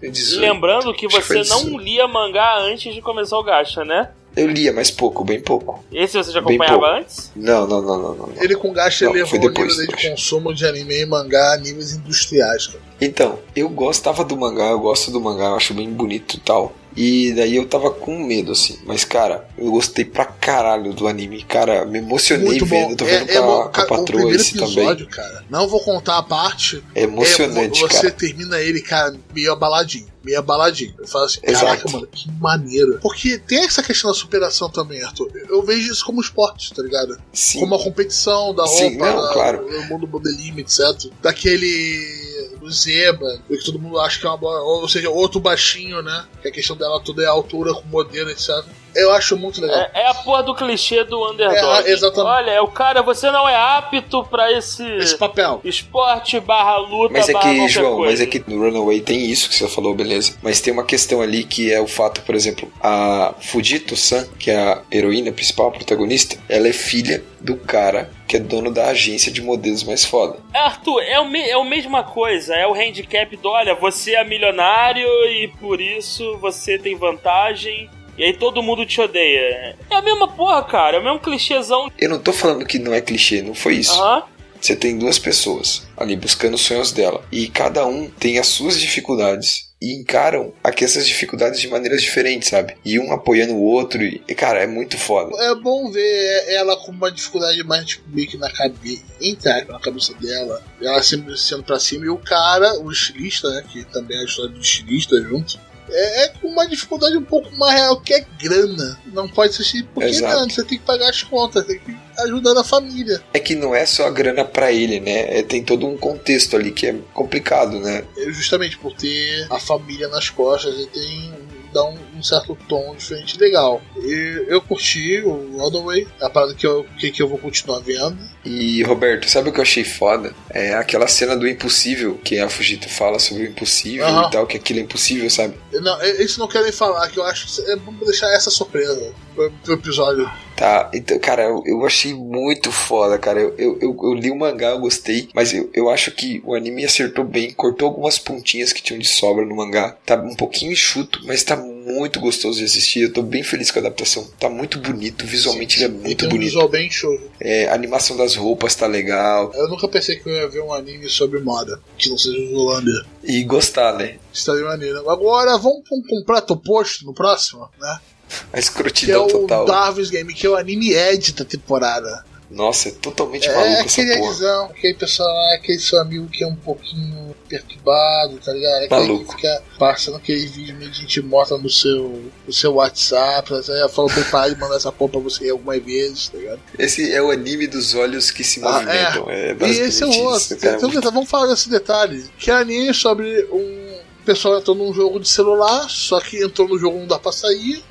[0.00, 0.40] 2018.
[0.40, 1.78] Lembrando que Acho que você foi não 18.
[1.78, 4.10] lia mangá antes de começar o gacha, né?
[4.38, 5.84] Eu lia, mas pouco, bem pouco.
[5.90, 7.32] Esse você já acompanhava antes?
[7.34, 8.32] Não, não, não, não, não.
[8.40, 11.54] Ele com gasto Não, elevou foi o depois, nível de consumo de anime e mangá
[11.54, 12.78] a níveis industriais, cara.
[13.00, 16.72] Então, eu gostava do mangá, eu gosto do mangá, eu acho bem bonito e tal.
[17.00, 18.76] E daí eu tava com medo, assim.
[18.84, 21.44] Mas, cara, eu gostei pra caralho do anime.
[21.44, 22.88] Cara, me emocionei Muito bom.
[22.88, 22.96] vendo.
[22.96, 23.68] Tô vendo É, com, é a, bom.
[23.68, 25.30] com a o patroa esse episódio, também.
[25.30, 26.82] cara, não vou contar a parte.
[26.96, 28.10] É emocionante, é, você cara.
[28.10, 30.08] termina ele, cara, meio abaladinho.
[30.24, 30.92] Meio abaladinho.
[30.98, 31.66] Eu falo assim, Exato.
[31.66, 32.98] caraca, mano, que maneiro.
[33.00, 35.30] Porque tem essa questão da superação também, Arthur.
[35.48, 37.16] Eu vejo isso como esporte, tá ligado?
[37.32, 37.60] Sim.
[37.60, 39.64] Como a competição da roupa, Sim, não, claro.
[39.70, 40.80] do mundo modelismo, etc.
[41.22, 42.27] Daquele.
[42.68, 44.60] Do Zeba, que todo mundo acha que é uma bola.
[44.60, 46.24] Ou seja, outro baixinho, né?
[46.42, 48.64] Que a questão dela toda é a altura com modelo, etc.
[48.94, 49.76] Eu acho muito legal.
[49.76, 51.86] É, é a porra do clichê do underdog.
[51.86, 52.26] É, exatamente.
[52.26, 55.60] Olha, é o cara, você não é apto pra esse, Esse papel.
[55.62, 58.10] esporte barra luta Mas é barra que, João, coisa.
[58.12, 60.34] mas é que no Runaway tem isso que você falou, beleza.
[60.42, 64.56] Mas tem uma questão ali que é o fato, por exemplo, a Fujito-san, que é
[64.58, 69.32] a heroína principal, a protagonista, ela é filha do cara que é dono da agência
[69.32, 70.38] de modelos mais foda.
[70.52, 72.54] Arthur, é, o me, é a mesma coisa.
[72.54, 77.88] É o handicap do, olha, você é milionário e por isso você tem vantagem.
[78.18, 79.76] E aí todo mundo te odeia.
[79.90, 80.98] É a mesma porra, cara.
[80.98, 81.90] É o mesmo clichêzão.
[81.98, 83.98] Eu não tô falando que não é clichê, não foi isso.
[84.00, 84.24] Aham.
[84.60, 87.24] Você tem duas pessoas ali buscando os sonhos dela.
[87.32, 89.67] E cada um tem as suas dificuldades.
[89.80, 92.76] E encaram aqui essas dificuldades de maneiras diferentes, sabe?
[92.84, 94.02] E um apoiando o outro.
[94.02, 95.30] E, cara, é muito foda.
[95.40, 99.78] É bom ver ela com uma dificuldade mais tipo, meio que na cabeça, entre na
[99.78, 100.60] cabeça dela.
[100.80, 102.06] Ela sempre sendo pra cima.
[102.06, 103.64] E o cara, o estilista, né?
[103.68, 105.60] Que também é a história do estilista junto.
[105.90, 108.98] É, é com uma dificuldade um pouco mais real, que é grana.
[109.06, 110.40] Não pode assistir porque Exato.
[110.40, 113.22] não, você tem que pagar as contas, tem que ajudar a família.
[113.32, 115.38] É que não é só a grana pra ele, né?
[115.38, 118.04] É, tem todo um contexto ali que é complicado, né?
[118.16, 121.32] É justamente por ter a família nas costas, ele tem
[121.72, 123.82] dá um, um certo tom diferente legal.
[123.96, 127.38] E eu curti o All the Way, a parada que eu, que, que eu vou
[127.38, 128.18] continuar vendo.
[128.44, 130.32] E, Roberto, sabe o que eu achei foda?
[130.50, 134.28] É aquela cena do impossível, que a Fujita fala sobre o impossível Aham.
[134.28, 135.54] e tal, que aquilo é impossível, sabe?
[135.72, 139.50] Não, eles não querem falar, que eu acho que é bom deixar essa surpresa pro,
[139.62, 140.30] pro episódio.
[140.58, 143.40] Tá, então, cara, eu, eu achei muito foda, cara.
[143.40, 146.84] Eu, eu, eu, li o mangá, eu gostei, mas eu, eu acho que o anime
[146.84, 149.96] acertou bem, cortou algumas pontinhas que tinham de sobra no mangá.
[150.04, 153.02] Tá um pouquinho enxuto, mas tá muito gostoso de assistir.
[153.02, 154.28] Eu tô bem feliz com a adaptação.
[154.36, 156.48] Tá muito bonito, visualmente ele é E muito tem um bonito.
[156.48, 157.16] visual bem show.
[157.38, 159.52] É, a animação das roupas tá legal.
[159.54, 162.56] Eu nunca pensei que eu ia ver um anime sobre moda, que não seja o
[162.58, 163.06] Holanda.
[163.22, 164.16] E gostar, né?
[164.32, 165.08] Estaria maneiro.
[165.08, 168.00] Agora vamos pra um, prato oposto no próximo, né?
[168.48, 169.64] A Que é escrotidão o total.
[169.66, 172.24] Darwin's Game, que é o anime Ed da temporada.
[172.50, 174.30] Nossa, é totalmente É maluco essa aquele porra.
[174.32, 178.84] Edzão, aquele pessoal lá, aquele seu amigo que é um pouquinho perturbado, tá ligado?
[178.84, 179.24] Aquele Maluco.
[179.26, 183.88] que fica passando aquele vídeo meio de gente morta no seu, no seu WhatsApp, aí
[183.90, 186.60] falou pra parar de mandar essa porra pra você algumas vezes, tá ligado?
[186.78, 189.30] Esse é o anime dos olhos que se Ah, movimentam.
[189.30, 190.56] É, E basicamente esse é o outro.
[190.56, 190.76] cara.
[190.76, 192.24] Então, então, vamos falar desse detalhe.
[192.38, 196.78] Que é anime sobre um pessoal entrou num jogo de celular, só que entrou no
[196.78, 197.84] jogo não dá pra sair.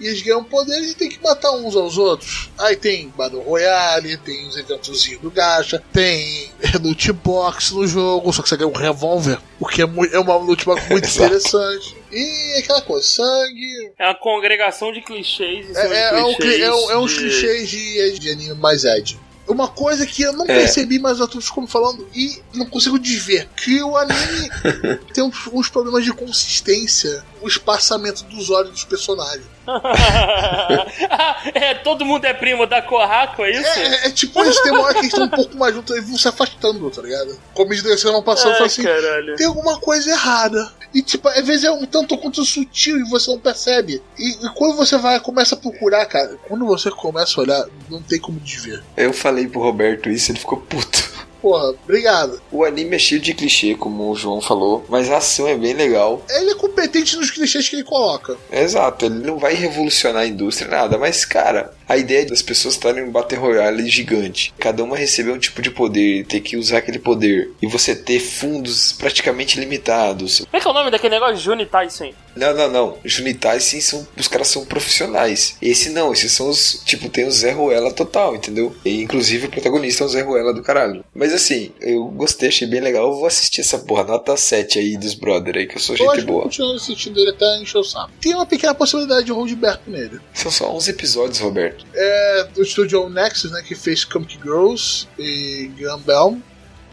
[0.00, 2.50] E eles ganham poderes e tem que matar uns aos outros.
[2.58, 6.50] Aí tem Battle Royale, tem os eventozinhos do Gacha, tem
[6.82, 10.18] loot box no jogo, só que você ganha um revólver, o que é, mui- é
[10.18, 11.96] uma loot box muito interessante.
[12.10, 13.92] E aquela coisa, sangue.
[13.98, 17.12] É uma congregação de clichês É, é, de é um, cli- é, um- é uns
[17.12, 19.18] de- clichês de, de anime mais Ed.
[19.46, 20.48] Uma coisa que eu não É.
[20.60, 23.48] percebi, mas eu tô ficando falando e não consigo desver.
[23.56, 24.48] Que o anime
[25.12, 29.46] tem uns, uns problemas de consistência, o espaçamento dos olhos dos personagens.
[31.54, 33.78] é, todo mundo é primo da Corraco, é isso?
[33.78, 35.96] É, é, é tipo, eles tem uma hora que eles estão um pouco mais juntos
[35.96, 37.38] e vão se afastando, tá ligado?
[37.54, 39.36] Como eles desceram vão passando, eu falo Ai, assim, caralho.
[39.36, 40.72] tem alguma coisa errada.
[40.94, 44.02] E tipo, às vezes é um tanto quanto sutil e você não percebe.
[44.18, 48.02] E, e quando você vai começa a procurar, cara, quando você começa a olhar, não
[48.02, 48.82] tem como desver.
[48.96, 51.12] Eu falei pro Roberto isso, ele ficou puto.
[51.42, 52.40] Porra, obrigado.
[52.52, 55.74] O anime é cheio de clichê, como o João falou, mas a ação é bem
[55.74, 56.24] legal.
[56.30, 58.36] Ele é competente nos clichês que ele coloca.
[58.50, 63.04] Exato, ele não vai revolucionar a indústria, nada, mas cara, a ideia das pessoas estarem
[63.04, 66.78] em um Battle Royale gigante, cada uma receber um tipo de poder, ter que usar
[66.78, 70.38] aquele poder, e você ter fundos praticamente limitados.
[70.38, 71.36] Como é que é o nome daquele negócio?
[71.36, 72.12] Juni Tyson.
[72.34, 72.98] Não, não, não.
[73.04, 74.06] Junitais sim são.
[74.16, 75.56] Os caras são profissionais.
[75.60, 76.82] Esse não, esses são os.
[76.84, 78.74] Tipo, tem o Zé Ruela total, entendeu?
[78.84, 81.04] E inclusive o protagonista é o Zé Ruela do caralho.
[81.14, 83.10] Mas assim, eu gostei, achei bem legal.
[83.10, 86.20] Eu vou assistir essa porra, nota 7 aí dos brother aí, que eu sou gente
[86.20, 86.44] eu boa.
[86.44, 88.10] continuo assistindo ele até encher o saco.
[88.20, 90.20] Tem uma pequena possibilidade de Roldberto nele.
[90.32, 91.81] São só 11 episódios, Roberto.
[91.94, 93.62] É do estúdio Nexus, né?
[93.62, 96.38] Que fez Comic Girls e Gumbel.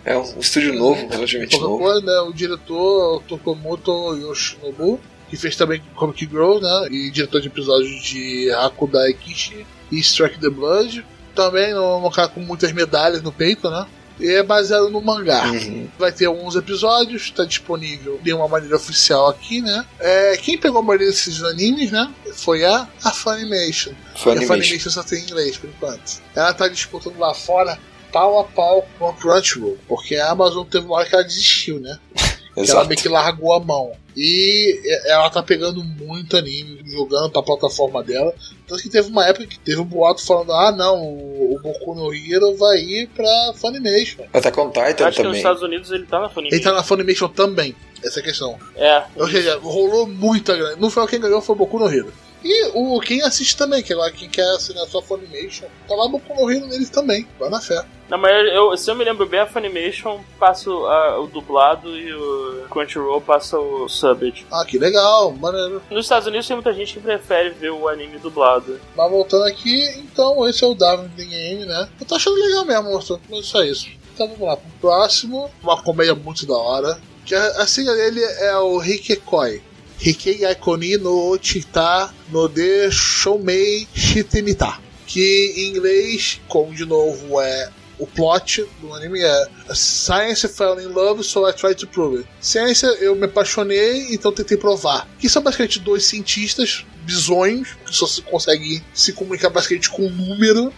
[0.06, 1.84] É um, estúdio novo, relativamente Qualquer novo.
[1.84, 2.20] coisa, né?
[2.22, 6.88] O diretor, Tokomoto Yoshinobu, que fez também Comic Girl, né?
[6.90, 11.06] E diretor de episódios de Hakudai Kishi e Strike the Blood.
[11.36, 13.86] Também um cara com muitas medalhas no peito, né?
[14.20, 15.46] E é baseado no mangá.
[15.48, 15.88] Uhum.
[15.98, 19.86] Vai ter alguns episódios, está disponível de uma maneira oficial aqui, né?
[20.00, 22.14] É, quem pegou a maioria desses animes, né?
[22.34, 23.94] Foi a, a Funimation.
[24.16, 24.48] Foi E a.
[24.48, 26.22] Funimation só tem inglês por enquanto.
[26.36, 27.80] Ela tá disputando lá fora
[28.12, 31.80] pau a pau com a Crunchyroll, porque a Amazon teve uma hora que ela desistiu,
[31.80, 32.00] né?
[32.66, 32.88] Que ela Exato.
[32.90, 33.92] meio que largou a mão.
[34.18, 38.34] E ela tá pegando muito anime, jogando pra plataforma dela.
[38.68, 41.96] Tanto que teve uma época que teve um boato falando: ah, não, o, o Boku
[41.96, 44.26] no Hero vai ir pra Funimation.
[44.34, 45.38] Attack on Eu Titan acho que nos também.
[45.38, 46.56] Estados Unidos ele tá na Funimation.
[46.56, 48.60] Ele tá na Funimation também, essa é a questão.
[48.76, 49.04] É.
[49.16, 50.76] Ou seja, rolou muita grana.
[50.76, 52.12] No final, quem ganhou foi o Boku no Hero.
[52.44, 56.10] E o, quem assiste também, que agora quem quer assinar só Funimation, tá lá o
[56.10, 57.86] Boku no Hero neles também, vai na fé.
[58.10, 62.12] Não, mas eu, se eu me lembro bem, a Funimation passa o, o dublado e
[62.12, 64.48] o Crunchyroll passa o subbed.
[64.52, 65.82] Ah, que legal, maneiro.
[65.92, 68.80] Nos Estados Unidos tem muita gente que prefere ver o anime dublado.
[68.96, 71.88] Mas voltando aqui, então esse é o Darwin Game, né?
[72.00, 73.88] Eu tô achando legal mesmo, Arthur, mas só isso.
[74.14, 77.00] Então vamos lá pro próximo, uma comédia muito da hora.
[77.26, 79.62] Que a, a sigla dele é o Hikekoi.
[80.02, 84.80] Hikei Aikoni no Chita no de Shoumei Shitemita.
[85.06, 87.70] Que em inglês, como de novo é
[88.00, 92.30] o plot do anime é Science fell in love, so I tried to prove it.
[92.40, 95.08] Ciência, eu me apaixonei, então tentei provar.
[95.20, 100.10] Que são basicamente dois cientistas bizonhos, que só se conseguem se comunicar basicamente com um
[100.10, 100.74] número,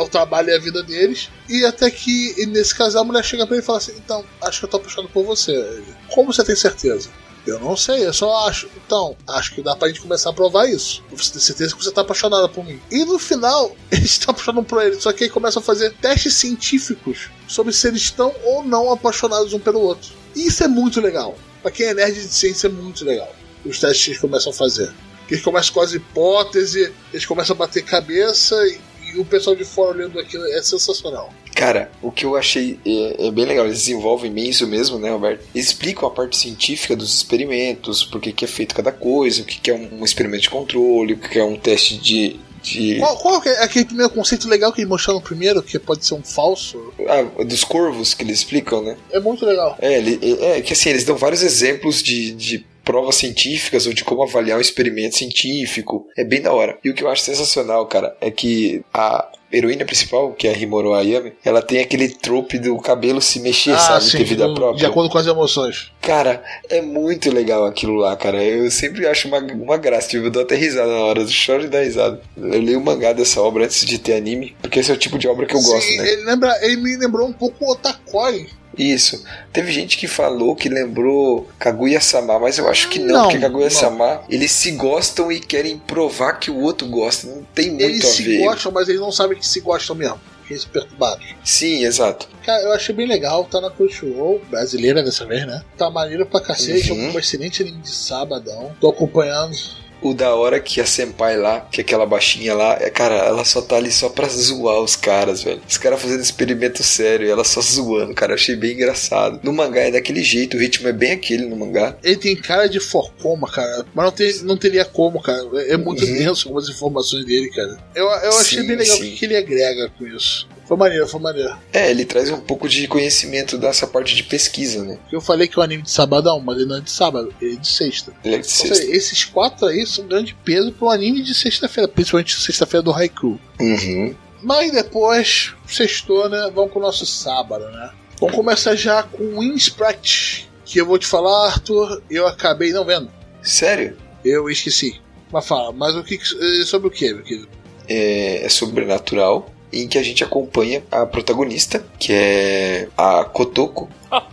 [0.00, 1.30] o trabalho e a vida deles.
[1.48, 4.58] E até que, nesse caso, a mulher chega pra ele e fala assim: Então, acho
[4.60, 5.82] que eu tô apaixonado por você.
[6.10, 7.08] Como você tem certeza?
[7.48, 8.68] Eu não sei, eu só acho.
[8.76, 11.02] Então, acho que dá pra gente começar a provar isso.
[11.10, 12.78] Você tem certeza que você tá apaixonada por mim.
[12.90, 15.00] E no final, eles estão apaixonados por ele.
[15.00, 19.54] Só que aí começam a fazer testes científicos sobre se eles estão ou não apaixonados
[19.54, 20.10] um pelo outro.
[20.36, 21.38] E isso é muito legal.
[21.62, 23.34] Pra quem é nerd de ciência, é muito legal.
[23.64, 24.92] Os testes que eles começam a fazer.
[25.30, 28.78] Eles começam com as hipóteses, eles começam a bater cabeça e,
[29.14, 31.32] e o pessoal de fora olhando aquilo é sensacional.
[31.54, 35.10] Cara, o que eu achei é, é bem legal, eles desenvolvem bem isso mesmo, né,
[35.10, 35.44] Roberto?
[35.54, 39.60] Explicam a parte científica dos experimentos, por que que é feito cada coisa, o que
[39.60, 42.38] que é um, um experimento de controle, o que que é um teste de.
[42.62, 46.14] de Qual, qual é aquele primeiro conceito legal que eles mostraram primeiro, que pode ser
[46.14, 46.92] um falso?
[47.08, 48.96] ah, dos corvos que eles explicam, né?
[49.10, 49.76] É muito legal.
[49.80, 53.92] É, ele, é, é que assim, eles dão vários exemplos de, de provas científicas ou
[53.92, 56.06] de como avaliar um experimento científico.
[56.16, 56.78] É bem da hora.
[56.82, 60.56] E o que eu acho sensacional, cara, é que a heroína principal, que é a
[60.56, 64.10] Himuro Ayame, ela tem aquele trope do cabelo se mexer, sabe?
[64.10, 64.78] ter vida própria.
[64.78, 65.92] de acordo com as emoções.
[66.00, 68.42] Cara, é muito legal aquilo lá, cara.
[68.42, 70.08] Eu sempre acho uma, uma graça.
[70.08, 72.22] Tipo, eu dou até risada na hora, eu choro de dar risada.
[72.38, 75.18] Eu li o mangá dessa obra antes de ter anime, porque esse é o tipo
[75.18, 76.08] de obra que eu gosto, Sim, né?
[76.10, 78.48] ele, lembra, ele me lembrou um pouco o Otakoi.
[78.78, 79.24] Isso.
[79.52, 84.22] Teve gente que falou que lembrou Kaguya-sama, mas eu acho que não, Não, porque Kaguya-sama,
[84.28, 87.26] eles se gostam e querem provar que o outro gosta.
[87.26, 88.38] Não tem muito Eles a se ver.
[88.44, 90.20] gostam, mas eles não sabem que se gostam mesmo.
[90.48, 91.26] Eles se perturbados.
[91.44, 92.26] Sim, exato.
[92.42, 95.62] Cara, eu achei bem legal, tá na Crunchyroll, brasileira dessa vez, né?
[95.76, 97.08] Tá maneiro pra cacete, Uhum.
[97.08, 98.72] é um excelente anime de sabadão.
[98.80, 99.54] Tô acompanhando.
[100.00, 103.44] O da hora que a Senpai lá, que é aquela baixinha lá, é, cara, ela
[103.44, 105.60] só tá ali só pra zoar os caras, velho.
[105.68, 108.32] Os caras fazendo experimento sério e ela só zoando, cara.
[108.32, 109.40] Eu achei bem engraçado.
[109.42, 111.96] No mangá é daquele jeito, o ritmo é bem aquele no mangá.
[112.02, 113.84] Ele tem cara de forcoma, cara.
[113.92, 115.42] Mas não, tem, não teria como, cara.
[115.54, 116.12] É é muito Uhum.
[116.14, 117.78] denso algumas informações dele, cara.
[117.94, 120.48] Eu, eu achei Sim, bem legal o que ele agrega com isso.
[120.68, 121.56] Foi maneiro, foi maneiro.
[121.72, 124.98] É, ele traz um pouco de conhecimento dessa parte de pesquisa, né?
[125.10, 127.58] Eu falei que o anime de sabadão, mas ele não é de sábado, ele é
[127.58, 128.12] de sexta.
[128.22, 128.74] Ele é de sexta.
[128.74, 133.40] seja, esses quatro aí são grande peso pro anime de sexta-feira, principalmente sexta-feira do Haiku.
[133.58, 134.14] Uhum.
[134.42, 136.50] Mas depois, sextou, né?
[136.54, 137.90] Vamos pro nosso sábado, né?
[138.20, 142.84] Vamos começar já com o Inspract, que eu vou te falar, Arthur, eu acabei não
[142.84, 143.10] vendo.
[143.42, 143.96] Sério?
[144.22, 145.00] Eu esqueci.
[145.32, 146.18] Mas fala, mas o que
[146.66, 147.48] sobre o que, meu querido?
[147.88, 149.50] É, é sobrenatural.
[149.72, 153.88] Em que a gente acompanha a protagonista, que é a Kotoko.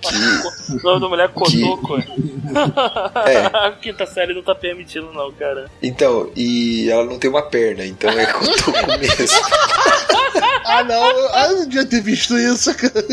[0.00, 1.98] que O nome da mulher é Kotoko.
[1.98, 2.06] É.
[3.66, 5.70] A quinta série não tá permitindo, não, cara.
[5.82, 9.38] Então, e ela não tem uma perna, então é Kotoko mesmo.
[10.64, 13.04] Ah, não, eu, ah, eu não devia ter visto isso, cara.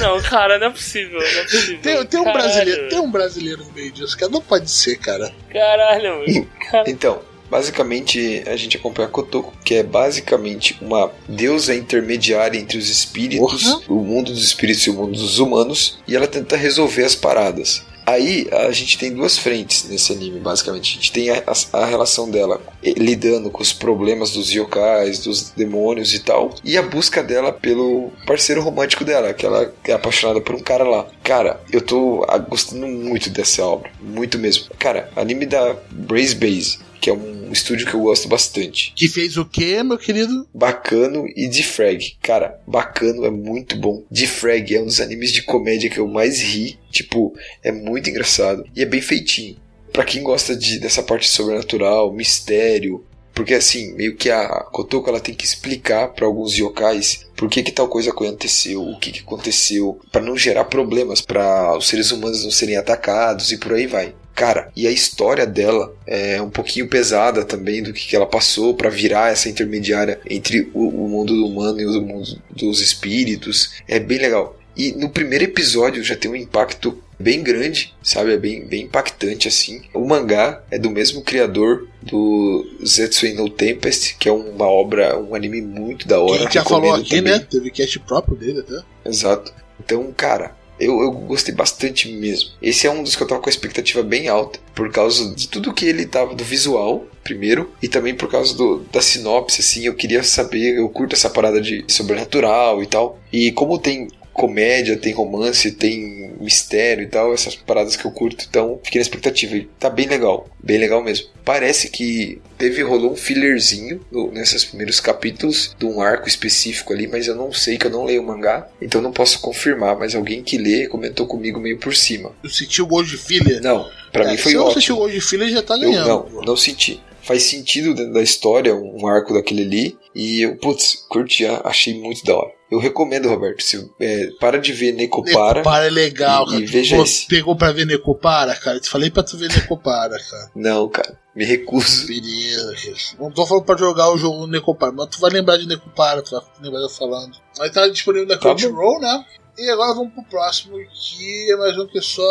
[0.00, 1.80] Não, cara, não é possível, não é possível.
[1.82, 4.32] Tem, tem um brasileiro, tem um brasileiro no meio disso, cara.
[4.32, 5.32] Não pode ser, cara.
[5.52, 6.48] Caralho, mano.
[6.70, 6.90] Cara...
[6.90, 7.20] Então,
[7.50, 13.80] basicamente a gente acompanha Kotoko, que é basicamente uma deusa intermediária entre os espíritos, Porra.
[13.88, 17.82] o mundo dos espíritos e o mundo dos humanos, e ela tenta resolver as paradas.
[18.06, 20.90] Aí a gente tem duas frentes nesse anime, basicamente.
[20.90, 25.20] A gente tem a, a- a relação dela eh, lidando com os problemas dos yokais,
[25.20, 29.92] dos demônios e tal, e a busca dela pelo parceiro romântico dela, que ela é
[29.92, 31.06] apaixonada por um cara lá.
[31.22, 34.64] Cara, eu tô gostando muito dessa obra, muito mesmo.
[34.76, 38.92] Cara, anime da Brace Base, que é um estúdio que eu gosto bastante.
[38.94, 40.46] Que fez o quê, meu querido?
[40.54, 42.16] Bacano e Defrag.
[42.22, 44.04] Cara, Bacano é muito bom.
[44.10, 46.78] Defrag é um dos animes de comédia que eu mais ri.
[46.90, 48.64] Tipo, é muito engraçado.
[48.76, 49.56] E é bem feitinho.
[49.92, 53.04] Pra quem gosta de, dessa parte sobrenatural, mistério.
[53.32, 57.62] Porque assim, meio que a Kotoko ela tem que explicar pra alguns yokais por que,
[57.62, 62.10] que tal coisa aconteceu, o que, que aconteceu, Pra não gerar problemas pra os seres
[62.10, 64.14] humanos não serem atacados e por aí vai.
[64.40, 68.72] Cara, e a história dela é um pouquinho pesada também do que, que ela passou
[68.72, 73.72] pra virar essa intermediária entre o, o mundo humano e o mundo dos espíritos.
[73.86, 74.58] É bem legal.
[74.74, 78.32] E no primeiro episódio já tem um impacto bem grande, sabe?
[78.32, 79.82] É bem, bem impactante assim.
[79.92, 85.34] O mangá é do mesmo criador do Zetsui no Tempest, que é uma obra, um
[85.34, 86.42] anime muito da Que a hora.
[86.44, 87.32] gente já falou aqui, também.
[87.34, 87.46] né?
[87.50, 88.82] Teve cast próprio dele até.
[89.04, 89.52] Exato.
[89.78, 92.50] Então, cara, eu, eu gostei bastante mesmo.
[92.60, 95.46] Esse é um dos que eu tava com a expectativa bem alta, por causa de
[95.48, 99.86] tudo que ele tava do visual, primeiro, e também por causa do, da sinopse, assim,
[99.86, 103.18] eu queria saber, eu curto essa parada de sobrenatural e tal.
[103.32, 104.08] E como tem
[104.40, 109.02] comédia, tem romance, tem mistério e tal, essas paradas que eu curto, então fiquei na
[109.02, 111.26] expectativa e tá bem legal, bem legal mesmo.
[111.44, 117.06] Parece que teve rolou um fillerzinho no- nesses primeiros capítulos de um arco específico ali,
[117.06, 120.14] mas eu não sei que eu não leio o mangá, então não posso confirmar, mas
[120.14, 122.32] alguém que lê comentou comigo meio por cima.
[122.42, 123.60] Eu senti o gol de filler.
[123.60, 124.80] Não, pra É, mim foi Se eu ótimo.
[124.80, 126.08] sentir o gol de filler, já tá Eu ganhando.
[126.08, 126.42] não, pô.
[126.42, 127.00] não senti.
[127.22, 129.98] Faz sentido dentro da história, um arco daquele ali.
[130.14, 132.50] E eu, putz, curti, achei muito da hora.
[132.70, 135.58] Eu recomendo, Roberto, se, é, para de ver Necopara.
[135.58, 136.60] Necopara é legal, E- cara.
[136.62, 137.26] e veja Pô, esse.
[137.26, 138.76] Pegou pra ver Necopara, cara?
[138.76, 140.50] Eu te falei pra tu ver Necopara, cara.
[140.54, 142.06] Não, cara, me recuso.
[142.06, 143.16] Beleza.
[143.18, 146.30] Não tô falando pra jogar o jogo Necopara, mas tu vai lembrar de Necopara, tu
[146.30, 147.36] vai lembrar falando.
[147.60, 148.40] Aí tá disponível na Tá.
[148.50, 149.24] Crunchyroll, né?
[149.58, 152.22] E agora vamos pro próximo, que é mais um que só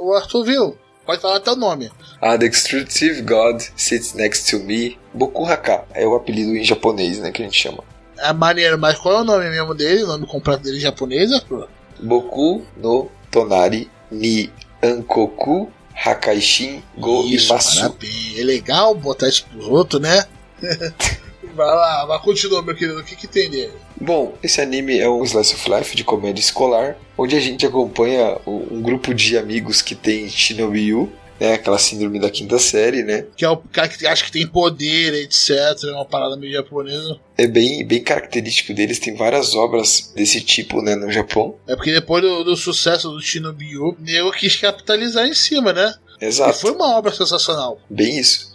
[0.00, 0.76] o Arthur viu.
[1.04, 1.90] Pode falar até o nome.
[2.20, 4.98] Ah, The Destructive God Sits Next to Me.
[5.12, 7.82] Boku Haka é o apelido em japonês, né, que a gente chama.
[8.18, 10.04] É maneiro, mas qual é o nome mesmo dele?
[10.04, 11.68] O nome completo dele em japonês, Arthur?
[12.00, 14.50] Boku no Tonari ni
[14.82, 17.80] Ankoku Hakaishin Go Isso, Imasu.
[17.80, 18.38] parabéns.
[18.38, 20.24] É legal botar isso pros outros, né?
[21.52, 23.00] vai lá, vai continua, meu querido.
[23.00, 23.72] O que que tem nele?
[24.00, 28.36] Bom, esse anime é um slice of life de comédia escolar, onde a gente acompanha
[28.46, 31.12] um grupo de amigos que tem Shinobi-yu,
[31.42, 33.26] né, aquela síndrome da quinta série, né?
[33.36, 35.50] Que é o cara que acha que tem poder, etc.
[35.84, 37.18] É uma parada meio japonesa.
[37.36, 41.56] É bem, bem característico deles, tem várias obras desse tipo, né, no Japão.
[41.66, 45.94] É porque depois do, do sucesso do Shinobi-Yu, nego quis capitalizar em cima, né?
[46.20, 46.60] E Exato.
[46.60, 47.80] foi uma obra sensacional.
[47.90, 48.52] Bem isso.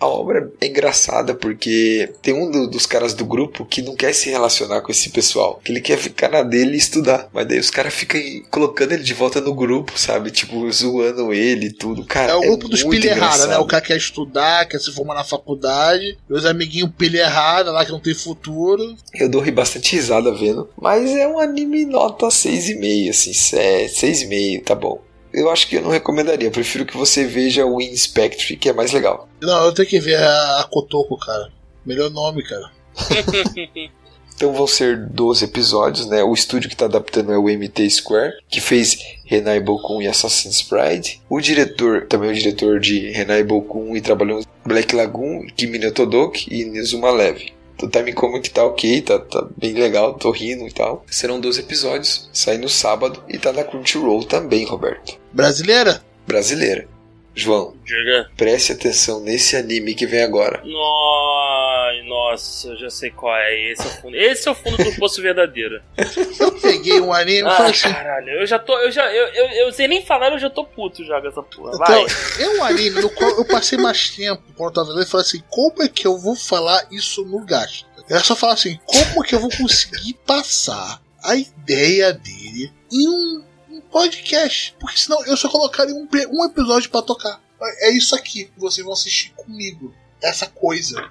[0.00, 4.14] A obra é engraçada porque tem um do- dos caras do grupo que não quer
[4.14, 5.60] se relacionar com esse pessoal.
[5.62, 7.28] Que ele quer ficar na dele e estudar.
[7.34, 8.18] Mas daí os caras ficam
[8.50, 10.30] colocando ele de volta no grupo, sabe?
[10.30, 12.04] Tipo, zoando ele e tudo.
[12.06, 13.58] Cara, É o grupo dos muito pilha errada, né?
[13.58, 16.16] O cara quer estudar, quer se formar na faculdade.
[16.28, 18.94] E os amiguinhos pilha errada lá que não tem futuro.
[19.14, 20.66] Eu dou ri- bastante risada vendo.
[20.80, 25.00] Mas é um anime nota 6,5, assim, 6,5, tá bom.
[25.32, 26.48] Eu acho que eu não recomendaria.
[26.48, 29.28] Eu prefiro que você veja o Inspectre, que é mais legal.
[29.40, 31.50] Não, eu tenho que ver a, a Kotoko, cara.
[31.84, 32.70] Melhor nome, cara.
[34.40, 36.24] Então vão ser 12 episódios, né?
[36.24, 38.96] O estúdio que está adaptando é o MT Square, que fez
[39.26, 41.20] Renai Bokun e Assassin's Pride.
[41.28, 45.78] O diretor, também é o diretor de Renai Bokun e trabalhou em Black Lagoon, Kimi
[45.78, 47.52] no Todoki e Nizuma Leve.
[47.82, 51.04] O time como que tá ok, tá, tá bem legal, tô rindo e tal.
[51.10, 55.19] Serão 12 episódios, sai no sábado e tá na Crunchyroll também, Roberto.
[55.32, 56.02] Brasileira?
[56.26, 56.88] Brasileira.
[57.32, 58.28] João, Diga.
[58.36, 60.60] preste atenção nesse anime que vem agora.
[60.64, 62.30] Nós, nós.
[62.30, 63.70] Nossa, eu já sei qual é.
[63.72, 64.16] Esse é o fundo.
[64.16, 65.80] Esse é o fundo do poço verdadeiro.
[66.38, 67.92] Eu peguei um anime e Ah, falei assim.
[67.92, 68.76] caralho, eu já tô.
[68.78, 69.04] Eu já.
[69.12, 71.76] Eu, eu, eu sei nem falar, eu já tô puto já com essa porra.
[71.78, 72.02] Vai.
[72.02, 75.10] Então, é um anime no qual eu passei mais tempo quando eu tava vendo e
[75.10, 77.86] falei assim: como é que eu vou falar isso no gasto?
[78.08, 83.42] Era só falar assim: como que eu vou conseguir passar a ideia dele em um
[83.90, 84.74] podcast?
[84.78, 87.40] Porque senão eu só colocaria um, um episódio pra tocar.
[87.80, 89.94] É isso aqui que vocês vão assistir comigo.
[90.22, 91.10] Essa coisa.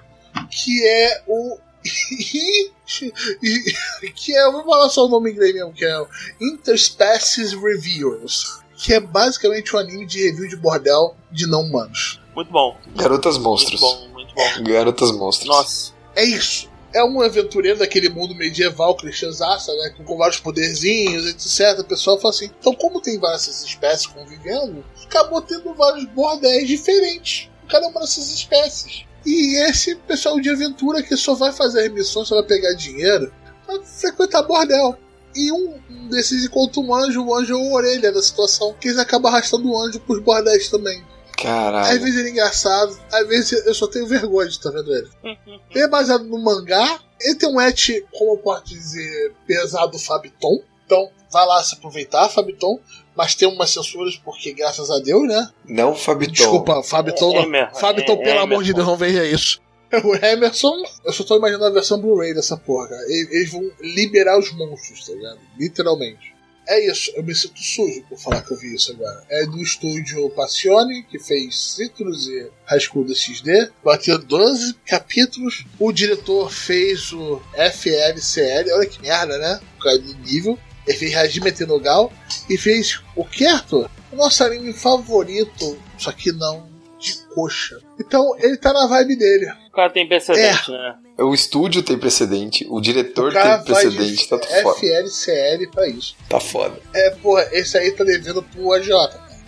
[0.50, 1.58] Que é o.
[4.14, 6.06] que é, vou falar só o nome em inglês mesmo, que é o
[6.40, 8.60] Interspecies Reviews.
[8.76, 12.20] Que é basicamente um anime de review de bordel de não humanos.
[12.34, 12.78] Muito bom.
[12.96, 13.80] Garotas Muito monstros.
[13.80, 14.62] bom, muito bom.
[14.64, 15.48] Garotas monstros.
[15.48, 15.92] Nossa.
[16.14, 16.69] É isso.
[16.92, 19.94] É um aventureiro daquele mundo medieval cristãozaça, né?
[20.04, 21.80] Com, vários poderzinhos, etc.
[21.80, 27.48] O pessoal fala assim: então, como tem várias espécies convivendo, acabou tendo vários bordéis diferentes.
[27.68, 29.04] Cada uma dessas espécies.
[29.24, 33.32] E esse pessoal de aventura que só vai fazer missões, só vai pegar dinheiro,
[33.66, 34.98] vai frequentar bordel.
[35.36, 38.88] E um um desses encontra um anjo, o anjo é o orelha da situação, que
[38.88, 41.04] eles acabam arrastando o anjo pros bordéis também.
[41.48, 42.00] Às Caralho.
[42.00, 45.08] vezes ele é engraçado, às vezes eu só tenho vergonha de estar vendo ele.
[45.70, 50.60] Ele é baseado no mangá, ele tem um et, como eu posso dizer, pesado Fabiton.
[50.84, 52.80] Então, vai lá se aproveitar, Fabiton.
[53.14, 55.48] Mas tem umas censuras, porque graças a Deus, né?
[55.64, 56.32] Não Fabiton.
[56.32, 57.30] Desculpa, Fabiton.
[57.30, 57.42] É, não.
[57.42, 58.72] Emerson, Fabiton, é, pelo amor de.
[58.72, 59.60] Deus, não veja isso.
[60.04, 63.02] O Emerson, eu só tô imaginando a versão Blu-ray dessa porra, cara.
[63.08, 65.38] Eles eles vão liberar os monstros, tá ligado?
[65.58, 66.29] Literalmente.
[66.70, 69.24] É isso, eu me sinto sujo por falar que eu vi isso agora.
[69.28, 72.48] É do estúdio Passione, que fez Citrus e
[72.94, 73.72] do XD.
[73.84, 75.64] Bateu 12 capítulos.
[75.80, 79.60] O diretor fez o FLCL, olha que merda, né?
[79.76, 80.56] Por causa do nível.
[80.86, 82.12] Ele fez Hajime Tenogal
[82.48, 83.90] e fez o Arthur?
[84.12, 86.70] O nosso anime favorito, só que não
[87.00, 87.80] de coxa.
[87.98, 89.50] Então ele tá na vibe dele.
[89.68, 90.96] O cara tem precedente, né?
[91.20, 94.78] O estúdio tem precedente, o diretor O tem precedente, de tá foda.
[94.78, 96.14] FLCL pra isso.
[96.28, 96.78] Tá foda.
[96.94, 98.88] É, porra, esse aí tá devendo pro AJ.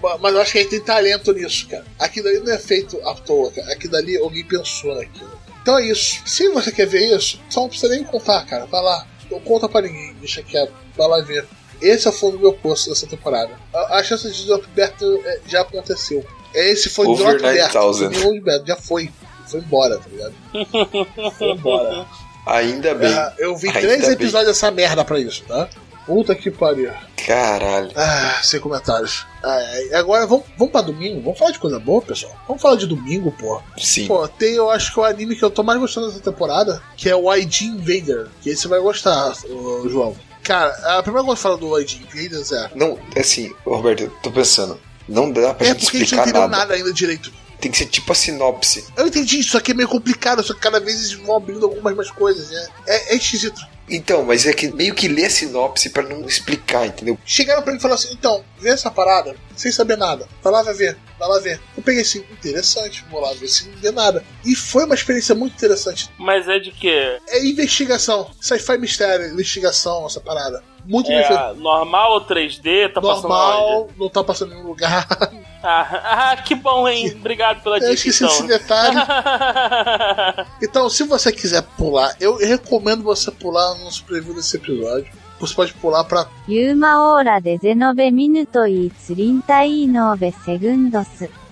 [0.03, 1.85] Ma- Mas eu acho que ele tem talento nisso, cara.
[1.99, 3.73] Aquilo ali não é feito à toa, cara.
[3.73, 5.31] Aquilo ali alguém pensou naquilo.
[5.62, 6.20] Então é isso.
[6.27, 8.66] Se você quer ver isso, só não precisa nem contar, cara.
[8.66, 9.07] Vai lá.
[9.31, 10.73] Não conta pra ninguém, deixa quieto.
[10.97, 11.47] Vai lá ver.
[11.81, 13.53] Esse é o fundo do meu posto dessa temporada.
[13.73, 16.24] A, a chance de drop Beto é, já aconteceu.
[16.55, 17.74] Esse foi Over drop Beto.
[17.78, 18.12] 9000.
[18.12, 19.11] Foi drop Beto, Já foi.
[19.53, 20.35] Foi embora, tá ligado?
[21.39, 22.07] Foi embora.
[22.47, 23.12] Ainda bem.
[23.15, 24.11] Ah, eu vi Ainda três bem.
[24.12, 25.69] episódios dessa merda pra isso, tá?
[26.05, 26.91] Puta que pariu.
[27.24, 27.93] Caralho.
[27.95, 29.24] Ah, sem comentários.
[29.45, 31.20] Ah, é, agora vamos, vamos pra domingo?
[31.23, 32.37] Vamos falar de coisa boa, pessoal?
[32.49, 33.62] Vamos falar de domingo, pô.
[33.79, 34.09] Sim.
[34.09, 37.09] Pô, tem eu acho que o anime que eu tô mais gostando dessa temporada, que
[37.09, 38.27] é o ID Invader.
[38.41, 39.33] Que esse você vai gostar,
[39.89, 40.16] João.
[40.43, 42.70] Cara, a primeira coisa que eu falo do ID Invaders é.
[42.74, 44.81] Não, assim, ô, Roberto, eu tô pensando.
[45.09, 46.57] Não dá pra É gente porque a gente não explicar entendeu nada.
[46.57, 47.33] nada ainda direito.
[47.62, 48.84] Tem que ser tipo a sinopse.
[48.97, 51.94] Eu entendi, isso aqui é meio complicado, só que cada vez eles vão abrindo algumas
[51.94, 52.68] mais coisas, né?
[52.89, 53.62] É, é esquisito.
[53.89, 57.16] Então, mas é que meio que lê a sinopse pra não explicar, entendeu?
[57.24, 60.26] Chegaram pra mim e falaram assim: então, vê essa parada, sem saber nada.
[60.43, 61.61] Vai lá, vai ver, vai lá ver.
[61.77, 64.24] Eu peguei assim, interessante, vou lá ver se não vê nada.
[64.44, 66.11] E foi uma experiência muito interessante.
[66.19, 67.19] Mas é de quê?
[67.28, 70.62] É investigação, sci-fi mistério, investigação, essa parada.
[70.85, 71.12] Muito.
[71.12, 72.93] É normal ou 3D?
[72.93, 73.01] Tá?
[73.01, 75.07] Normal, não tá passando em nenhum lugar.
[75.65, 77.12] Ah, ah, que bom, hein?
[77.15, 78.35] Obrigado pela Eu dica, esqueci então.
[78.36, 78.97] esse detalhe.
[80.61, 85.07] Então, se você quiser pular, eu recomendo você pular nos preview desse episódio.
[85.43, 86.28] Você pode pular pra.
[86.48, 91.06] Yuma hora 19 minutos e 39 segundos.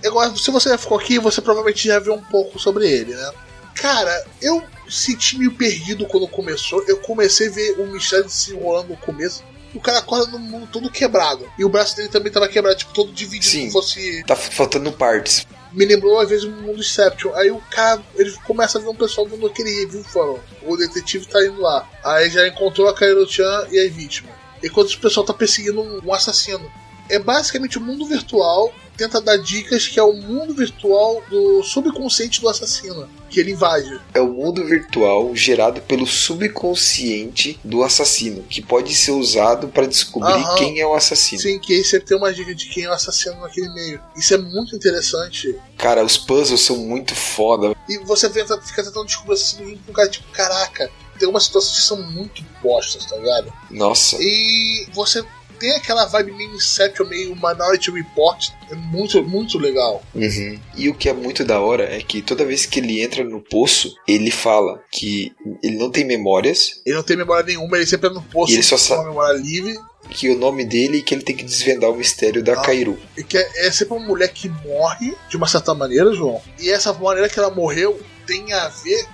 [0.05, 3.31] Agora, se você já ficou aqui, você provavelmente já viu um pouco sobre ele, né?
[3.75, 6.81] Cara, eu senti meio perdido quando começou.
[6.87, 9.43] Eu comecei a ver o Michel se enrolando no começo
[9.73, 11.49] o cara acorda no mundo todo quebrado.
[11.57, 14.21] E o braço dele também tava quebrado, tipo, todo dividido, Sim, fosse...
[14.25, 15.47] tá faltando partes.
[15.71, 17.33] Me lembrou às vezes o mundo Inception.
[17.35, 20.41] Aí o cara, ele começa a ver um pessoal dando aquele review falando.
[20.63, 21.87] O detetive tá indo lá.
[22.03, 24.29] Aí já encontrou a Kairo-chan e a vítima.
[24.63, 26.71] Enquanto o pessoal tá perseguindo um, um assassino.
[27.11, 32.39] É basicamente o mundo virtual tenta dar dicas que é o mundo virtual do subconsciente
[32.39, 33.99] do assassino, que ele invade.
[34.13, 40.31] É o mundo virtual gerado pelo subconsciente do assassino, que pode ser usado pra descobrir
[40.31, 40.55] Aham.
[40.55, 41.41] quem é o assassino.
[41.41, 43.99] Sim, que aí você tem uma dica de quem é o assassino naquele meio.
[44.15, 45.53] Isso é muito interessante.
[45.77, 47.75] Cara, os puzzles são muito foda.
[47.89, 50.89] E você tenta, fica tentando descobrir o assassino com um cara tipo, caraca,
[51.21, 53.53] tem algumas situações que são muito bostas, tá ligado?
[53.69, 54.17] Nossa.
[54.19, 55.23] E você
[55.61, 58.49] tem aquela vibe meio Inception, meio Minority Report.
[58.71, 60.03] É muito, muito legal.
[60.15, 60.59] Uhum.
[60.75, 63.39] E o que é muito da hora é que toda vez que ele entra no
[63.39, 65.31] poço, ele fala que
[65.63, 68.55] ele não tem memórias, Ele não tem memória nenhuma, ele sempre é no poço E
[68.55, 69.77] ele só sabe- uma memória livre.
[70.09, 72.61] que o nome dele e que ele tem que desvendar o mistério da Ah.
[72.61, 72.97] Kairu.
[73.15, 76.41] E que é, é sempre uma mulher que morre de uma certa maneira, João.
[76.59, 79.05] E essa maneira que ela morreu tem a ver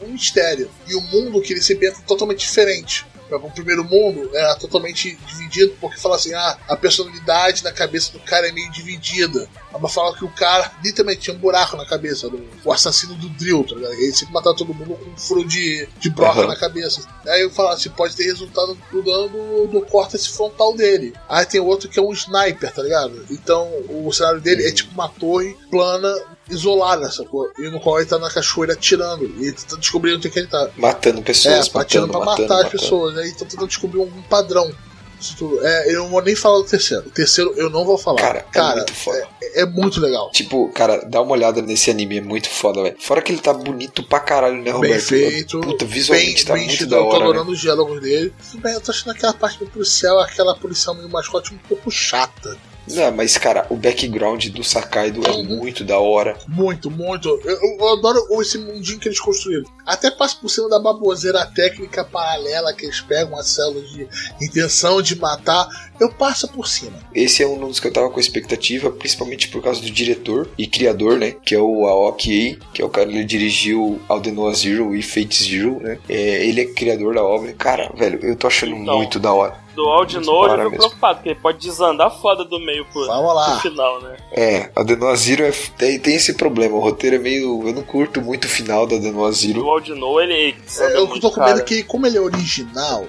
[0.00, 0.70] com um mistério.
[0.88, 3.06] E o mundo que ele se é totalmente diferente.
[3.30, 8.20] O primeiro mundo era totalmente dividido porque fala assim: ah, a personalidade na cabeça do
[8.20, 9.48] cara é meio dividida.
[9.78, 13.28] Mas fala que o cara literalmente tinha um buraco na cabeça, do, o assassino do
[13.30, 13.92] Drill, tá ligado?
[13.94, 16.48] Ele sempre matava todo mundo com um furo de, de broca Aham.
[16.48, 17.06] na cabeça.
[17.26, 21.12] Aí eu falo assim: pode ter resultado do dano do, do córtex frontal dele.
[21.28, 23.26] Aí tem outro que é um sniper, tá ligado?
[23.30, 26.35] Então o cenário dele é tipo uma torre plana.
[26.48, 27.50] Isolada, sacou?
[27.58, 29.24] E no qual ele tá na cachoeira atirando.
[29.38, 30.68] E ele tá descobrindo onde é que ele tá.
[30.76, 32.70] Matando É, pessoas, atirando matando, pra matando, matar as matando.
[32.82, 33.18] pessoas.
[33.18, 34.72] Aí estão tentando descobrir algum padrão.
[35.18, 35.66] Isso tudo.
[35.66, 37.04] É, eu não vou nem falar do terceiro.
[37.06, 38.20] O terceiro eu não vou falar.
[38.20, 39.28] Cara, é muito foda.
[39.42, 40.30] é, é muito legal.
[40.30, 42.96] Tipo, cara, dá uma olhada nesse anime, é muito foda, velho.
[43.00, 44.92] Fora que ele tá bonito pra caralho, né, Roberto?
[44.92, 45.58] Bem feito.
[45.62, 47.54] Puta, visualmente bem, tá bem muito da Eu tô hora, adorando velho.
[47.54, 48.34] os diálogos dele.
[48.50, 51.90] Tudo bem, eu tô achando aquela parte do policial, aquela policial meio mascote um pouco
[51.90, 52.54] chata.
[52.88, 55.44] Não, mas, cara, o background do Sakaido é Uhum.
[55.44, 56.36] muito da hora.
[56.46, 57.28] Muito, muito.
[57.28, 59.64] Eu, eu- eu adoro esse mundinho que eles construíram.
[59.84, 64.06] Até passa por cima da baboseira técnica paralela que eles pegam as células de
[64.40, 65.68] intenção de matar.
[65.98, 66.98] Eu passo por cima.
[67.14, 70.66] Esse é um dos que eu tava com expectativa, principalmente por causa do diretor e
[70.66, 71.34] criador, né?
[71.44, 75.80] Que é o Aoki que é o cara que dirigiu Aldenoa Zero e Fate Zero,
[75.82, 75.98] né?
[76.08, 77.52] É, ele é criador da obra.
[77.54, 78.96] Cara, velho, eu tô achando Então.
[78.98, 79.64] muito da hora.
[79.76, 80.78] Do Aldino eu Para já tô mesmo.
[80.78, 83.50] preocupado, porque ele pode desandar foda do meio pro, Vamos lá.
[83.52, 84.16] pro final, né?
[84.32, 86.74] É, Aldenoa Zero é, tem, tem esse problema.
[86.76, 87.62] O roteiro é meio.
[87.68, 89.68] Eu não curto muito o final da Aldenoa O Zero.
[89.68, 93.04] Aldino, ele, ele É, eu muito, tô com medo que, como ele é original,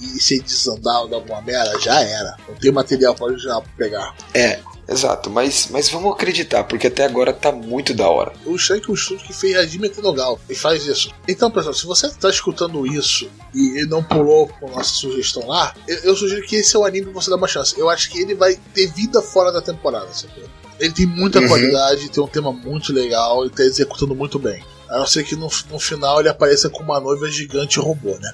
[0.00, 2.36] e se ele desandar ou dar alguma merda, já era.
[2.48, 4.14] Não tem material pra original pra pegar.
[4.32, 4.60] É,
[4.92, 5.30] exato.
[5.30, 8.32] Mas, mas vamos acreditar, porque até agora tá muito da hora.
[8.46, 11.10] O Shank é o estúdio que fez Hajime Tenogal e faz isso.
[11.26, 15.96] Então, pessoal, se você tá escutando isso e não pulou com nossa sugestão lá, eu,
[15.98, 17.78] eu sugiro que esse é o anime que você dá uma chance.
[17.78, 20.32] Eu acho que ele vai ter vida fora da temporada, sabe?
[20.78, 21.48] Ele tem muita Uhum.
[21.48, 24.62] qualidade, tem um tema muito legal e tá executando muito bem.
[24.88, 28.32] A não ser que no, no final ele apareça com uma noiva gigante robô, né?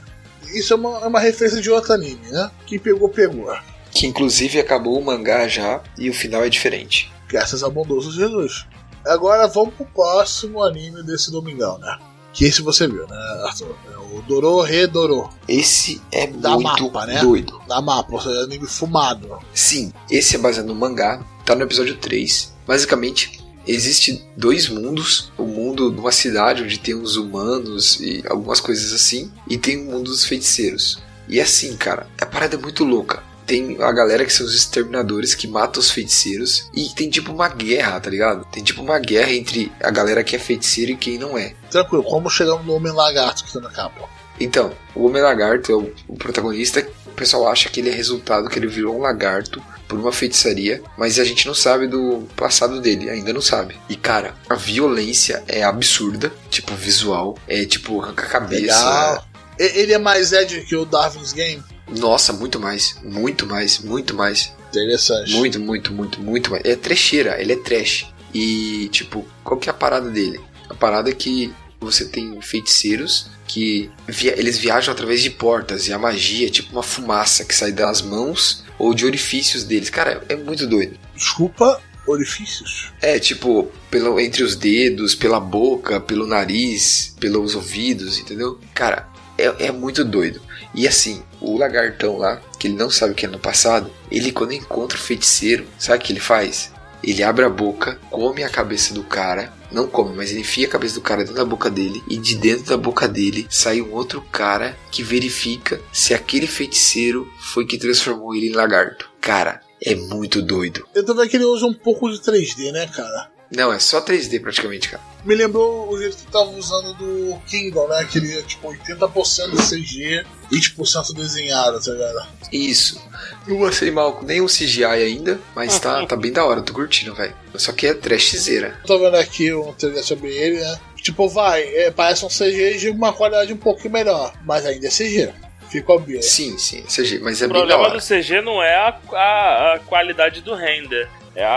[0.55, 2.51] Isso é uma, é uma referência de outro anime, né?
[2.67, 3.55] Quem pegou, pegou.
[3.91, 7.11] Que inclusive acabou o mangá já e o final é diferente.
[7.29, 8.67] Graças ao bondoso Jesus.
[9.07, 11.99] Agora vamos pro próximo anime desse domingão, né?
[12.33, 13.17] Que esse você viu, né,
[13.47, 13.75] Arthur?
[13.93, 17.21] É o Dorô Redorô, Esse é Da muito mapa, né?
[17.21, 17.61] doido.
[17.67, 19.39] da mapa, ou seja, anime fumado.
[19.53, 22.55] Sim, esse é baseado no mangá, tá no episódio 3.
[22.67, 28.93] Basicamente, existe dois mundos, o mundo numa cidade onde tem os humanos e algumas coisas
[28.93, 31.03] assim, e tem o mundo dos feiticeiros.
[31.29, 33.23] E assim, cara, a parada é muito louca.
[33.49, 37.49] Tem a galera que são os exterminadores que matam os feiticeiros e tem tipo uma
[37.49, 38.45] guerra, tá ligado?
[38.53, 41.55] Tem tipo uma guerra entre a galera que é feiticeiro e quem não é.
[41.71, 44.07] Tranquilo, como chegamos no Homem Lagarto que tá na capa.
[44.39, 46.87] Então, o Homem Lagarto é o, o protagonista.
[47.07, 50.83] O pessoal acha que ele é resultado, que ele virou um lagarto por uma feitiçaria,
[50.97, 53.75] mas a gente não sabe do passado dele, ainda não sabe.
[53.89, 58.61] E cara, a violência é absurda, tipo visual, é tipo arranca a cabeça.
[58.61, 59.25] Legal.
[59.59, 61.65] Ele é mais Ed que o Darwin's Game?
[61.97, 64.53] Nossa, muito mais, muito mais, muito mais.
[64.71, 65.33] Interessante.
[65.33, 66.63] Muito, muito, muito, muito mais.
[66.65, 68.07] É trecheira, ele é trash.
[68.35, 70.39] E, tipo, qual que é a parada dele?
[70.69, 75.93] A parada é que você tem feiticeiros que via- eles viajam através de portas e
[75.93, 79.89] a magia é tipo uma fumaça que sai das mãos ou de orifícios deles.
[79.89, 80.99] Cara, é muito doido.
[81.17, 82.93] Desculpa, orifícios.
[83.01, 88.61] É, tipo, pelo, entre os dedos, pela boca, pelo nariz, pelos ouvidos, entendeu?
[88.75, 89.09] Cara,
[89.39, 90.43] é, é muito doido.
[90.75, 94.33] E assim, o lagartão lá, que ele não sabe o que é no passado, ele
[94.33, 96.73] quando encontra o feiticeiro, sabe o que ele faz?
[97.03, 100.71] Ele abre a boca, come a cabeça do cara, não come, mas ele enfia a
[100.71, 103.93] cabeça do cara dentro da boca dele, e de dentro da boca dele sai um
[103.93, 109.09] outro cara que verifica se aquele feiticeiro foi que transformou ele em lagarto.
[109.21, 110.87] Cara, é muito doido.
[110.93, 113.31] Tô vendo que ele usa um pouco de 3D, né, cara?
[113.51, 115.03] Não, é só 3D praticamente, cara.
[115.25, 118.07] Me lembrou o jeito que tava usando do Kingdom, né?
[118.11, 122.27] Que ele é tipo 80% de CG, 20% desenhado, tá ligado?
[122.53, 123.03] Isso.
[123.47, 127.15] Não achei mal com nenhum CGI ainda, mas tá, tá bem da hora, tô curtindo,
[127.15, 127.35] velho.
[127.55, 128.79] Só que é trashzeira.
[128.87, 130.79] Tô vendo aqui um trailer sobre ele, né?
[131.03, 134.91] Tipo, vai, é, parece um CG de uma qualidade um pouquinho melhor, mas ainda é
[134.91, 135.31] CG.
[135.71, 136.23] Fica óbvio.
[136.23, 137.99] Sim, sim, CG, mas é O bem da problema hora.
[137.99, 141.09] do CG não é a, a- a qualidade do render,
[141.41, 141.51] é a,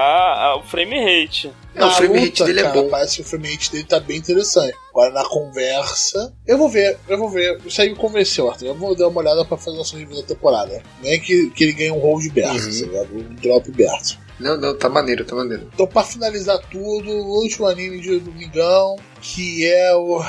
[0.52, 1.52] a- o frame rate.
[1.74, 2.90] Não, o Na frame rate dele é cara, bom.
[2.90, 4.76] Parece que o frame rate dele tá bem interessante.
[4.90, 6.34] Agora na conversa.
[6.46, 7.60] Eu vou ver, eu vou ver.
[7.66, 8.66] Isso aí me convenceu, Arthur.
[8.68, 10.82] Eu vou dar uma olhada pra fazer nossa review da temporada.
[11.02, 12.70] Nem que, que ele ganhe um hold berto, Uhum.
[12.72, 13.16] ligado?
[13.18, 14.20] um drop berto.
[14.40, 15.70] Não, não, tá maneiro, tá maneiro.
[15.74, 20.22] Então, pra finalizar tudo, o último anime de domingão, que é o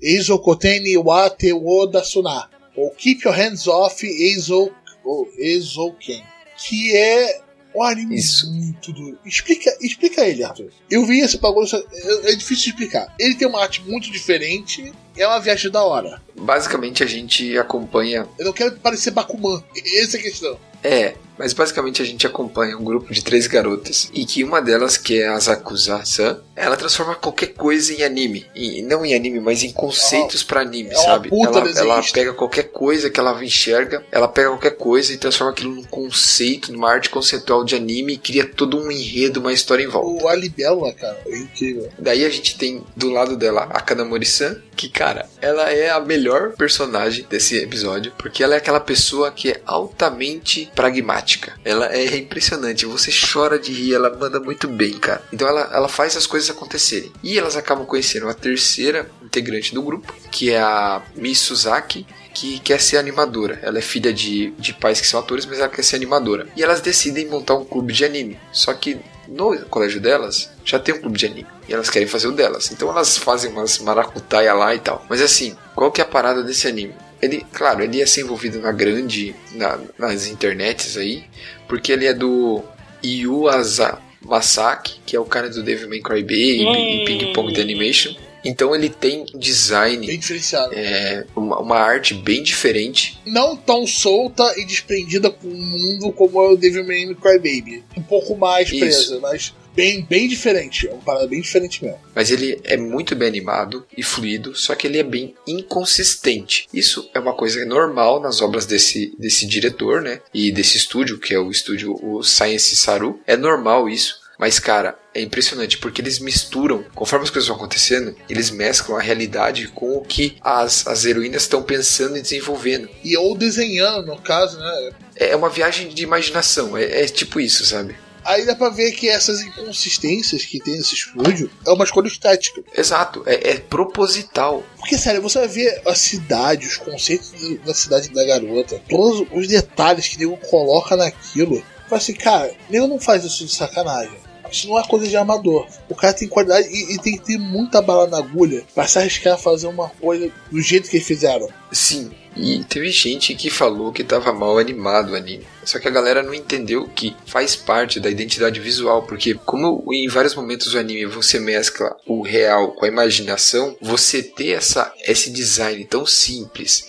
[0.00, 4.70] Eizokoteni wa te wo dasuna, ou Keep Your Hands Off Eizo,
[5.04, 6.22] ou Eizouken,
[6.56, 7.40] que é
[7.74, 8.52] Um anime Isso.
[8.52, 9.18] muito duro.
[9.24, 10.70] Explica, explica ele, Arthur.
[10.88, 13.14] Eu vi esse bagulho, é, é difícil de explicar.
[13.18, 16.20] Ele tem uma arte muito diferente, é uma viagem da hora.
[16.38, 18.26] Basicamente a gente acompanha.
[18.38, 19.62] Eu não quero parecer Bakuman.
[20.00, 20.58] Essa é a questão.
[20.82, 24.10] É, mas basicamente a gente acompanha um grupo de três garotas.
[24.12, 28.46] E que uma delas, que é a Zakuza-san, ela transforma qualquer coisa em anime.
[28.54, 31.28] E não em anime, mas em conceitos pra anime, é sabe?
[31.28, 35.52] puta Ela, ela pega qualquer coisa que ela enxerga, ela pega qualquer coisa e transforma
[35.52, 39.82] aquilo num conceito, numa arte conceitual de anime e cria todo um enredo, uma história
[39.82, 40.24] em volta.
[40.24, 41.88] O Alibella, cara, é incrível.
[41.98, 45.03] Daí a gente tem do lado dela a Kanamori-san, que, cara,
[45.40, 50.70] ela é a melhor personagem desse episódio, porque ela é aquela pessoa que é altamente
[50.74, 51.54] pragmática.
[51.64, 55.22] Ela é impressionante, você chora de rir, ela manda muito bem, cara.
[55.32, 57.12] Então ela, ela faz as coisas acontecerem.
[57.22, 62.58] E elas acabam conhecendo a terceira integrante do grupo, que é a Mi Suzaki, que
[62.58, 63.58] quer ser animadora.
[63.62, 66.48] Ela é filha de, de pais que são atores, mas ela quer ser animadora.
[66.56, 68.38] E elas decidem montar um clube de anime.
[68.52, 68.98] Só que
[69.28, 71.46] no colégio delas já tem um clube de anime.
[71.68, 72.70] E elas querem fazer o delas.
[72.72, 75.04] Então elas fazem umas maracutaia lá e tal.
[75.08, 76.94] Mas assim, qual que é a parada desse anime?
[77.22, 81.24] Ele, claro, ele ia ser envolvido na grande, na- nas internets aí,
[81.66, 82.62] porque ele é do
[83.02, 86.72] Yuasa Masaki, que é o cara do Devil May Cry Baby Hum.
[86.74, 88.14] e Ping Pong The Animation.
[88.44, 90.72] Então ele tem design, Bem diferenciado.
[90.74, 93.18] é, uma, uma arte bem diferente.
[93.26, 97.84] Não tão solta e desprendida com o mundo como é o Devil May Cry Baby.
[97.96, 98.78] Um pouco mais Isso.
[98.78, 100.86] presa, mas bem, bem diferente.
[100.88, 101.98] É uma parada bem diferente mesmo.
[102.14, 106.66] Mas ele é muito bem animado e fluido, só que ele é bem inconsistente.
[106.72, 110.20] Isso é uma coisa normal nas obras desse, desse diretor, né?
[110.32, 113.20] E desse estúdio, que é o estúdio o Science Saru.
[113.26, 114.22] É normal isso.
[114.38, 119.02] Mas, cara, é impressionante porque eles misturam, conforme as coisas vão acontecendo, eles mesclam a
[119.02, 122.88] realidade com o que as, as heroínas estão pensando e desenvolvendo.
[123.02, 124.90] E ou desenhando, no caso, né?
[125.16, 127.94] É uma viagem de imaginação, é, é tipo isso, sabe?
[128.24, 132.62] Aí dá pra ver que essas inconsistências que tem nesse estúdio é uma escolha estética.
[132.74, 134.64] Exato, é, é proposital.
[134.78, 137.32] Porque, sério, você vai ver a cidade, os conceitos
[137.64, 141.62] da cidade da garota, todos os detalhes que o nego coloca naquilo.
[141.86, 144.23] Fala assim, cara, nego não faz isso de sacanagem.
[144.50, 145.66] Isso não é coisa de amador.
[145.88, 148.98] O cara tem qualidade e, e tem que ter muita bala na agulha pra se
[148.98, 151.48] arriscar a fazer uma coisa do jeito que eles fizeram.
[151.72, 155.46] Sim, e teve gente que falou que tava mal animado o anime.
[155.64, 160.08] Só que a galera não entendeu que faz parte da identidade visual, porque como em
[160.08, 165.30] vários momentos do anime você mescla o real com a imaginação, você ter essa, esse
[165.30, 166.86] design tão simples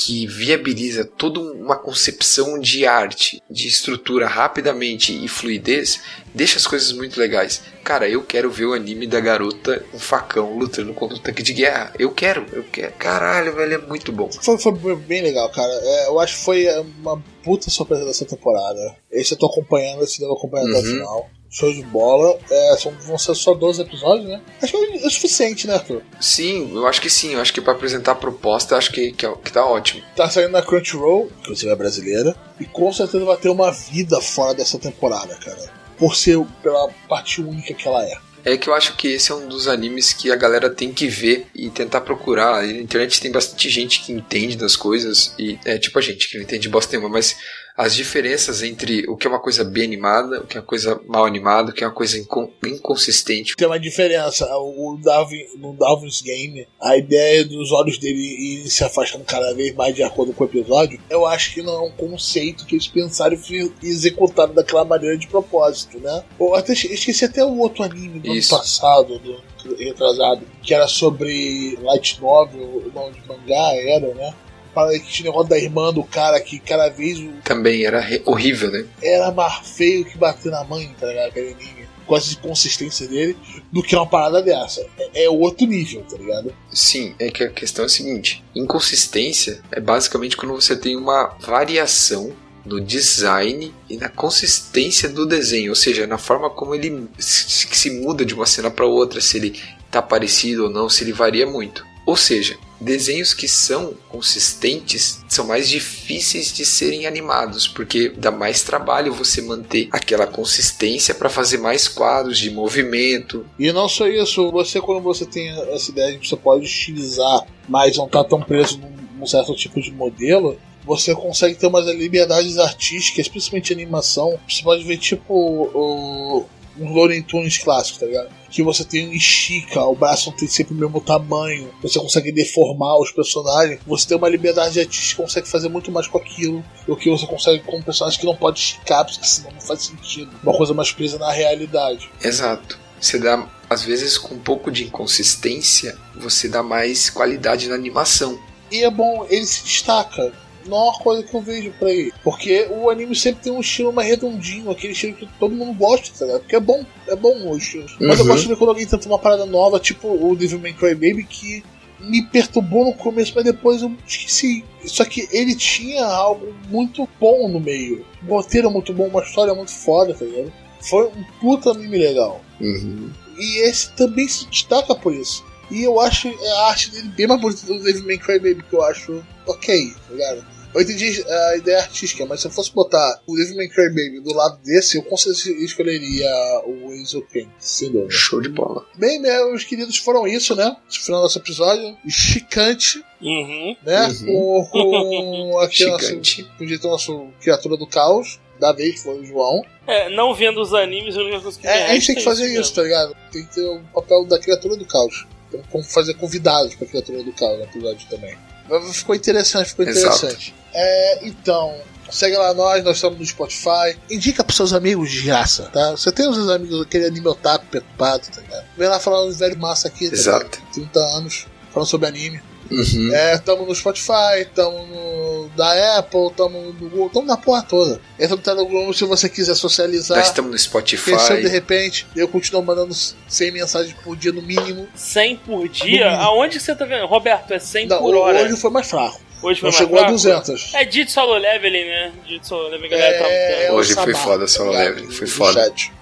[0.00, 6.00] que viabiliza toda uma concepção de arte, de estrutura rapidamente e fluidez,
[6.32, 7.60] deixa as coisas muito legais.
[7.82, 11.52] Cara, eu quero ver o anime da garota com facão lutando contra um tanque de
[11.52, 11.92] guerra.
[11.98, 12.92] Eu quero, eu quero.
[12.92, 14.30] Caralho, velho, é muito bom.
[14.30, 15.72] Foi, foi bem legal, cara.
[15.72, 16.68] É, eu acho que foi
[17.00, 18.96] uma puta surpresa dessa temporada.
[19.10, 20.92] Esse eu tô acompanhando, esse eu tô acompanhando até o Uhum.
[20.98, 21.30] final.
[21.50, 22.38] Show de bola.
[22.50, 24.40] É, são, vão ser só 12 episódios, né?
[24.62, 26.02] Acho que é o suficiente, né, Arthur?
[26.20, 27.34] Sim, eu acho que sim.
[27.34, 30.02] Eu acho que pra apresentar a proposta, acho que, que, é- que tá ótimo.
[30.14, 34.54] Tá saindo na Crunchyroll, inclusive é brasileira, e com certeza vai ter uma vida fora
[34.54, 35.70] dessa temporada, cara.
[35.96, 38.18] Por ser pela parte única que ela é.
[38.44, 41.08] É que eu acho que esse é um dos animes que a galera tem que
[41.08, 42.64] ver e tentar procurar.
[42.66, 46.28] E na internet tem bastante gente que entende das coisas, e é tipo a gente
[46.28, 47.36] que não entende bosta nenhuma, mas
[47.78, 51.00] as diferenças entre o que é uma coisa bem animada, o que é uma coisa
[51.06, 53.54] mal animada, o que é uma coisa incon- inconsistente.
[53.56, 54.44] Tem uma diferença.
[54.58, 59.72] O Darwin, no Darwin's Game, a ideia dos olhos dele irem se afastando cada vez
[59.76, 62.88] mais de acordo com o episódio, eu acho que não é um conceito que eles
[62.88, 66.24] pensaram e executaram daquela maneira de propósito, né?
[66.40, 68.54] Eu até esque- esqueci até o outro anime do Isso.
[68.56, 74.34] ano passado, do retrasado, que era sobre light novel, o nome de mangá era, né?
[74.78, 78.06] Para que tinha o negócio da irmã do cara que cada vez o- Também era
[78.24, 78.84] horrível, né?
[79.02, 81.28] era mais feio que bater na mãe, tá ligado?
[81.30, 81.88] Aquele anime.
[82.06, 83.36] Com essa consistência dele,
[83.72, 84.80] do que uma parada dessa.
[85.12, 86.54] É, é outro nível, tá ligado?
[86.72, 91.36] Sim, é que a questão é a seguinte: inconsistência é basicamente quando você tem uma
[91.40, 92.32] variação
[92.64, 97.90] no design e na consistência do desenho, ou seja, na forma como ele se se
[97.90, 99.60] muda de uma cena para outra, se ele
[99.90, 101.86] tá parecido ou não, se ele varia muito.
[102.08, 108.62] Ou seja, desenhos que são consistentes são mais difíceis de serem animados, porque dá mais
[108.62, 114.50] trabalho você manter aquela consistência para fazer mais quadros de movimento, E não só isso,
[114.50, 118.40] você quando você tem essa ideia de que você pode estilizar, mas não tá tão
[118.40, 124.40] preso num, num certo tipo de modelo, você consegue ter umas liberdades artísticas, principalmente animação.
[124.48, 126.46] Você pode ver tipo o
[126.80, 128.28] um Looney Tunes clássico, tá ligado?
[128.50, 132.98] Que você tem estica, o braço não tem sempre o mesmo tamanho, você consegue deformar
[132.98, 137.10] os personagens, você tem uma liberdade artística, consegue fazer muito mais com aquilo do que
[137.10, 140.30] você consegue com um personagem que não pode esticar, porque senão não faz sentido.
[140.42, 142.10] Uma coisa mais presa na realidade.
[142.22, 142.78] Exato.
[143.00, 148.38] Você dá, às vezes, com um pouco de inconsistência, você dá mais qualidade na animação.
[148.70, 150.32] E é bom, ele se destaca.
[150.76, 152.12] É uma coisa que eu vejo pra ele.
[152.22, 156.10] Porque o anime sempre tem um estilo mais redondinho, aquele estilo que todo mundo gosta,
[156.18, 156.40] tá ligado?
[156.42, 157.86] Porque é bom, é bom o estilo.
[158.00, 158.30] Mas eu Uhum.
[158.32, 161.24] gosto de ver quando alguém tenta uma parada nova, tipo o Devil May Cry Baby,
[161.24, 161.62] que
[162.00, 164.64] me perturbou no começo, mas depois eu esqueci.
[164.84, 168.04] Só que ele tinha algo muito bom no meio.
[168.22, 170.52] Um roteiro muito bom, uma história muito foda, tá ligado?
[170.80, 172.40] Foi um puta anime legal.
[172.60, 173.10] Uhum.
[173.36, 175.44] E esse também se destaca por isso.
[175.70, 178.74] E eu acho a arte dele bem mais bonita do Devil May Cry Baby, que
[178.76, 180.46] eu acho ok, tá ligado?
[180.78, 184.20] Eu entendi a ideia artística, mas se eu fosse botar o Devil May Cry Baby
[184.20, 186.30] do lado desse, eu com certeza escolheria
[186.66, 188.10] o of Pain, sem dúvida.
[188.12, 188.86] Show de bola.
[188.94, 190.76] Bem, meus queridos, foram isso, né?
[190.88, 191.96] Esse final do nosso episódio.
[192.08, 193.76] Chicante, Uhum.
[193.84, 194.06] né?
[194.06, 194.64] Uhum.
[194.70, 199.18] Com, com aqui o nosso, podia ter nosso criatura do caos, da vez que foi
[199.20, 199.64] o João.
[199.86, 202.20] É, não vendo os animes, a única coisa que me É, a gente tem que
[202.20, 202.74] é fazer isso, mesmo.
[202.76, 203.16] tá ligado?
[203.32, 205.26] Tem que ter o papel da criatura do caos.
[205.50, 208.36] Tem como fazer convidados pra criatura do caos no episódio também.
[208.68, 210.16] Mas Ficou interessante, ficou Exato.
[210.18, 210.54] interessante.
[210.74, 211.74] É, então,
[212.10, 213.96] segue lá nós, nós estamos no Spotify.
[214.10, 215.92] Indica pros seus amigos de graça, tá?
[215.92, 218.64] Você tem os seus amigos, aquele anime otaku perturbado, tá ligado?
[218.76, 220.44] Vem lá falar uns velho massa aqui, tá Exato.
[220.44, 220.72] ligado?
[220.72, 222.40] 30 anos, falando sobre anime.
[222.70, 223.14] Uhum.
[223.14, 225.27] É, tamo no Spotify, tamo no
[225.58, 228.00] da Apple, tamo no Google, tamo na porra toda.
[228.18, 230.16] Entra no Telegram se você quiser socializar.
[230.16, 231.10] Nós estamos no Spotify.
[231.10, 234.88] Pensando de repente, eu continuo mandando 100 mensagens por dia no mínimo.
[234.94, 236.10] 100 por dia?
[236.18, 237.04] Aonde que você tá vendo?
[237.06, 238.42] Roberto, é 100 Não, por hora.
[238.44, 239.20] hoje foi mais fraco.
[239.42, 240.12] Hoje foi Não mais chegou a fraco?
[240.14, 240.74] 200.
[240.74, 242.12] É Dito Solo Leveling, né?
[242.26, 244.94] Dito Solo Leveling, a galera tá É, tá- Hoje foi Sabá, foda, solo tá ligado?
[245.02, 245.52] leve, foi foda.
[245.64, 245.92] Chat,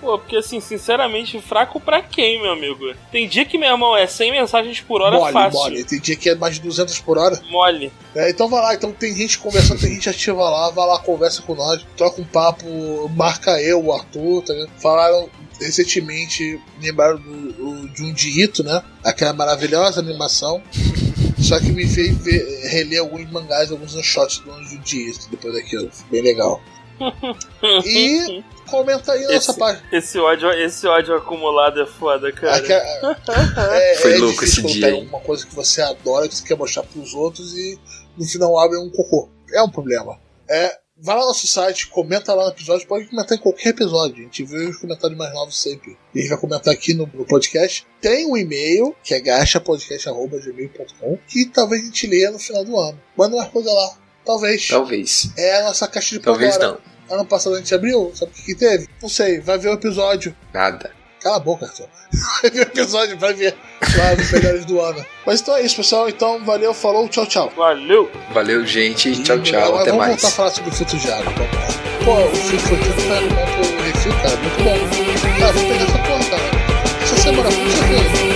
[0.00, 2.94] Pô, porque assim, sinceramente, fraco pra quem, meu amigo?
[3.10, 5.58] Tem dia que, meu irmão, é 100 mensagens por hora mole, fácil.
[5.58, 5.84] mole.
[5.84, 7.40] Tem dia que é mais de 200 por hora.
[7.50, 7.92] Mole.
[8.14, 11.42] É, então vai lá, então tem gente conversando, tem gente ativa lá, vai lá, conversa
[11.42, 12.66] com nós, troca um papo,
[13.14, 14.70] marca eu, o Arthur, tá ligado?
[14.78, 15.28] Falaram
[15.60, 18.82] recentemente, lembraram do, do Junji Ito, né?
[19.04, 20.62] Aquela maravilhosa animação.
[21.38, 25.90] Só que me fez ver, reler alguns mangás, alguns shots do Junji Ito depois daquilo.
[26.10, 26.62] Bem legal.
[27.84, 29.82] E comenta aí Esse- página.
[29.92, 32.56] Esse ódio, esse ódio acumulado é foda, cara.
[32.56, 35.02] Aqui, é, Foi é louco difícil esse dia, pega hein?
[35.04, 37.78] alguma coisa que você adora, que você quer mostrar pros outros e
[38.16, 39.28] no final abre um cocô.
[39.52, 40.18] É um problema.
[40.48, 44.16] É, vai lá no nosso site, comenta lá no episódio, pode comentar em qualquer episódio.
[44.18, 45.96] A gente vê os comentários mais novos sempre.
[46.14, 47.86] E a gente vai comentar aqui no, no podcast.
[48.00, 53.00] Tem um e-mail, que é gachapodcast.gmail.com, que talvez a gente leia no final do ano.
[53.16, 53.96] Manda uma coisa lá.
[54.24, 54.68] Talvez.
[54.68, 55.30] Talvez.
[55.36, 56.72] É a nossa caixa de Talvez Pandora.
[56.84, 56.89] não.
[57.10, 58.88] Ano passado a gente abriu, sabe o que, que teve?
[59.02, 60.34] Não sei, vai ver o episódio.
[60.54, 60.90] Nada.
[61.20, 61.86] Cala a boca, Arthur.
[62.42, 63.54] Vai ver o episódio, vai ver
[63.96, 65.04] lá nos melhores do ano.
[65.26, 66.08] Mas então é isso, pessoal.
[66.08, 67.52] Então, valeu, falou, tchau, tchau.
[67.56, 68.10] Valeu!
[68.32, 69.22] Valeu, gente.
[69.22, 69.60] Tchau, E, tchau.
[69.62, 70.10] agora Até vamos mais.
[70.22, 71.24] voltar a falar sobre o filtro de água.
[71.32, 72.04] vamos lá.
[72.04, 74.36] Pô, o filtro de água tá bom pro refil, cara.
[74.38, 75.38] Muito bom.
[75.38, 77.02] Cara, vou pegar essa porra, cara.
[77.02, 78.29] Essa semana, com certeza.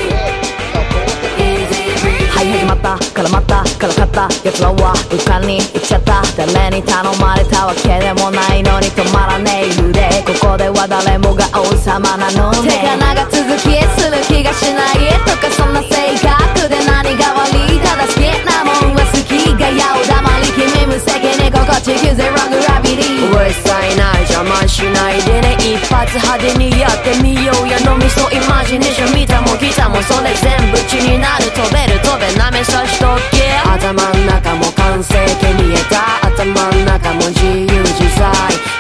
[3.14, 12.74] からまたからかった奴らは床に行っちゃった誰に頼まれたわけでもないのに止まらねえ腕ここでは誰もが王様なのね。
[12.74, 18.98] 手が長続きする気がしないとかそんな性格で何が悪いただ好きなもん。
[18.98, 21.33] は好きがやお黙り君無責任。
[21.54, 23.30] 心地ゼログラビリー。
[23.30, 33.54] うるさいな邪魔しないでね一発派手にやってみようやのみそイマジネーション見たも来たもそれ全部血になる飛べる飛べなめさしとけ。
[33.64, 38.30] 頭ん中も完成形見えた頭ん中も自由自在。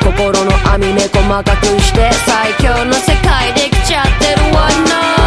[0.02, 4.54] 心の網目細かくして最強の世界できちゃってる。
[4.54, 5.23] わ割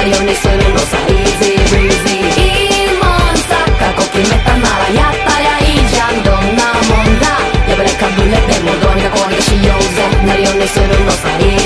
[0.00, 6.24] なようにするのさ Easy breezy いいもんさ過去決めたならやったらいいじゃん。
[6.24, 7.26] どんなもんだ。
[7.68, 10.08] 破れかぶれてもどうにかこうにかしようぜ。
[10.24, 11.59] なようにするのさ Easy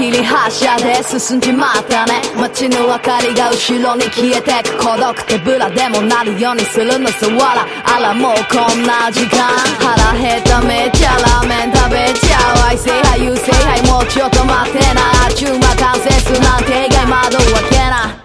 [0.00, 2.22] きり発車で進んじまったね。
[2.34, 5.12] 街の明かりが後ろに消えてく孤独。
[5.28, 7.26] 手ぶらでもなるようにするのさ。
[7.28, 9.44] わらあらもうこんな時間。
[9.78, 12.68] 腹減っためっちゃラーメン食べちゃう。
[12.68, 15.26] 愛せはい優勢はいもうちょっと待ってな。
[15.26, 18.16] あちゅう間完成するなんて意外窓開けな。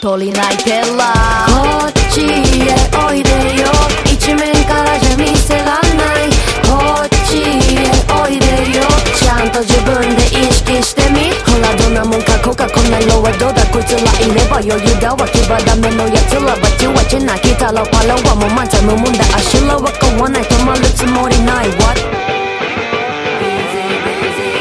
[0.00, 0.86] 鳥鳴いてら。
[0.86, 2.26] こっちへ
[2.94, 3.30] おいで
[3.60, 3.77] よ。
[13.87, 21.99] つらいれば余裕だわ牙ダメのやつらバチバチな来たらファロワーも満載無問だ足らは買わない止まるつもりない What?
[23.43, 24.51] Easy breezy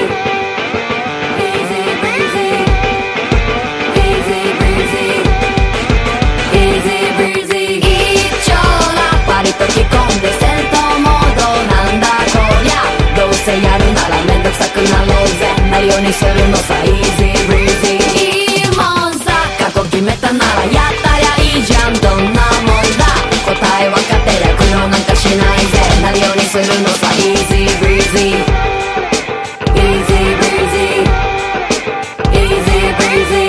[1.38, 2.50] Easy breezy
[3.96, 5.08] Easy breezy
[6.52, 10.22] Easy breezy 一丁ら割と着込ん
[26.07, 28.29] italiani sono il nostro easy breezy
[29.75, 30.89] Easy breezy
[32.31, 33.47] Easy breezy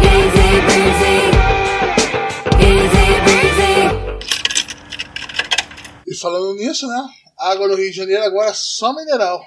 [0.00, 1.18] Easy breezy
[2.60, 3.74] Easy breezy
[6.06, 7.08] E falando nisso, né?
[7.36, 9.44] Água no Rio de Janeiro agora é só mineral.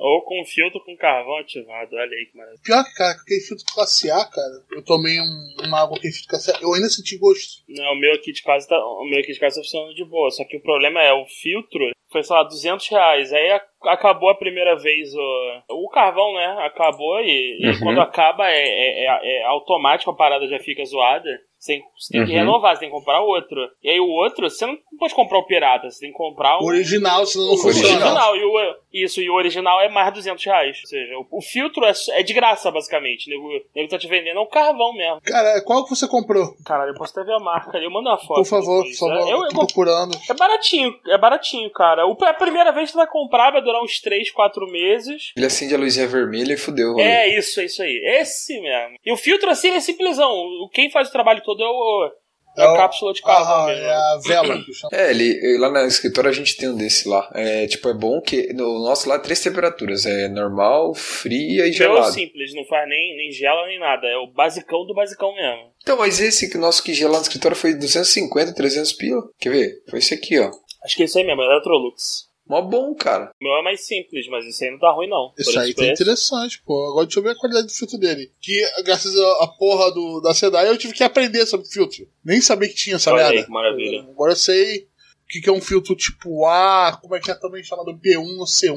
[0.00, 1.94] Ou com filtro com carvão ativado.
[1.94, 2.60] Olha aí que maravilha.
[2.64, 4.64] Pior que, cara, aquele filtro classe A, cara.
[4.72, 6.58] Eu tomei um, uma água com aquele filtro classe A.
[6.62, 7.62] Eu ainda senti gosto.
[7.68, 10.04] Não, o meu aqui de casa tá, o meu aqui de casa tá funcionando de
[10.04, 10.30] boa.
[10.30, 13.32] Só que o problema é o filtro foi, sei lá, 200 reais.
[13.32, 16.56] Aí a- acabou a primeira vez o, o carvão, né?
[16.66, 17.80] Acabou e, e Uhum.
[17.80, 21.28] quando acaba é, é, é- é automático, a parada já fica zoada.
[21.58, 22.38] Você tem, você tem que Uhum.
[22.38, 23.60] renovar, você tem que comprar outro.
[23.82, 26.62] E aí o outro, você não pode comprar o pirata, você tem que comprar O
[26.62, 27.96] o original, senão não o funciona.
[27.96, 28.34] original.
[28.34, 30.78] E o, isso, e o original é mais 200 reais.
[30.82, 33.26] Ou seja, o, o filtro é, é de graça, basicamente.
[33.26, 35.20] O nego, o nego tá te vendendo é um carvão mesmo.
[35.20, 36.46] Cara, qual que você comprou?
[36.64, 37.84] Caralho, eu posso até ver a marca ali.
[37.84, 38.36] Eu mando uma foto.
[38.36, 39.26] Por favor, por favor.
[39.26, 39.30] né?
[39.30, 40.16] Eu, eu, tô procurando.
[40.30, 42.06] é baratinho, é baratinho, cara.
[42.06, 45.32] O, a primeira vez que tu vai comprar vai durar uns 3, 4 meses.
[45.36, 46.92] Ele acende a luzinha vermelha e fudeu.
[46.92, 47.02] rolê.
[47.04, 48.00] É isso, é isso aí.
[48.20, 48.96] Esse mesmo.
[49.04, 50.30] E o filtro assim é simplesão.
[50.30, 52.10] O- Quem faz o trabalho todo é o,
[52.58, 53.82] é a o- cápsula de Ah, mesmo.
[53.82, 54.64] é a vela.
[54.92, 57.30] É, ele, lá na escritório a gente tem um desse lá.
[57.34, 60.04] É, tipo, é bom que no nosso lá é três temperaturas.
[60.06, 62.12] É normal, fria e Que é o gelado.
[62.12, 64.06] simples, não faz nem, nem gela nem nada.
[64.06, 65.70] É o basicão do basicão mesmo.
[65.82, 69.22] Então, mas esse que o nosso que gela no escritório foi 250, 300 pila.
[69.38, 69.70] Quer ver?
[69.88, 70.50] Foi esse aqui, ó.
[70.84, 72.29] Acho que é isso aí mesmo, é Electrolux.
[72.50, 73.30] Mó bom, cara.
[73.40, 75.32] O meu é mais simples, mas esse aí não tá ruim, não.
[75.38, 76.84] Isso aí tá interessante, pô.
[76.90, 78.32] Agora deixa eu ver a qualidade do filtro dele.
[78.40, 82.08] Que, graças a porra do, da SEDAI, eu tive que aprender sobre filtro.
[82.24, 83.46] Nem sabia que tinha essa Olha aí merda.
[83.46, 84.02] que maravilha.
[84.02, 87.34] Agora eu sei o que, que é um filtro tipo A, como é que é
[87.34, 88.76] também chamado B1 ou C1.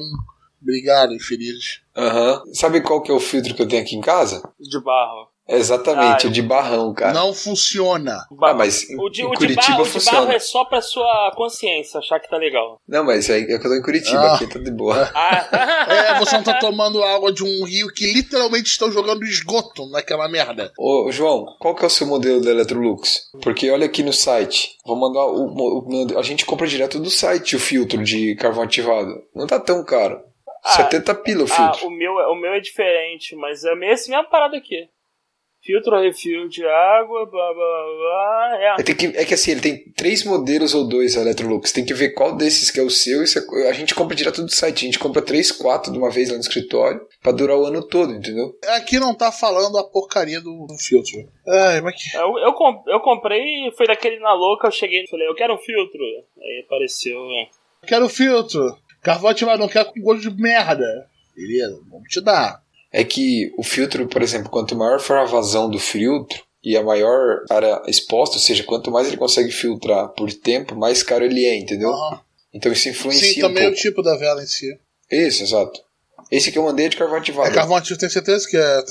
[0.62, 1.82] Obrigado, infelizes.
[1.98, 2.44] Aham.
[2.54, 4.48] Sabe qual que é o filtro que eu tenho aqui em casa?
[4.60, 5.33] De barro.
[5.48, 7.14] Exatamente, Ah, o de barrão, cara.
[7.14, 8.26] Não funciona.
[8.42, 10.20] Ah, mas em, O de, em o de Curitiba barro, o de funciona.
[10.22, 12.80] barro é só pra sua consciência achar que tá legal.
[12.88, 14.36] Não, mas é, é que eu tô em Curitiba, Ah.
[14.36, 14.94] aqui tá de boa.
[15.14, 19.88] Ah, É, você não tá tomando água de um rio que literalmente estão jogando esgoto
[19.90, 20.72] naquela merda.
[20.78, 23.30] Ô, João, qual que é o seu modelo da Electrolux?
[23.42, 24.78] Porque olha aqui no site.
[24.86, 29.10] Vou mandar o, o- A gente compra direto do site o filtro de carvão ativado.
[29.36, 30.20] Não tá tão caro.
[30.66, 31.88] Ah, 70 pila o ah, filtro.
[31.88, 34.88] o, meu, é- o meu é diferente, mas é esse mesmo parada aqui.
[35.66, 38.58] Filtro, refil de água, blá blá blá.
[38.60, 38.82] É.
[38.82, 41.72] É, tem que, é que assim, ele tem três modelos ou dois a Electrolux.
[41.72, 43.26] Tem que ver qual desses que é o seu.
[43.26, 44.84] Se é- a gente compra direto do site.
[44.84, 47.00] A gente compra três, quatro de uma vez lá no escritório.
[47.22, 48.54] Pra durar o ano todo, entendeu?
[48.76, 51.14] Aqui não tá falando a porcaria do, do filtro.
[51.48, 52.18] Ai, mas que.
[52.18, 55.54] Eu, eu, com- eu comprei, foi daquele na louca, eu cheguei e falei, eu quero
[55.54, 56.02] um filtro.
[56.42, 57.18] Aí apareceu.
[57.30, 57.48] né?
[57.88, 58.78] Quero filtro.
[59.02, 60.86] Carvão ativado, não quero com gosto de merda.
[61.36, 62.62] Beleza, vamos te dar.
[62.94, 66.84] É que o filtro, por exemplo, quanto maior for a vazão do filtro e a
[66.84, 71.44] maior área exposta, ou seja, quanto mais ele consegue filtrar por tempo, mais caro ele
[71.44, 71.90] é, entendeu?
[71.92, 72.22] Aham.
[72.54, 74.78] Então isso influencia Sim, um também é o tipo da vela em si.
[75.10, 75.82] Isso, exato.
[76.32, 77.48] Esse que eu mandei é de carvão ativado.
[77.48, 78.84] É carvão ativo, tem certeza que é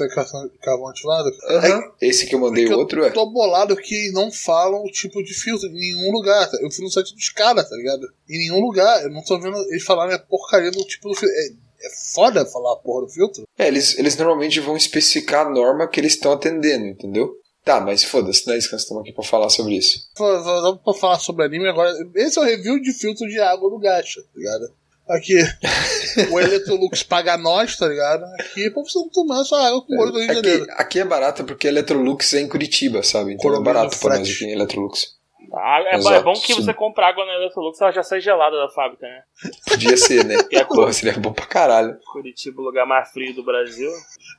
[0.60, 1.30] carvão ativado?
[1.48, 1.82] Aham.
[2.00, 3.08] Esse que eu mandei, Porque outro é.
[3.08, 6.48] Eu tô bolado que não falam o tipo de filtro em nenhum lugar.
[6.50, 6.58] tá?
[6.60, 8.06] Eu fui no site dos caras, tá ligado?
[8.28, 9.02] Em nenhum lugar.
[9.02, 11.36] Eu não tô vendo eles falarem a porcaria do tipo do filtro.
[11.36, 11.48] É,
[11.84, 13.44] é foda falar a porra do filtro.
[13.58, 17.34] É, eles, eles normalmente vão especificar a norma que eles estão atendendo, entendeu?
[17.64, 20.08] Tá, mas foda-se, não é isso que nós estamos aqui pra falar sobre isso.
[20.18, 21.92] Vamos pra falar sobre anime agora.
[22.16, 24.72] Esse é o review de filtro de água do gacha, tá ligado?
[25.08, 25.34] Aqui,
[26.32, 28.24] o Electrolux paga nós, tá ligado?
[28.40, 30.72] Aqui pra você não tomar sua água com o olho do Rio de Aqui, Janeiro.
[30.76, 33.34] aqui é barato porque Electrolux é em Curitiba, sabe?
[33.34, 35.16] Então Economiza é barato pra nós aqui em Electrolux.
[35.54, 36.54] A água- É, Exato, é bom que sim.
[36.54, 39.22] você compra água na Electrolux, ela já sai gelada da fábrica, né?
[39.68, 40.34] Podia ser, né?
[40.52, 41.96] É Porra, seria bom pra caralho.
[42.12, 43.90] Curitiba, o lugar mais frio do Brasil.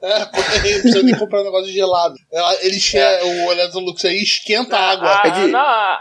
[0.02, 2.16] É, porque não precisa nem comprar um negócio gelado.
[2.32, 5.08] Ela, ele che- o Electrolux aí esquenta a água.
[5.22, 6.00] A, É que- não, a,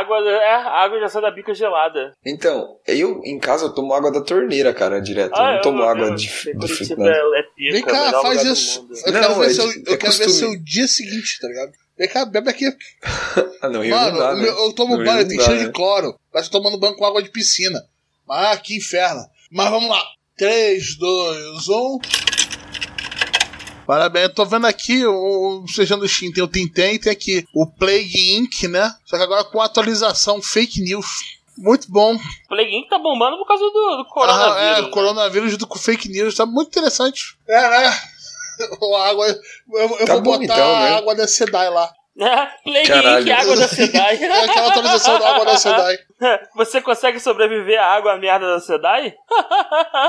[0.00, 2.14] água, é, a água já sai da bica gelada.
[2.24, 5.36] Então, eu em casa eu tomo água da torneira, cara, direto.
[5.38, 6.66] eu Ah, não tomo água eu- de, do
[6.96, 7.12] né?
[7.12, 8.88] é, é pica, Vem cá, melhor faz isso.
[9.04, 11.46] Eu Não, quero, ver, é seu, de- eu é quero ver seu dia seguinte, tá
[11.48, 11.72] ligado?
[11.98, 12.66] Vem cá, bebe aqui.
[13.62, 14.42] Ah, não, eu Mano, não dá, o né?
[14.42, 15.66] meu- eu tomo No banho, Rio tem cheiro né?
[15.66, 16.14] de cloro.
[16.30, 17.82] Parece que eu tomando banho com água de piscina.
[18.28, 19.22] Ah, que inferno.
[19.50, 20.02] Mas vamos lá.
[20.36, 21.98] 3, 2, 1.
[23.86, 27.44] Parabéns, eu tô vendo aqui o o Seja do Steam, tem o Tintin, tem aqui
[27.54, 28.92] o Plague Inc, né?
[29.06, 31.06] Só que agora com atualização fake news.
[31.56, 32.18] Muito bom.
[32.48, 34.78] Plague Inc tá bombando por causa do, do Ah, coronavírus.
[34.78, 34.88] é, né?
[34.90, 37.36] coronavírus junto com fake news, tá muito interessante.
[37.48, 37.98] É, né?
[38.96, 40.88] A água, eu, eu Tá vou bom, botar então, né?
[40.92, 41.90] a água da Sedai lá.
[42.64, 43.26] Plague Caralho.
[43.28, 44.16] Inc, água da Sedai.
[44.24, 45.98] É aquela atualização da água da Sedai.
[46.56, 49.14] Você consegue sobreviver à água merda da Sedai?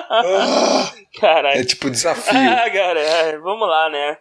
[0.09, 1.65] Ah, É Caralho.
[1.65, 2.37] tipo desafio.
[2.37, 4.17] Ah, cara, é, vamos lá, né?